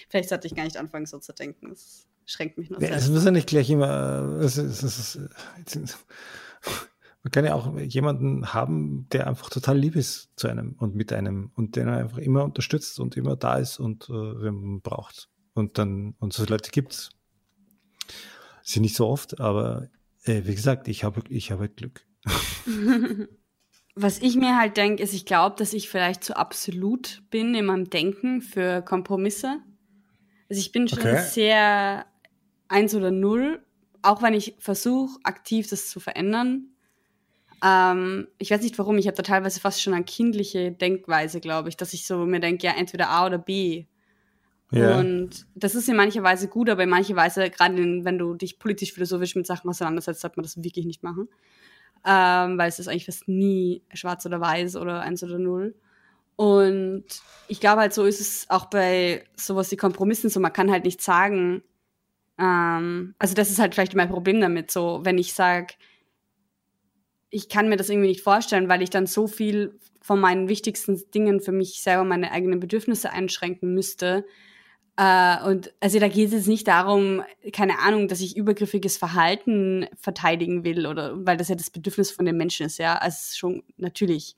Vielleicht 0.09 0.27
sollte 0.27 0.47
ich 0.47 0.55
gar 0.55 0.65
nicht 0.65 0.75
anfangen, 0.75 1.05
so 1.05 1.17
zu 1.17 1.31
denken. 1.31 1.69
Das 1.69 2.07
schränkt 2.25 2.57
mich 2.57 2.69
nur 2.69 2.81
sehr. 2.81 2.89
Ja, 2.89 2.95
es 2.97 3.07
muss 3.07 3.23
ja 3.23 3.31
nicht 3.31 3.47
gleich 3.47 3.69
immer, 3.69 4.39
es 4.41 4.57
ist, 4.57 4.83
es 4.83 5.15
ist, 5.15 5.19
man 7.25 7.31
kann 7.31 7.43
ja 7.43 7.55
auch 7.55 7.75
jemanden 7.79 8.53
haben, 8.53 9.09
der 9.09 9.25
einfach 9.25 9.49
total 9.49 9.79
lieb 9.79 9.95
ist 9.95 10.29
zu 10.35 10.47
einem 10.47 10.75
und 10.77 10.93
mit 10.93 11.11
einem 11.11 11.49
und 11.55 11.75
den 11.75 11.87
er 11.87 11.97
einfach 11.97 12.19
immer 12.19 12.43
unterstützt 12.43 12.99
und 12.99 13.17
immer 13.17 13.35
da 13.35 13.57
ist 13.57 13.79
und 13.79 14.07
äh, 14.09 14.13
wenn 14.13 14.53
man 14.53 14.81
braucht. 14.81 15.27
Und 15.55 15.79
dann, 15.79 16.13
und 16.19 16.33
so 16.33 16.45
Leute 16.45 16.69
gibt's. 16.69 17.09
Sie 18.61 18.79
nicht 18.79 18.95
so 18.95 19.07
oft, 19.07 19.39
aber 19.39 19.89
äh, 20.25 20.43
wie 20.45 20.53
gesagt, 20.53 20.87
ich 20.87 21.03
habe 21.03 21.23
ich 21.29 21.49
habe 21.49 21.61
halt 21.61 21.77
Glück. 21.77 22.05
Was 23.95 24.19
ich 24.19 24.35
mir 24.35 24.55
halt 24.55 24.77
denke, 24.77 25.01
ist, 25.01 25.15
ich 25.15 25.25
glaube, 25.25 25.55
dass 25.57 25.73
ich 25.73 25.89
vielleicht 25.89 26.23
zu 26.23 26.37
absolut 26.37 27.23
bin 27.31 27.55
in 27.55 27.65
meinem 27.65 27.89
Denken 27.89 28.43
für 28.43 28.83
Kompromisse. 28.83 29.57
Also 30.47 30.59
ich 30.59 30.71
bin 30.71 30.87
schon 30.87 30.99
okay. 30.99 31.23
sehr 31.23 32.05
eins 32.67 32.93
oder 32.93 33.09
null, 33.09 33.65
auch 34.03 34.21
wenn 34.21 34.35
ich 34.35 34.53
versuche, 34.59 35.17
aktiv 35.23 35.67
das 35.67 35.89
zu 35.89 35.99
verändern 35.99 36.69
ähm, 37.65 38.27
ich 38.37 38.51
weiß 38.51 38.61
nicht 38.61 38.77
warum, 38.77 38.99
ich 38.99 39.07
habe 39.07 39.17
da 39.17 39.23
teilweise 39.23 39.59
fast 39.59 39.81
schon 39.81 39.95
eine 39.95 40.05
kindliche 40.05 40.71
Denkweise, 40.71 41.39
glaube 41.39 41.69
ich, 41.69 41.77
dass 41.77 41.93
ich 41.93 42.05
so 42.05 42.25
mir 42.25 42.39
denke, 42.39 42.67
ja, 42.67 42.73
entweder 42.73 43.09
A 43.09 43.25
oder 43.25 43.39
B. 43.39 43.85
Ja. 44.71 44.99
Und 44.99 45.47
das 45.55 45.73
ist 45.73 45.89
in 45.89 45.95
mancher 45.95 46.21
Weise 46.21 46.47
gut, 46.47 46.69
aber 46.69 46.83
in 46.83 46.89
mancher 46.89 47.15
Weise, 47.15 47.49
gerade 47.49 47.75
wenn 47.75 48.19
du 48.19 48.35
dich 48.35 48.59
politisch-philosophisch 48.59 49.35
mit 49.35 49.47
Sachen 49.47 49.69
auseinandersetzt, 49.69 50.21
sollte 50.21 50.37
man 50.37 50.43
das 50.43 50.61
wirklich 50.63 50.85
nicht 50.85 51.01
machen. 51.01 51.27
Ähm, 52.05 52.57
weil 52.59 52.69
es 52.69 52.77
ist 52.77 52.87
eigentlich 52.87 53.05
fast 53.05 53.27
nie 53.27 53.81
schwarz 53.93 54.25
oder 54.27 54.39
weiß 54.39 54.75
oder 54.75 55.01
eins 55.01 55.23
oder 55.23 55.39
null. 55.39 55.75
Und 56.35 57.05
ich 57.47 57.59
glaube 57.59 57.81
halt, 57.81 57.93
so 57.93 58.03
ist 58.05 58.21
es 58.21 58.45
auch 58.49 58.65
bei 58.65 59.23
sowas 59.35 59.71
wie 59.71 59.77
Kompromissen 59.77 60.29
so. 60.29 60.39
Man 60.39 60.53
kann 60.53 60.69
halt 60.69 60.83
nicht 60.83 61.01
sagen, 61.01 61.63
ähm, 62.37 63.15
also 63.17 63.33
das 63.33 63.49
ist 63.49 63.57
halt 63.57 63.73
vielleicht 63.73 63.95
mein 63.95 64.09
Problem 64.09 64.39
damit, 64.39 64.69
so, 64.69 64.99
wenn 65.03 65.17
ich 65.17 65.33
sage, 65.33 65.73
ich 67.29 67.49
kann 67.49 67.69
mir 67.69 67.77
das 67.77 67.89
irgendwie 67.89 68.09
nicht 68.09 68.21
vorstellen, 68.21 68.69
weil 68.69 68.81
ich 68.81 68.89
dann 68.89 69.07
so 69.07 69.27
viel 69.27 69.79
von 70.01 70.19
meinen 70.19 70.47
wichtigsten 70.49 71.01
Dingen 71.13 71.41
für 71.41 71.51
mich 71.51 71.81
selber 71.81 72.03
meine 72.03 72.31
eigenen 72.31 72.59
Bedürfnisse 72.59 73.11
einschränken 73.11 73.73
müsste, 73.73 74.25
Äh, 74.97 75.43
und 75.45 75.73
also 75.81 75.99
da 75.99 76.07
geht 76.07 76.31
es 76.31 76.47
nicht 76.47 76.67
darum, 76.67 77.21
keine 77.51 77.79
Ahnung, 77.79 78.07
dass 78.07 78.21
ich 78.21 78.37
übergriffiges 78.37 78.97
Verhalten 78.97 79.87
verteidigen 79.99 80.63
will 80.63 80.87
oder 80.87 81.13
weil 81.25 81.35
das 81.37 81.49
ja 81.49 81.55
das 81.55 81.69
Bedürfnis 81.69 82.11
von 82.11 82.25
den 82.25 82.37
Menschen 82.37 82.65
ist, 82.67 82.77
ja, 82.79 82.95
also 82.97 83.17
schon 83.35 83.63
natürlich. 83.77 84.37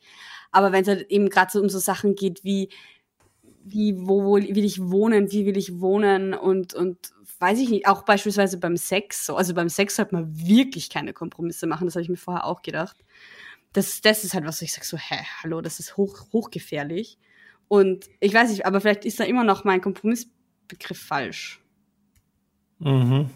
Aber 0.52 0.72
wenn 0.72 0.82
es 0.82 0.88
halt 0.88 1.12
eben 1.12 1.30
gerade 1.30 1.52
so 1.52 1.62
um 1.62 1.70
so 1.70 1.78
Sachen 1.80 2.16
geht 2.16 2.44
wie 2.44 2.70
wie 3.64 3.96
wo, 3.98 4.24
wo 4.24 4.36
will 4.38 4.66
ich 4.66 4.80
wohnen, 4.82 5.32
wie 5.32 5.46
will 5.46 5.58
ich 5.58 5.80
wohnen 5.82 6.34
und 6.34 6.74
und 6.74 6.98
weiß 7.40 7.60
ich 7.60 7.70
nicht, 7.70 7.88
auch 7.88 8.04
beispielsweise 8.04 8.58
beim 8.58 8.78
Sex 8.78 9.26
so, 9.26 9.36
also 9.36 9.54
beim 9.54 9.70
Sex 9.70 9.96
sollte 9.96 10.16
man 10.16 10.38
wirklich 10.38 10.90
keine 10.90 11.14
Kompromisse 11.14 11.68
machen, 11.68 11.86
das 11.86 11.96
habe 11.96 12.04
ich 12.04 12.10
mir 12.10 12.18
vorher 12.18 12.46
auch 12.46 12.62
gedacht. 12.62 12.98
Das, 13.74 14.02
das 14.02 14.24
ist 14.24 14.34
halt 14.34 14.46
was, 14.46 14.62
ich 14.62 14.74
sag 14.74 14.84
so, 14.86 14.98
hä, 14.98 15.18
hallo, 15.42 15.62
das 15.62 15.80
ist 15.80 15.98
hoch, 15.98 16.28
hochgefährlich. 16.34 17.18
Und 17.68 18.06
ich 18.20 18.34
weiß 18.34 18.50
nicht, 18.50 18.66
aber 18.66 18.82
vielleicht 18.82 19.06
ist 19.06 19.20
da 19.20 19.24
immer 19.26 19.44
noch 19.44 19.64
mein 19.64 19.82
Kompromiss 19.82 20.30
Begriff 20.68 21.00
falsch. 21.00 21.62
Mhm. 22.80 23.30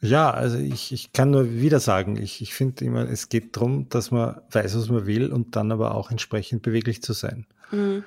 Ja, 0.00 0.30
also 0.30 0.56
ich, 0.56 0.92
ich 0.92 1.12
kann 1.12 1.30
nur 1.30 1.52
wieder 1.52 1.78
sagen, 1.78 2.16
ich, 2.16 2.40
ich 2.40 2.54
finde 2.54 2.84
immer, 2.84 3.08
es 3.08 3.28
geht 3.28 3.56
darum, 3.56 3.88
dass 3.90 4.10
man 4.10 4.40
weiß, 4.50 4.76
was 4.76 4.88
man 4.88 5.06
will 5.06 5.30
und 5.30 5.56
dann 5.56 5.72
aber 5.72 5.94
auch 5.94 6.10
entsprechend 6.10 6.62
beweglich 6.62 7.02
zu 7.02 7.12
sein. 7.12 7.46
Mhm. 7.70 8.04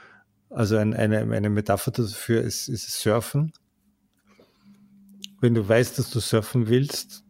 Also 0.49 0.77
ein, 0.77 0.93
eine, 0.93 1.19
eine 1.19 1.49
Metapher 1.49 1.91
dafür 1.91 2.41
ist, 2.41 2.67
ist 2.67 2.91
Surfen. 2.91 3.53
Wenn 5.43 5.55
du 5.55 5.67
weißt, 5.67 5.99
dass 5.99 6.09
du 6.09 6.21
surfen 6.21 6.69
willst, 6.69 7.25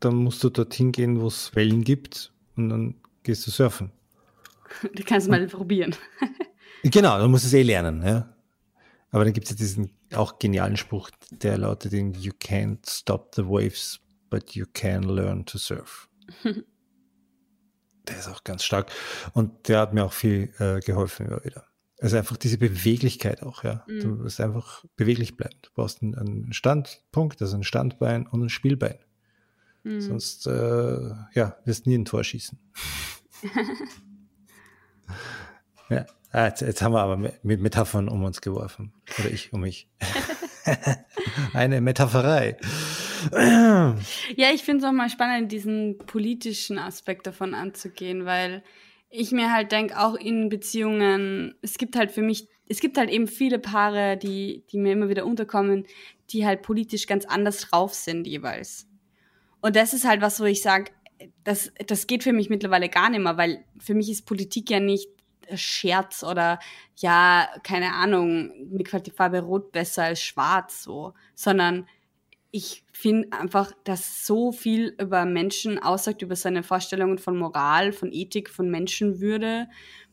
dann 0.00 0.16
musst 0.16 0.42
du 0.42 0.50
dorthin 0.50 0.90
gehen, 0.90 1.20
wo 1.20 1.28
es 1.28 1.54
Wellen 1.54 1.84
gibt 1.84 2.32
und 2.56 2.68
dann 2.68 2.94
gehst 3.22 3.46
du 3.46 3.52
surfen. 3.52 3.92
Du 4.92 5.04
kannst 5.04 5.28
mal 5.28 5.46
probieren. 5.46 5.94
genau, 6.82 7.16
du 7.20 7.28
musst 7.28 7.44
es 7.44 7.52
eh 7.52 7.62
lernen. 7.62 8.02
Ja? 8.04 8.34
Aber 9.12 9.22
dann 9.22 9.32
gibt 9.32 9.44
es 9.44 9.52
ja 9.52 9.56
diesen 9.56 9.92
auch 10.14 10.40
genialen 10.40 10.76
Spruch, 10.76 11.10
der 11.30 11.56
lautet 11.58 11.92
You 11.92 12.32
can't 12.32 12.90
stop 12.90 13.36
the 13.36 13.46
waves, 13.46 14.00
but 14.30 14.56
you 14.56 14.66
can 14.74 15.04
learn 15.04 15.46
to 15.46 15.56
surf. 15.56 16.08
der 16.42 18.18
ist 18.18 18.26
auch 18.26 18.42
ganz 18.42 18.64
stark 18.64 18.90
und 19.32 19.68
der 19.68 19.78
hat 19.78 19.94
mir 19.94 20.04
auch 20.04 20.12
viel 20.12 20.52
äh, 20.58 20.80
geholfen 20.80 21.26
immer 21.26 21.44
wieder. 21.44 21.68
Also 22.04 22.18
einfach 22.18 22.36
diese 22.36 22.58
Beweglichkeit 22.58 23.42
auch, 23.42 23.64
ja. 23.64 23.82
Mhm. 23.88 24.00
Du 24.00 24.08
musst 24.08 24.38
einfach 24.38 24.84
beweglich 24.94 25.38
bleiben. 25.38 25.56
Du 25.62 25.70
brauchst 25.74 26.02
einen, 26.02 26.14
einen 26.14 26.52
Standpunkt, 26.52 27.40
also 27.40 27.56
ein 27.56 27.64
Standbein 27.64 28.26
und 28.26 28.42
ein 28.42 28.50
Spielbein. 28.50 28.98
Mhm. 29.84 30.02
Sonst, 30.02 30.46
äh, 30.46 31.12
ja, 31.32 31.56
wirst 31.64 31.86
nie 31.86 31.96
ein 31.96 32.04
Tor 32.04 32.22
schießen. 32.22 32.58
ja. 35.88 36.04
Ah, 36.30 36.48
jetzt, 36.48 36.60
jetzt, 36.60 36.82
haben 36.82 36.92
wir 36.92 37.00
aber 37.00 37.16
mit 37.16 37.60
Metaphern 37.62 38.10
um 38.10 38.22
uns 38.22 38.42
geworfen. 38.42 38.92
Oder 39.18 39.30
ich 39.30 39.54
um 39.54 39.62
mich. 39.62 39.88
Eine 41.54 41.80
Metapherei. 41.80 42.58
ja, 43.32 44.50
ich 44.52 44.62
finde 44.62 44.84
es 44.84 44.90
auch 44.90 44.92
mal 44.92 45.08
spannend, 45.08 45.52
diesen 45.52 45.96
politischen 45.96 46.78
Aspekt 46.78 47.26
davon 47.26 47.54
anzugehen, 47.54 48.26
weil 48.26 48.62
ich 49.16 49.30
mir 49.30 49.52
halt 49.52 49.70
denke, 49.70 49.98
auch 49.98 50.14
in 50.14 50.48
Beziehungen, 50.48 51.54
es 51.62 51.78
gibt 51.78 51.96
halt 51.96 52.10
für 52.10 52.22
mich, 52.22 52.48
es 52.68 52.80
gibt 52.80 52.98
halt 52.98 53.10
eben 53.10 53.28
viele 53.28 53.60
Paare, 53.60 54.16
die, 54.16 54.64
die 54.70 54.78
mir 54.78 54.92
immer 54.92 55.08
wieder 55.08 55.24
unterkommen, 55.24 55.86
die 56.30 56.44
halt 56.44 56.62
politisch 56.62 57.06
ganz 57.06 57.24
anders 57.24 57.60
drauf 57.60 57.94
sind 57.94 58.26
jeweils. 58.26 58.88
Und 59.60 59.76
das 59.76 59.94
ist 59.94 60.06
halt 60.06 60.20
was, 60.20 60.40
wo 60.40 60.44
ich 60.44 60.62
sage, 60.62 60.90
das, 61.44 61.72
das 61.86 62.06
geht 62.06 62.24
für 62.24 62.32
mich 62.32 62.50
mittlerweile 62.50 62.88
gar 62.88 63.08
nicht 63.08 63.20
mehr, 63.20 63.36
weil 63.36 63.64
für 63.78 63.94
mich 63.94 64.10
ist 64.10 64.26
Politik 64.26 64.68
ja 64.70 64.80
nicht 64.80 65.08
Scherz 65.54 66.24
oder 66.24 66.58
ja, 66.96 67.48
keine 67.62 67.92
Ahnung, 67.92 68.52
mir 68.70 68.82
gefällt 68.82 69.06
die 69.06 69.10
Farbe 69.10 69.40
rot 69.40 69.70
besser 69.72 70.04
als 70.04 70.22
schwarz 70.22 70.82
so, 70.82 71.14
sondern 71.34 71.86
ich 72.54 72.84
finde 72.92 73.32
einfach, 73.32 73.72
dass 73.82 74.24
so 74.24 74.52
viel 74.52 74.94
über 75.00 75.24
Menschen 75.24 75.80
aussagt, 75.80 76.22
über 76.22 76.36
seine 76.36 76.62
Vorstellungen 76.62 77.18
von 77.18 77.36
Moral, 77.36 77.92
von 77.92 78.12
Ethik, 78.12 78.48
von 78.48 78.70
Menschenwürde, 78.70 79.66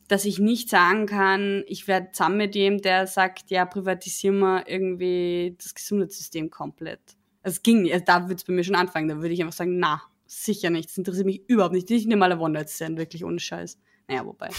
dass 0.08 0.26
ich 0.26 0.40
nicht 0.40 0.68
sagen 0.68 1.06
kann, 1.06 1.64
ich 1.68 1.88
werde 1.88 2.12
zusammen 2.14 2.38
mit 2.38 2.56
dem, 2.56 2.82
der 2.82 3.06
sagt, 3.06 3.52
ja, 3.52 3.64
privatisieren 3.66 4.40
wir 4.40 4.68
irgendwie 4.68 5.56
das 5.56 5.76
Gesundheitssystem 5.76 6.50
komplett. 6.50 7.00
Es 7.44 7.62
ging 7.62 7.84
nicht, 7.84 7.94
also 7.94 8.06
da 8.08 8.24
würde 8.24 8.36
es 8.36 8.44
bei 8.44 8.54
mir 8.54 8.64
schon 8.64 8.74
anfangen, 8.74 9.08
da 9.08 9.18
würde 9.18 9.36
ich 9.36 9.42
einfach 9.42 9.54
sagen, 9.54 9.78
na, 9.78 10.02
sicher 10.26 10.72
nicht, 10.72 10.90
das 10.90 10.98
interessiert 10.98 11.28
mich 11.28 11.48
überhaupt 11.48 11.76
nicht, 11.76 11.92
nicht 11.92 12.08
mal 12.08 12.32
eine 12.32 12.42
One-Night-Stand, 12.42 12.98
wirklich 12.98 13.24
ohne 13.24 13.40
Scheiß. 13.40 13.78
Naja, 14.08 14.26
wobei. 14.26 14.50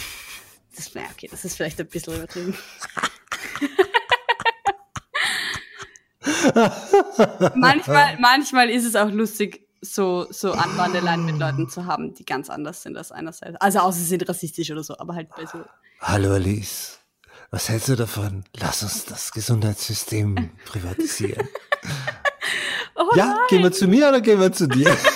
Das, 0.76 0.94
ja, 0.94 1.02
okay, 1.12 1.26
das 1.28 1.44
ist 1.44 1.56
vielleicht 1.56 1.80
ein 1.80 1.88
bisschen 1.88 2.14
übertrieben. 2.14 2.54
manchmal, 7.54 8.18
manchmal 8.18 8.70
ist 8.70 8.84
es 8.84 8.96
auch 8.96 9.10
lustig, 9.10 9.68
so, 9.80 10.26
so 10.30 10.52
Anwandeleien 10.52 11.24
mit 11.24 11.38
Leuten 11.38 11.68
zu 11.68 11.86
haben, 11.86 12.14
die 12.14 12.24
ganz 12.24 12.48
anders 12.48 12.82
sind 12.82 12.96
als 12.96 13.10
einerseits. 13.10 13.60
Also 13.60 13.80
außer 13.80 13.98
sie 13.98 14.04
sind 14.04 14.28
rassistisch 14.28 14.70
oder 14.70 14.84
so, 14.84 14.96
aber 14.98 15.14
halt 15.14 15.28
bei 15.36 15.44
so. 15.44 15.64
Hallo 16.00 16.32
Alice, 16.34 17.00
was 17.50 17.68
hältst 17.68 17.88
du 17.88 17.96
davon? 17.96 18.44
Lass 18.56 18.82
uns 18.82 19.04
das 19.04 19.32
Gesundheitssystem 19.32 20.50
privatisieren. 20.64 21.48
oh 22.94 23.10
ja, 23.16 23.26
nein. 23.26 23.36
gehen 23.48 23.62
wir 23.62 23.72
zu 23.72 23.88
mir 23.88 24.08
oder 24.08 24.20
gehen 24.20 24.40
wir 24.40 24.52
zu 24.52 24.68
dir? 24.68 24.96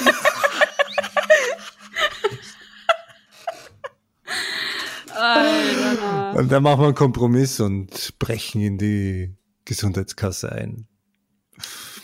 Und 6.34 6.52
dann 6.52 6.62
machen 6.62 6.80
wir 6.80 6.86
einen 6.88 6.94
Kompromiss 6.94 7.60
und 7.60 8.18
brechen 8.18 8.60
in 8.60 8.76
die 8.76 9.34
Gesundheitskasse 9.64 10.52
ein. 10.52 10.86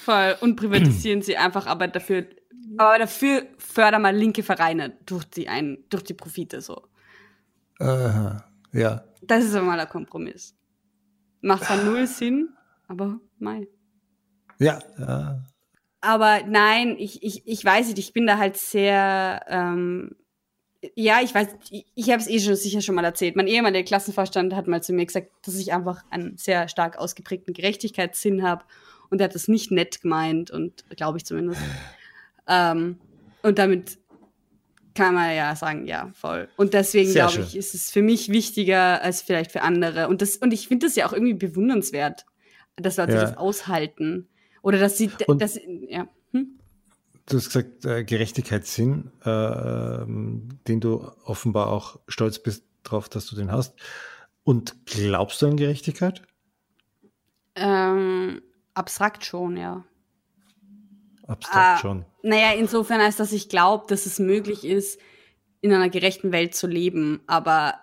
Voll. 0.04 0.36
Und 0.40 0.56
privatisieren 0.56 1.22
sie 1.22 1.36
einfach, 1.36 1.66
aber 1.66 1.86
dafür, 1.88 2.26
aber 2.76 2.98
dafür 2.98 3.46
fördern 3.58 4.02
wir 4.02 4.12
linke 4.12 4.42
Vereine 4.42 4.96
durch 5.06 5.24
die 5.24 5.48
ein, 5.48 5.84
durch 5.90 6.02
die 6.02 6.14
Profite 6.14 6.60
so. 6.60 6.82
Aha, 7.78 8.44
ja. 8.72 9.04
Das 9.22 9.44
ist 9.44 9.54
einmal 9.54 9.78
ein 9.78 9.88
Kompromiss. 9.88 10.56
Macht 11.40 11.64
zwar 11.64 11.76
null 11.84 12.06
Sinn, 12.06 12.48
aber 12.88 13.20
mei. 13.38 13.68
Ja, 14.58 14.80
ja. 14.98 15.44
Aber 16.00 16.40
nein, 16.46 16.96
ich, 16.98 17.22
ich, 17.22 17.46
ich 17.46 17.64
weiß 17.64 17.86
nicht, 17.86 17.98
ich 17.98 18.12
bin 18.12 18.26
da 18.26 18.38
halt 18.38 18.56
sehr 18.56 19.44
ähm, 19.48 20.16
ja, 20.96 21.20
ich 21.22 21.32
weiß, 21.32 21.48
ich, 21.70 21.86
ich 21.94 22.10
habe 22.10 22.20
es 22.20 22.28
eh 22.28 22.40
schon 22.40 22.56
sicher 22.56 22.80
schon 22.80 22.96
mal 22.96 23.04
erzählt. 23.04 23.36
Mein 23.36 23.46
ehemaliger 23.46 23.84
Klassenvorstand 23.84 24.54
hat 24.54 24.66
mal 24.66 24.82
zu 24.82 24.92
mir 24.92 25.06
gesagt, 25.06 25.30
dass 25.42 25.54
ich 25.56 25.72
einfach 25.72 26.02
einen 26.10 26.36
sehr 26.38 26.66
stark 26.66 26.98
ausgeprägten 26.98 27.54
Gerechtigkeitssinn 27.54 28.42
habe 28.42 28.64
und 29.12 29.20
er 29.20 29.26
hat 29.26 29.34
das 29.34 29.46
nicht 29.46 29.70
nett 29.70 30.00
gemeint 30.00 30.50
und 30.50 30.84
glaube 30.96 31.18
ich 31.18 31.26
zumindest. 31.26 31.60
ähm, 32.48 32.98
und 33.42 33.58
damit 33.58 33.98
kann 34.94 35.14
man 35.14 35.34
ja 35.36 35.54
sagen, 35.54 35.86
ja, 35.86 36.10
voll. 36.14 36.48
Und 36.56 36.74
deswegen 36.74 37.12
glaube 37.12 37.40
ich, 37.40 37.56
ist 37.56 37.74
es 37.74 37.90
für 37.90 38.02
mich 38.02 38.30
wichtiger 38.30 39.02
als 39.02 39.22
vielleicht 39.22 39.52
für 39.52 39.62
andere. 39.62 40.08
Und 40.08 40.22
das, 40.22 40.36
und 40.36 40.52
ich 40.52 40.68
finde 40.68 40.86
das 40.86 40.96
ja 40.96 41.06
auch 41.06 41.12
irgendwie 41.12 41.34
bewundernswert, 41.34 42.24
dass 42.76 42.96
Leute 42.96 43.12
ja. 43.12 43.20
das 43.20 43.36
aushalten. 43.36 44.28
Oder 44.62 44.78
dass 44.78 44.96
sie, 44.96 45.10
und 45.26 45.42
dass, 45.42 45.58
ja. 45.88 46.08
Hm? 46.32 46.58
du 47.26 47.36
hast 47.36 47.46
gesagt, 47.46 47.84
äh, 47.84 48.04
Gerechtigkeitssinn, 48.04 49.10
äh, 49.24 49.30
ähm, 49.30 50.48
den 50.68 50.80
du 50.80 51.06
offenbar 51.24 51.68
auch 51.68 52.00
stolz 52.08 52.38
bist 52.38 52.64
drauf, 52.82 53.08
dass 53.08 53.26
du 53.26 53.36
den 53.36 53.52
hast. 53.52 53.74
Und 54.42 54.74
glaubst 54.86 55.42
du 55.42 55.46
an 55.46 55.56
Gerechtigkeit? 55.56 56.22
Ähm, 57.54 58.40
abstrakt 58.74 59.24
schon, 59.24 59.56
ja. 59.56 59.84
Abstrakt 61.26 61.78
äh, 61.78 61.82
schon. 61.82 62.04
Naja, 62.22 62.52
insofern 62.52 63.00
als 63.00 63.16
dass 63.16 63.32
ich 63.32 63.48
glaube, 63.48 63.84
dass 63.88 64.06
es 64.06 64.18
möglich 64.18 64.64
ist, 64.64 65.00
in 65.60 65.72
einer 65.72 65.88
gerechten 65.88 66.32
Welt 66.32 66.54
zu 66.54 66.66
leben, 66.66 67.20
aber 67.26 67.74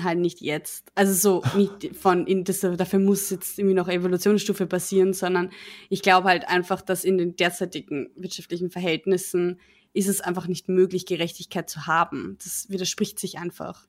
halt 0.00 0.18
nicht 0.18 0.40
jetzt. 0.40 0.92
Also 0.94 1.12
so 1.12 1.56
nicht 1.56 1.96
von 1.96 2.26
in 2.26 2.44
das, 2.44 2.60
dafür 2.60 3.00
muss 3.00 3.30
jetzt 3.30 3.58
irgendwie 3.58 3.74
noch 3.74 3.88
Evolutionsstufe 3.88 4.66
passieren, 4.66 5.12
sondern 5.12 5.50
ich 5.88 6.02
glaube 6.02 6.28
halt 6.28 6.48
einfach, 6.48 6.80
dass 6.82 7.04
in 7.04 7.18
den 7.18 7.34
derzeitigen 7.34 8.10
wirtschaftlichen 8.14 8.70
Verhältnissen 8.70 9.60
ist 9.92 10.08
es 10.08 10.20
einfach 10.20 10.46
nicht 10.46 10.68
möglich, 10.68 11.04
Gerechtigkeit 11.04 11.68
zu 11.68 11.86
haben. 11.86 12.38
Das 12.42 12.70
widerspricht 12.70 13.18
sich 13.18 13.38
einfach. 13.38 13.86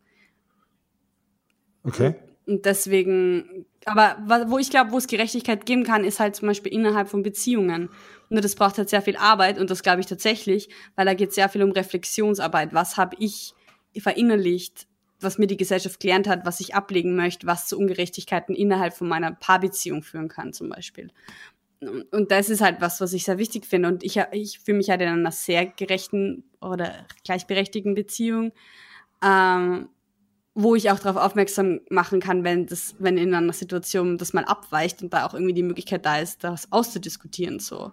Okay. 1.84 2.16
Und 2.46 2.66
deswegen, 2.66 3.66
aber 3.86 4.18
wo 4.50 4.58
ich 4.58 4.70
glaube, 4.70 4.92
wo 4.92 4.98
es 4.98 5.08
Gerechtigkeit 5.08 5.66
geben 5.66 5.84
kann, 5.84 6.04
ist 6.04 6.20
halt 6.20 6.36
zum 6.36 6.48
Beispiel 6.48 6.74
innerhalb 6.74 7.08
von 7.08 7.24
Beziehungen. 7.24 7.90
Und 8.30 8.44
das 8.44 8.56
braucht 8.56 8.78
halt 8.78 8.90
sehr 8.90 9.02
viel 9.02 9.16
Arbeit 9.16 9.60
und 9.60 9.70
das 9.70 9.84
glaube 9.84 10.02
ich 10.02 10.08
tatsächlich, 10.08 10.70
weil 10.96 11.06
da 11.06 11.14
geht 11.14 11.34
sehr 11.34 11.50
viel 11.50 11.64
um 11.64 11.72
Reflexionsarbeit. 11.72 12.74
Was 12.74 12.98
habe 12.98 13.16
ich 13.20 13.54
verinnerlicht? 13.98 14.88
was 15.24 15.38
mir 15.38 15.48
die 15.48 15.58
Gesellschaft 15.58 16.00
gelernt 16.00 16.28
hat, 16.28 16.46
was 16.46 16.60
ich 16.60 16.76
ablegen 16.76 17.16
möchte, 17.16 17.48
was 17.48 17.68
zu 17.68 17.78
Ungerechtigkeiten 17.78 18.56
innerhalb 18.56 18.94
von 18.94 19.08
meiner 19.08 19.32
Paarbeziehung 19.32 20.04
führen 20.04 20.28
kann, 20.28 20.54
zum 20.54 20.70
Beispiel. 20.70 21.12
Und 22.12 22.32
das 22.32 22.50
ist 22.50 22.62
halt 22.62 22.80
was, 22.80 23.02
was 23.02 23.14
ich 23.14 23.24
sehr 23.24 23.38
wichtig 23.38 23.66
finde. 23.66 23.90
Und 23.90 24.04
ich, 24.04 24.18
ich 24.32 24.60
fühle 24.60 24.78
mich 24.78 24.90
halt 24.90 25.02
in 25.02 25.08
einer 25.08 25.32
sehr 25.32 25.66
gerechten 25.66 26.44
oder 26.62 27.06
gleichberechtigten 27.26 27.96
Beziehung. 27.96 28.52
Ähm, 29.24 29.90
wo 30.56 30.76
ich 30.76 30.92
auch 30.92 31.00
darauf 31.00 31.22
aufmerksam 31.22 31.82
machen 31.90 32.20
kann, 32.20 32.44
wenn 32.44 32.68
das, 32.68 32.96
wenn 33.00 33.18
in 33.18 33.34
einer 33.34 33.54
Situation 33.54 34.18
das 34.18 34.34
mal 34.34 34.46
abweicht 34.46 35.02
und 35.02 35.14
da 35.14 35.26
auch 35.26 35.34
irgendwie 35.34 35.54
die 35.54 35.64
Möglichkeit 35.64 36.06
da 36.06 36.20
ist, 36.20 36.44
das 36.44 36.72
auszudiskutieren, 36.72 37.60
so 37.60 37.92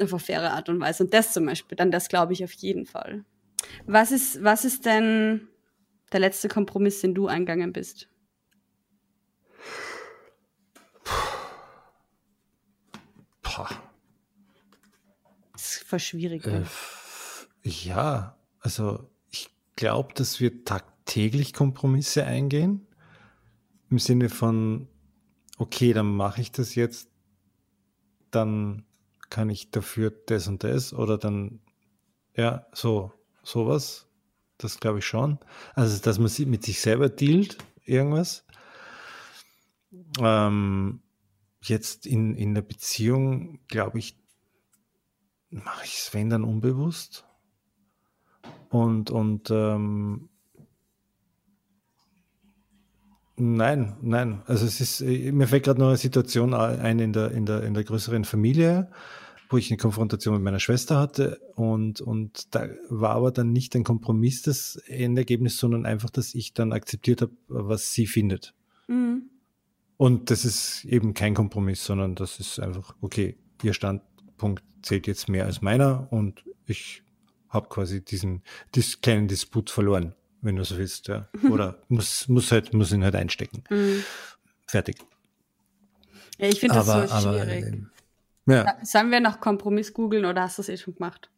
auf 0.00 0.22
faire 0.22 0.52
Art 0.52 0.68
und 0.68 0.80
Weise. 0.80 1.04
Und 1.04 1.14
das 1.14 1.32
zum 1.32 1.46
Beispiel, 1.46 1.76
dann 1.76 1.90
das 1.90 2.08
glaube 2.08 2.32
ich 2.32 2.44
auf 2.44 2.52
jeden 2.52 2.86
Fall. 2.86 3.24
Was 3.86 4.12
ist, 4.12 4.42
was 4.42 4.64
ist 4.64 4.84
denn 4.86 5.48
der 6.12 6.20
letzte 6.20 6.48
Kompromiss, 6.48 7.00
den 7.00 7.14
du 7.14 7.26
eingegangen 7.26 7.72
bist? 7.72 8.08
Boah. 13.42 13.68
Das 15.52 15.76
ist 15.76 15.84
voll 15.84 16.00
schwierig. 16.00 16.46
Äh, 16.46 16.64
ja, 17.62 18.36
also 18.60 19.10
ich 19.30 19.50
glaube, 19.76 20.14
dass 20.14 20.40
wir 20.40 20.64
tagtäglich 21.04 21.52
Kompromisse 21.52 22.24
eingehen. 22.24 22.86
Im 23.90 23.98
Sinne 23.98 24.28
von, 24.28 24.88
okay, 25.58 25.92
dann 25.92 26.16
mache 26.16 26.40
ich 26.40 26.50
das 26.50 26.74
jetzt, 26.74 27.10
dann 28.30 28.84
kann 29.30 29.50
ich 29.50 29.70
dafür 29.70 30.10
das 30.10 30.48
und 30.48 30.64
das 30.64 30.92
oder 30.92 31.18
dann, 31.18 31.60
ja, 32.34 32.66
so, 32.72 33.12
sowas. 33.42 34.08
Das 34.56 34.80
glaube 34.80 35.00
ich 35.00 35.06
schon. 35.06 35.38
Also, 35.74 36.00
dass 36.00 36.18
man 36.18 36.30
mit 36.48 36.64
sich 36.64 36.80
selber 36.80 37.08
dealt, 37.08 37.58
irgendwas. 37.84 38.44
Ähm, 40.20 41.02
jetzt 41.60 42.06
in, 42.06 42.34
in 42.34 42.54
der 42.54 42.62
Beziehung, 42.62 43.60
glaube 43.66 43.98
ich, 43.98 44.16
mache 45.50 45.84
ich 45.84 45.98
es, 45.98 46.14
wenn 46.14 46.30
dann 46.30 46.44
unbewusst. 46.44 47.24
Und, 48.70 49.10
und 49.10 49.50
ähm, 49.50 50.30
nein, 53.36 53.96
nein. 54.02 54.42
Also 54.46 54.66
es 54.66 54.80
ist, 54.80 55.00
mir 55.00 55.46
fällt 55.48 55.64
gerade 55.64 55.80
noch 55.80 55.88
eine 55.88 55.96
Situation 55.96 56.54
ein 56.54 56.98
in 56.98 57.12
der, 57.12 57.30
in 57.30 57.46
der, 57.46 57.62
in 57.62 57.74
der 57.74 57.84
größeren 57.84 58.24
Familie, 58.24 58.90
wo 59.48 59.56
ich 59.56 59.70
eine 59.70 59.78
Konfrontation 59.78 60.34
mit 60.34 60.42
meiner 60.42 60.60
Schwester 60.60 60.98
hatte 60.98 61.40
und, 61.54 62.00
und 62.00 62.54
da 62.54 62.68
war 62.88 63.10
aber 63.10 63.30
dann 63.30 63.52
nicht 63.52 63.74
ein 63.76 63.84
Kompromiss 63.84 64.42
das 64.42 64.76
Endergebnis, 64.86 65.58
sondern 65.58 65.86
einfach, 65.86 66.10
dass 66.10 66.34
ich 66.34 66.54
dann 66.54 66.72
akzeptiert 66.72 67.22
habe, 67.22 67.32
was 67.48 67.92
sie 67.92 68.06
findet. 68.06 68.54
Mhm. 68.88 69.30
Und 69.96 70.30
das 70.30 70.44
ist 70.44 70.84
eben 70.84 71.14
kein 71.14 71.34
Kompromiss, 71.34 71.84
sondern 71.84 72.14
das 72.14 72.40
ist 72.40 72.58
einfach, 72.58 72.94
okay, 73.00 73.36
ihr 73.62 73.74
Standpunkt 73.74 74.64
zählt 74.82 75.06
jetzt 75.06 75.28
mehr 75.28 75.46
als 75.46 75.62
meiner 75.62 76.08
und 76.10 76.44
ich 76.66 77.02
habe 77.48 77.68
quasi 77.68 78.04
diesen, 78.04 78.42
diesen 78.74 79.00
kleinen 79.00 79.28
Disput 79.28 79.70
verloren, 79.70 80.14
wenn 80.44 80.56
du 80.56 80.64
so 80.64 80.76
willst, 80.78 81.08
ja. 81.08 81.28
Oder 81.50 81.82
muss, 81.88 82.28
muss 82.28 82.52
halt, 82.52 82.72
muss 82.74 82.92
ihn 82.92 83.04
halt 83.04 83.16
einstecken. 83.16 83.64
Mhm. 83.70 84.04
Fertig. 84.66 84.96
Ja, 86.38 86.48
ich 86.48 86.60
finde 86.60 86.76
das 86.76 86.88
aber, 86.88 87.08
so 87.08 87.30
schwierig. 87.30 87.64
Aber, 88.46 88.54
ja. 88.54 88.76
Sollen 88.82 89.10
wir 89.10 89.20
noch 89.20 89.40
Kompromiss 89.40 89.92
googeln 89.92 90.24
oder 90.24 90.42
hast 90.42 90.58
du 90.58 90.62
es 90.62 90.68
eh 90.68 90.76
schon 90.76 90.94
gemacht? 90.94 91.30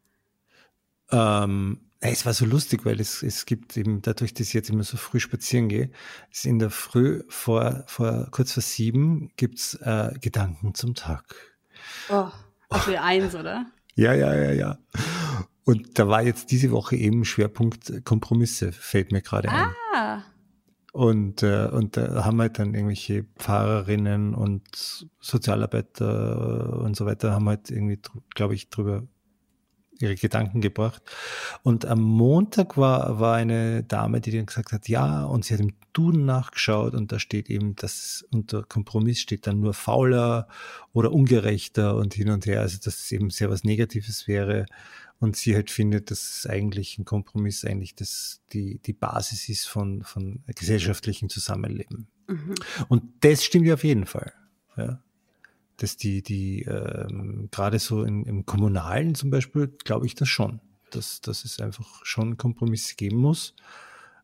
Ähm, 1.11 1.81
es 2.01 2.27
war 2.27 2.35
so 2.35 2.45
lustig, 2.45 2.85
weil 2.85 3.01
es, 3.01 3.23
es 3.23 3.47
gibt 3.47 3.77
eben, 3.77 4.03
dadurch, 4.03 4.35
dass 4.35 4.49
ich 4.49 4.55
jetzt 4.55 4.71
immer 4.71 4.83
so 4.83 4.97
früh 4.97 5.21
spazieren 5.21 5.69
gehe, 5.69 5.91
ist 6.31 6.45
in 6.45 6.59
der 6.59 6.71
Früh 6.71 7.23
vor, 7.29 7.85
vor 7.87 8.29
kurz 8.31 8.53
vor 8.53 8.63
sieben 8.63 9.31
gibt's 9.37 9.75
äh, 9.75 10.13
Gedanken 10.21 10.75
zum 10.75 10.95
Tag. 10.95 11.37
Oh, 12.09 12.31
auf 12.69 12.89
oh. 12.89 12.97
eins, 12.99 13.35
oder? 13.35 13.67
Ja, 13.95 14.13
ja, 14.13 14.35
ja, 14.35 14.53
ja. 14.53 14.79
Und 15.67 15.99
da 15.99 16.07
war 16.07 16.23
jetzt 16.23 16.53
diese 16.53 16.71
Woche 16.71 16.95
eben 16.95 17.25
Schwerpunkt 17.25 18.05
Kompromisse, 18.05 18.71
fällt 18.71 19.11
mir 19.11 19.21
gerade 19.21 19.49
ein. 19.49 19.69
Ah. 19.93 20.23
Und, 20.93 21.43
äh, 21.43 21.67
und 21.67 21.97
da 21.97 22.25
haben 22.25 22.41
halt 22.41 22.61
dann 22.61 22.73
irgendwelche 22.73 23.25
Pfarrerinnen 23.37 24.33
und 24.33 24.63
Sozialarbeiter 25.19 26.79
und 26.79 26.95
so 26.95 27.05
weiter, 27.05 27.33
haben 27.33 27.49
halt 27.49 27.69
irgendwie, 27.73 27.99
glaube 28.37 28.55
ich, 28.55 28.71
drüber 28.71 29.03
ihre 29.99 30.15
Gedanken 30.15 30.61
gebracht. 30.61 31.03
Und 31.65 31.85
am 31.85 32.01
Montag 32.01 32.77
war, 32.77 33.19
war 33.19 33.35
eine 33.35 33.83
Dame, 33.83 34.21
die 34.21 34.31
dann 34.31 34.47
gesagt 34.47 34.71
hat, 34.71 34.89
ja, 34.89 35.25
und 35.25 35.45
sie 35.45 35.55
hat 35.55 35.61
im 35.61 35.75
Duden 35.93 36.27
nachgeschaut 36.27 36.95
und 36.95 37.11
da 37.11 37.19
steht 37.19 37.51
eben, 37.51 37.75
dass 37.75 38.25
unter 38.31 38.63
Kompromiss 38.63 39.19
steht 39.19 39.49
dann 39.49 39.61
nur 39.61 39.75
fauler 39.75 40.47
oder 40.93 41.11
ungerechter 41.11 41.97
und 41.97 42.15
hin 42.15 42.31
und 42.31 42.47
her, 42.47 42.61
also 42.61 42.79
dass 42.79 43.01
es 43.01 43.11
eben 43.11 43.31
sehr 43.31 43.51
was 43.51 43.65
Negatives 43.65 44.29
wäre. 44.29 44.67
Und 45.19 45.37
sie 45.37 45.55
halt 45.55 45.71
findet, 45.71 46.11
dass 46.11 46.47
eigentlich 46.47 46.99
ein 46.99 47.07
Kompromiss 47.07 47.65
eigentlich 47.65 47.95
das, 47.95 48.43
die, 48.53 48.79
die 48.79 48.93
Basis 48.93 49.49
ist 49.49 49.67
von, 49.67 50.03
von 50.03 50.45
gesellschaftlichem 50.47 51.31
Zusammenleben. 51.31 52.09
Mhm. 52.29 52.55
Und 52.89 53.03
das 53.21 53.43
stimmt 53.43 53.67
ja 53.67 53.75
auf 53.75 53.85
jeden 53.85 54.07
Fall. 54.07 54.33
Ja 54.77 55.03
dass 55.77 55.97
die, 55.97 56.23
die 56.23 56.63
ähm, 56.63 57.49
gerade 57.51 57.79
so 57.79 58.03
in, 58.03 58.25
im 58.25 58.47
Kommunalen 58.47 59.15
zum 59.15 59.31
Beispiel, 59.31 59.69
glaube 59.85 60.07
ich 60.07 60.15
das 60.15 60.29
schon, 60.29 60.61
dass, 60.91 61.21
dass 61.21 61.45
es 61.45 61.61
einfach 61.61 62.05
schon 62.05 62.37
Kompromisse 62.37 62.97
geben 62.97 63.19
muss 63.19 63.55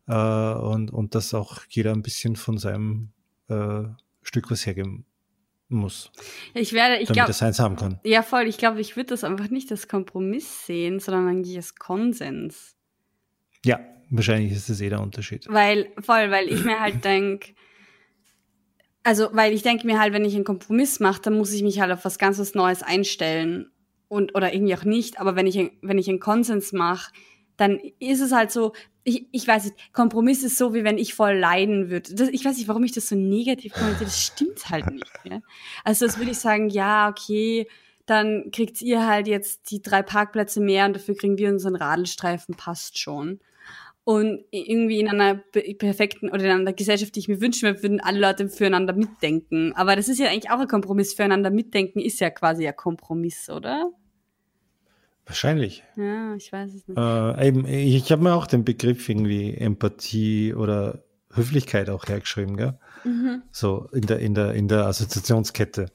äh, 0.06 0.14
und, 0.14 0.90
und 0.90 1.14
dass 1.14 1.34
auch 1.34 1.60
jeder 1.68 1.92
ein 1.92 2.02
bisschen 2.02 2.36
von 2.36 2.58
seinem 2.58 3.10
äh, 3.48 3.84
Stück 4.22 4.50
was 4.50 4.66
hergeben 4.66 5.04
muss. 5.72 6.10
Ich 6.54 6.72
werde, 6.72 6.98
ich 6.98 7.08
glaube, 7.08 7.28
das 7.28 7.42
eins 7.42 7.58
haben 7.58 7.76
kann. 7.76 7.98
Ja, 8.04 8.22
voll. 8.22 8.46
Ich 8.46 8.58
glaube, 8.58 8.80
ich 8.80 8.96
würde 8.96 9.10
das 9.10 9.24
einfach 9.24 9.50
nicht 9.50 9.70
als 9.70 9.88
Kompromiss 9.88 10.66
sehen, 10.66 11.00
sondern 11.00 11.28
eigentlich 11.28 11.56
als 11.56 11.74
Konsens. 11.74 12.76
Ja, 13.64 13.80
wahrscheinlich 14.10 14.52
ist 14.52 14.68
das 14.68 14.80
eh 14.80 14.88
der 14.88 15.00
Unterschied. 15.00 15.46
Weil, 15.48 15.88
voll, 16.00 16.30
weil 16.30 16.48
ich 16.48 16.64
mir 16.64 16.80
halt 16.80 17.04
denke, 17.04 17.54
also, 19.04 19.30
weil 19.32 19.52
ich 19.52 19.62
denke 19.62 19.86
mir 19.86 19.98
halt, 19.98 20.12
wenn 20.12 20.24
ich 20.24 20.34
einen 20.34 20.44
Kompromiss 20.44 21.00
mache, 21.00 21.22
dann 21.22 21.34
muss 21.34 21.52
ich 21.52 21.62
mich 21.62 21.80
halt 21.80 21.90
auf 21.90 22.04
was 22.04 22.18
ganz 22.18 22.38
was 22.38 22.54
Neues 22.54 22.82
einstellen. 22.82 23.70
Und, 24.08 24.34
oder 24.34 24.52
irgendwie 24.52 24.76
auch 24.76 24.84
nicht. 24.84 25.18
Aber 25.18 25.36
wenn 25.36 25.46
ich, 25.46 25.58
wenn 25.80 25.98
ich 25.98 26.08
einen 26.08 26.20
Konsens 26.20 26.72
mache, 26.72 27.12
dann 27.56 27.78
ist 27.98 28.20
es 28.20 28.32
halt 28.32 28.50
so, 28.50 28.72
ich, 29.04 29.26
ich 29.32 29.46
weiß 29.46 29.64
nicht, 29.64 29.92
Kompromiss 29.92 30.42
ist 30.42 30.56
so, 30.56 30.74
wie 30.74 30.84
wenn 30.84 30.98
ich 30.98 31.14
voll 31.14 31.34
leiden 31.34 31.90
würde. 31.90 32.14
Das, 32.14 32.28
ich 32.28 32.44
weiß 32.44 32.56
nicht, 32.56 32.68
warum 32.68 32.84
ich 32.84 32.92
das 32.92 33.08
so 33.08 33.16
negativ 33.16 33.72
kommentiere. 33.72 34.04
Das 34.04 34.22
stimmt 34.22 34.68
halt 34.70 34.90
nicht. 34.90 35.10
Ja? 35.24 35.40
Also, 35.84 36.06
das 36.06 36.18
würde 36.18 36.30
ich 36.30 36.38
sagen, 36.38 36.68
ja, 36.68 37.08
okay, 37.08 37.66
dann 38.06 38.50
kriegt 38.52 38.82
ihr 38.82 39.06
halt 39.06 39.28
jetzt 39.28 39.70
die 39.70 39.82
drei 39.82 40.02
Parkplätze 40.02 40.60
mehr 40.60 40.86
und 40.86 40.94
dafür 40.94 41.16
kriegen 41.16 41.38
wir 41.38 41.48
unseren 41.48 41.76
Radelstreifen, 41.76 42.56
passt 42.56 42.98
schon. 42.98 43.40
Und 44.04 44.44
irgendwie 44.50 44.98
in 44.98 45.08
einer 45.08 45.36
perfekten 45.78 46.28
oder 46.28 46.44
in 46.44 46.50
einer 46.50 46.72
Gesellschaft, 46.72 47.14
die 47.14 47.20
ich 47.20 47.28
mir 47.28 47.40
wünschen 47.40 47.62
würde, 47.62 47.82
würden 47.84 48.00
alle 48.00 48.18
Leute 48.18 48.48
füreinander 48.48 48.94
mitdenken. 48.94 49.72
Aber 49.74 49.94
das 49.94 50.08
ist 50.08 50.18
ja 50.18 50.28
eigentlich 50.28 50.50
auch 50.50 50.58
ein 50.58 50.66
Kompromiss. 50.66 51.14
Füreinander 51.14 51.50
mitdenken 51.50 52.00
ist 52.00 52.18
ja 52.18 52.30
quasi 52.30 52.66
ein 52.66 52.74
Kompromiss, 52.74 53.48
oder? 53.48 53.92
Wahrscheinlich. 55.26 55.84
Ja, 55.96 56.34
ich 56.34 56.52
weiß 56.52 56.74
es 56.74 56.88
nicht. 56.88 56.98
Äh, 56.98 57.48
eben, 57.48 57.66
ich 57.66 58.10
habe 58.10 58.22
mir 58.22 58.34
auch 58.34 58.46
den 58.46 58.64
Begriff 58.64 59.08
irgendwie 59.08 59.54
Empathie 59.54 60.54
oder 60.54 61.04
Höflichkeit 61.32 61.90
auch 61.90 62.06
hergeschrieben, 62.06 62.56
gell? 62.56 62.78
Mhm. 63.04 63.42
So 63.50 63.88
in 63.92 64.02
der, 64.02 64.18
in 64.18 64.34
der, 64.34 64.54
in 64.54 64.68
der 64.68 64.86
Assoziationskette. 64.86 65.90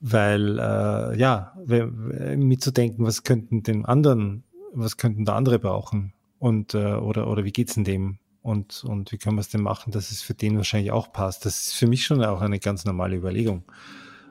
Weil, 0.00 0.58
äh, 0.58 1.18
ja, 1.18 1.54
mitzudenken, 1.66 3.04
was 3.04 3.22
könnten 3.22 3.62
den 3.62 3.84
anderen, 3.84 4.44
was 4.72 4.96
könnten 4.96 5.24
da 5.24 5.36
andere 5.36 5.58
brauchen? 5.58 6.14
Und 6.38 6.74
äh, 6.74 6.94
oder, 6.94 7.28
oder 7.28 7.44
wie 7.44 7.52
geht's 7.52 7.74
denn 7.74 7.84
dem? 7.84 8.18
Und, 8.42 8.82
und 8.84 9.12
wie 9.12 9.18
können 9.18 9.36
wir 9.36 9.42
es 9.42 9.50
denn 9.50 9.60
machen, 9.60 9.92
dass 9.92 10.10
es 10.10 10.22
für 10.22 10.32
den 10.32 10.56
wahrscheinlich 10.56 10.90
auch 10.90 11.12
passt? 11.12 11.44
Das 11.44 11.60
ist 11.60 11.74
für 11.74 11.86
mich 11.86 12.06
schon 12.06 12.24
auch 12.24 12.40
eine 12.40 12.58
ganz 12.58 12.86
normale 12.86 13.16
Überlegung. 13.16 13.64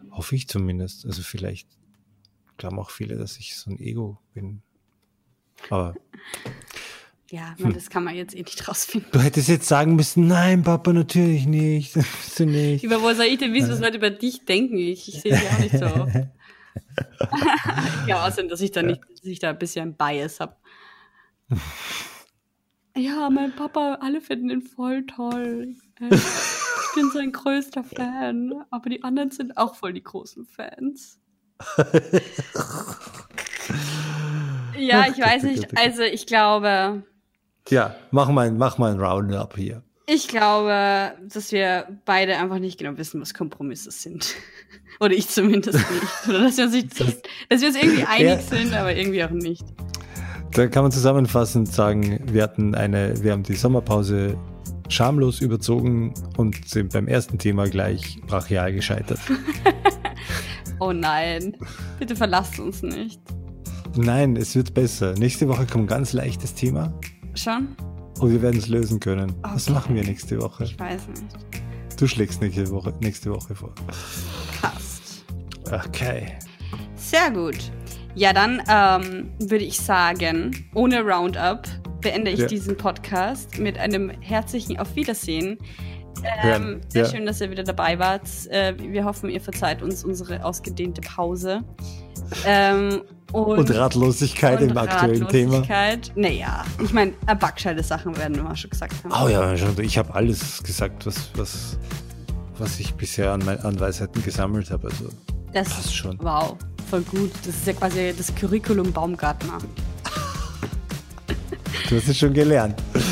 Hoffe 0.10 0.36
ich 0.36 0.48
zumindest. 0.48 1.06
Also 1.06 1.22
vielleicht 1.22 1.68
glauben 2.60 2.78
auch 2.78 2.92
viele, 2.92 3.18
dass 3.18 3.38
ich 3.38 3.56
so 3.56 3.72
ein 3.72 3.80
Ego 3.80 4.20
bin. 4.36 4.62
Aber. 5.70 5.96
Ja, 7.32 7.56
man, 7.60 7.70
hm. 7.70 7.74
das 7.74 7.90
kann 7.90 8.04
man 8.04 8.16
jetzt 8.16 8.36
eh 8.36 8.42
nicht 8.42 8.68
rausfinden. 8.68 9.10
Du 9.12 9.20
hättest 9.20 9.50
jetzt 9.50 9.68
sagen 9.68 9.96
müssen, 9.96 10.28
nein, 10.28 10.64
Papa, 10.64 10.94
natürlich 10.94 11.46
nicht. 11.46 11.94
Bist 11.94 12.40
du 12.40 12.46
nicht. 12.46 12.84
Über 12.84 13.02
wo 13.02 13.14
soll 13.14 13.26
ich 13.26 13.38
denn 13.38 13.54
wissen, 13.54 13.70
was 13.70 13.80
Leute 13.80 13.98
über 13.98 14.10
dich 14.10 14.46
denken? 14.46 14.78
Ich, 14.78 15.08
ich 15.08 15.22
sehe 15.22 15.34
dich 15.34 15.50
auch 15.50 15.60
nicht 15.60 15.78
so 15.78 15.86
oft. 15.86 16.16
ja, 18.08 18.26
außerdem, 18.26 18.50
dass 18.50 18.62
ich 18.62 18.72
da 18.72 18.82
nicht, 18.82 19.02
dass 19.10 19.26
ich 19.26 19.40
da 19.40 19.50
ein 19.50 19.60
bisschen 19.60 19.96
Bias 19.96 20.40
habe. 20.40 20.56
Ja, 22.96 23.30
mein 23.30 23.56
Papa, 23.56 24.00
alle 24.02 24.22
finden 24.22 24.50
ihn 24.50 24.62
voll 24.62 25.06
toll. 25.06 25.76
Äh, 26.00 26.16
ich 26.16 26.96
bin 26.96 27.12
sein 27.12 27.32
größter 27.32 27.84
Fan, 27.84 28.66
aber 28.72 28.90
die 28.90 29.04
anderen 29.04 29.32
sind 29.32 29.58
auch 29.58 29.76
voll 29.76 29.94
die 29.94 30.04
großen 30.04 30.46
Fans. 30.46 31.20
Ja, 34.78 35.06
ich 35.08 35.20
weiß 35.20 35.44
nicht. 35.44 35.78
Also 35.78 36.04
ich 36.04 36.26
glaube. 36.26 37.04
Ja, 37.70 37.96
mach 38.12 38.30
mal, 38.30 38.52
mach 38.52 38.78
mal 38.78 38.92
ein 38.94 39.00
Roundup 39.00 39.56
hier. 39.58 39.84
Ich 40.12 40.28
glaube, 40.28 41.14
dass 41.32 41.52
wir 41.52 41.86
beide 42.06 42.38
einfach 42.38 42.58
nicht 42.58 42.80
genau 42.80 42.98
wissen, 42.98 43.22
was 43.22 43.34
Kompromisse 43.36 43.92
sind. 43.92 44.34
Oder 45.00 45.14
ich 45.14 45.28
zumindest 45.30 45.78
nicht. 45.78 46.28
Oder 46.28 46.42
dass 46.46 46.58
wir 46.58 46.66
uns, 46.66 46.74
nicht, 46.74 47.00
dass 47.50 47.62
wir 47.62 47.68
uns 47.68 47.78
irgendwie 47.78 48.04
einig 48.08 48.24
ja. 48.24 48.40
sind, 48.40 48.74
aber 48.74 48.96
irgendwie 48.96 49.24
auch 49.24 49.30
nicht. 49.30 49.64
Da 50.54 50.66
kann 50.66 50.82
man 50.82 50.92
zusammenfassend 50.92 51.72
sagen, 51.72 52.22
wir 52.32 52.42
hatten 52.42 52.74
eine, 52.74 53.22
wir 53.22 53.34
haben 53.34 53.44
die 53.44 53.54
Sommerpause 53.54 54.36
schamlos 54.88 55.42
überzogen 55.42 56.16
und 56.38 56.68
sind 56.68 56.92
beim 56.92 57.08
ersten 57.08 57.38
Thema 57.38 57.70
gleich 57.70 58.20
brachial 58.26 58.74
gescheitert. 58.74 59.20
Oh 60.80 60.92
nein, 60.92 61.56
bitte 62.00 62.16
verlasst 62.16 62.60
uns 62.60 62.82
nicht. 62.84 63.22
Nein, 63.96 64.36
es 64.36 64.56
wird 64.56 64.74
besser. 64.74 65.14
Nächste 65.14 65.48
Woche 65.48 65.66
kommt 65.66 65.86
ein 65.86 65.88
ganz 65.88 66.14
leichtes 66.14 66.54
Thema. 66.54 66.94
Schon? 67.36 67.70
Und 68.20 68.32
wir 68.32 68.42
werden 68.42 68.58
es 68.60 68.68
lösen 68.68 69.00
können. 69.00 69.32
Okay. 69.42 69.52
Was 69.54 69.70
machen 69.70 69.96
wir 69.96 70.04
nächste 70.04 70.40
Woche? 70.42 70.66
Ich 70.66 70.80
weiß 70.80 71.08
nicht. 71.08 71.38
Du 72.00 72.08
schlägst 72.08 72.42
nächste 72.42 72.70
Woche, 72.72 72.94
nächste 73.02 73.32
Woche 73.32 73.56
vor. 73.56 73.74
Passt. 74.62 75.26
Okay. 75.72 76.34
Sehr 76.96 77.32
gut. 77.32 77.72
Ja, 78.16 78.34
dann 78.34 78.62
ähm, 78.70 79.32
würde 79.40 79.64
ich 79.66 79.80
sagen, 79.80 80.52
ohne 80.76 81.02
Roundup 81.02 81.64
beende 82.02 82.32
ich 82.32 82.40
Ja. 82.40 82.48
diesen 82.48 82.76
Podcast 82.78 83.60
mit 83.60 83.78
einem 83.78 84.10
herzlichen 84.22 84.78
Auf 84.80 84.96
Wiedersehen. 84.96 85.58
Hören. 86.24 86.64
Ähm, 86.64 86.82
sehr 86.90 87.04
Ja. 87.06 87.10
schön, 87.10 87.26
dass 87.26 87.42
ihr 87.42 87.50
wieder 87.52 87.64
dabei 87.64 87.98
wart. 88.00 88.24
Äh, 88.50 88.74
wir 88.78 89.06
hoffen, 89.06 89.30
ihr 89.30 89.42
verzeiht 89.42 89.82
uns 89.82 90.04
unsere 90.04 90.44
ausgedehnte 90.44 91.02
Pause. 91.02 91.62
Ähm, 92.46 93.02
und, 93.32 93.60
Und 93.60 93.76
Ratlosigkeit 93.76 94.62
und 94.62 94.72
im 94.72 94.78
aktuellen 94.78 95.28
Thema. 95.28 95.60
Ratlosigkeit. 95.60 96.12
Naja, 96.16 96.66
ich 96.84 96.94
meine, 96.94 97.14
backscheide 97.40 97.84
Sachen 97.84 98.18
werden 98.18 98.36
wir 98.44 98.56
schon 98.56 98.70
gesagt 98.72 98.94
haben. 99.04 99.12
Oh 99.26 99.30
ja. 99.30 99.54
Ich 99.80 99.98
habe 99.98 100.14
alles 100.16 100.64
gesagt, 100.64 101.06
was, 101.06 101.30
was, 101.36 101.78
was 102.58 102.80
ich 102.80 102.94
bisher 102.96 103.32
an, 103.32 103.48
an 103.48 103.80
Weisheiten 103.80 104.24
gesammelt 104.24 104.72
habe. 104.72 104.88
Also 104.88 105.10
das 105.54 105.70
passt 105.70 105.96
schon. 105.96 106.18
Wow, 106.22 106.58
voll 106.90 107.02
gut. 107.02 107.32
Das 107.46 107.56
ist 107.56 107.68
ja 107.68 107.74
quasi 107.74 108.14
das 108.18 108.34
Curriculum 108.36 108.92
Baumgartner. 108.92 109.60
du 111.90 111.96
hast 111.96 112.08
es 112.08 112.18
schon 112.18 112.34
gelernt. 112.34 112.82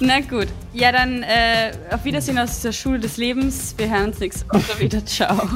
Na 0.00 0.20
gut. 0.20 0.48
Ja, 0.72 0.92
dann 0.92 1.22
äh, 1.22 1.72
auf 1.90 2.04
Wiedersehen 2.04 2.38
aus 2.38 2.60
der 2.60 2.72
Schule 2.72 2.98
des 2.98 3.16
Lebens. 3.16 3.74
Wir 3.76 3.90
hören 3.90 4.06
uns 4.06 4.20
nächste 4.20 4.46
Woche 4.48 4.78
wieder. 4.78 5.04
Ciao. 5.04 5.48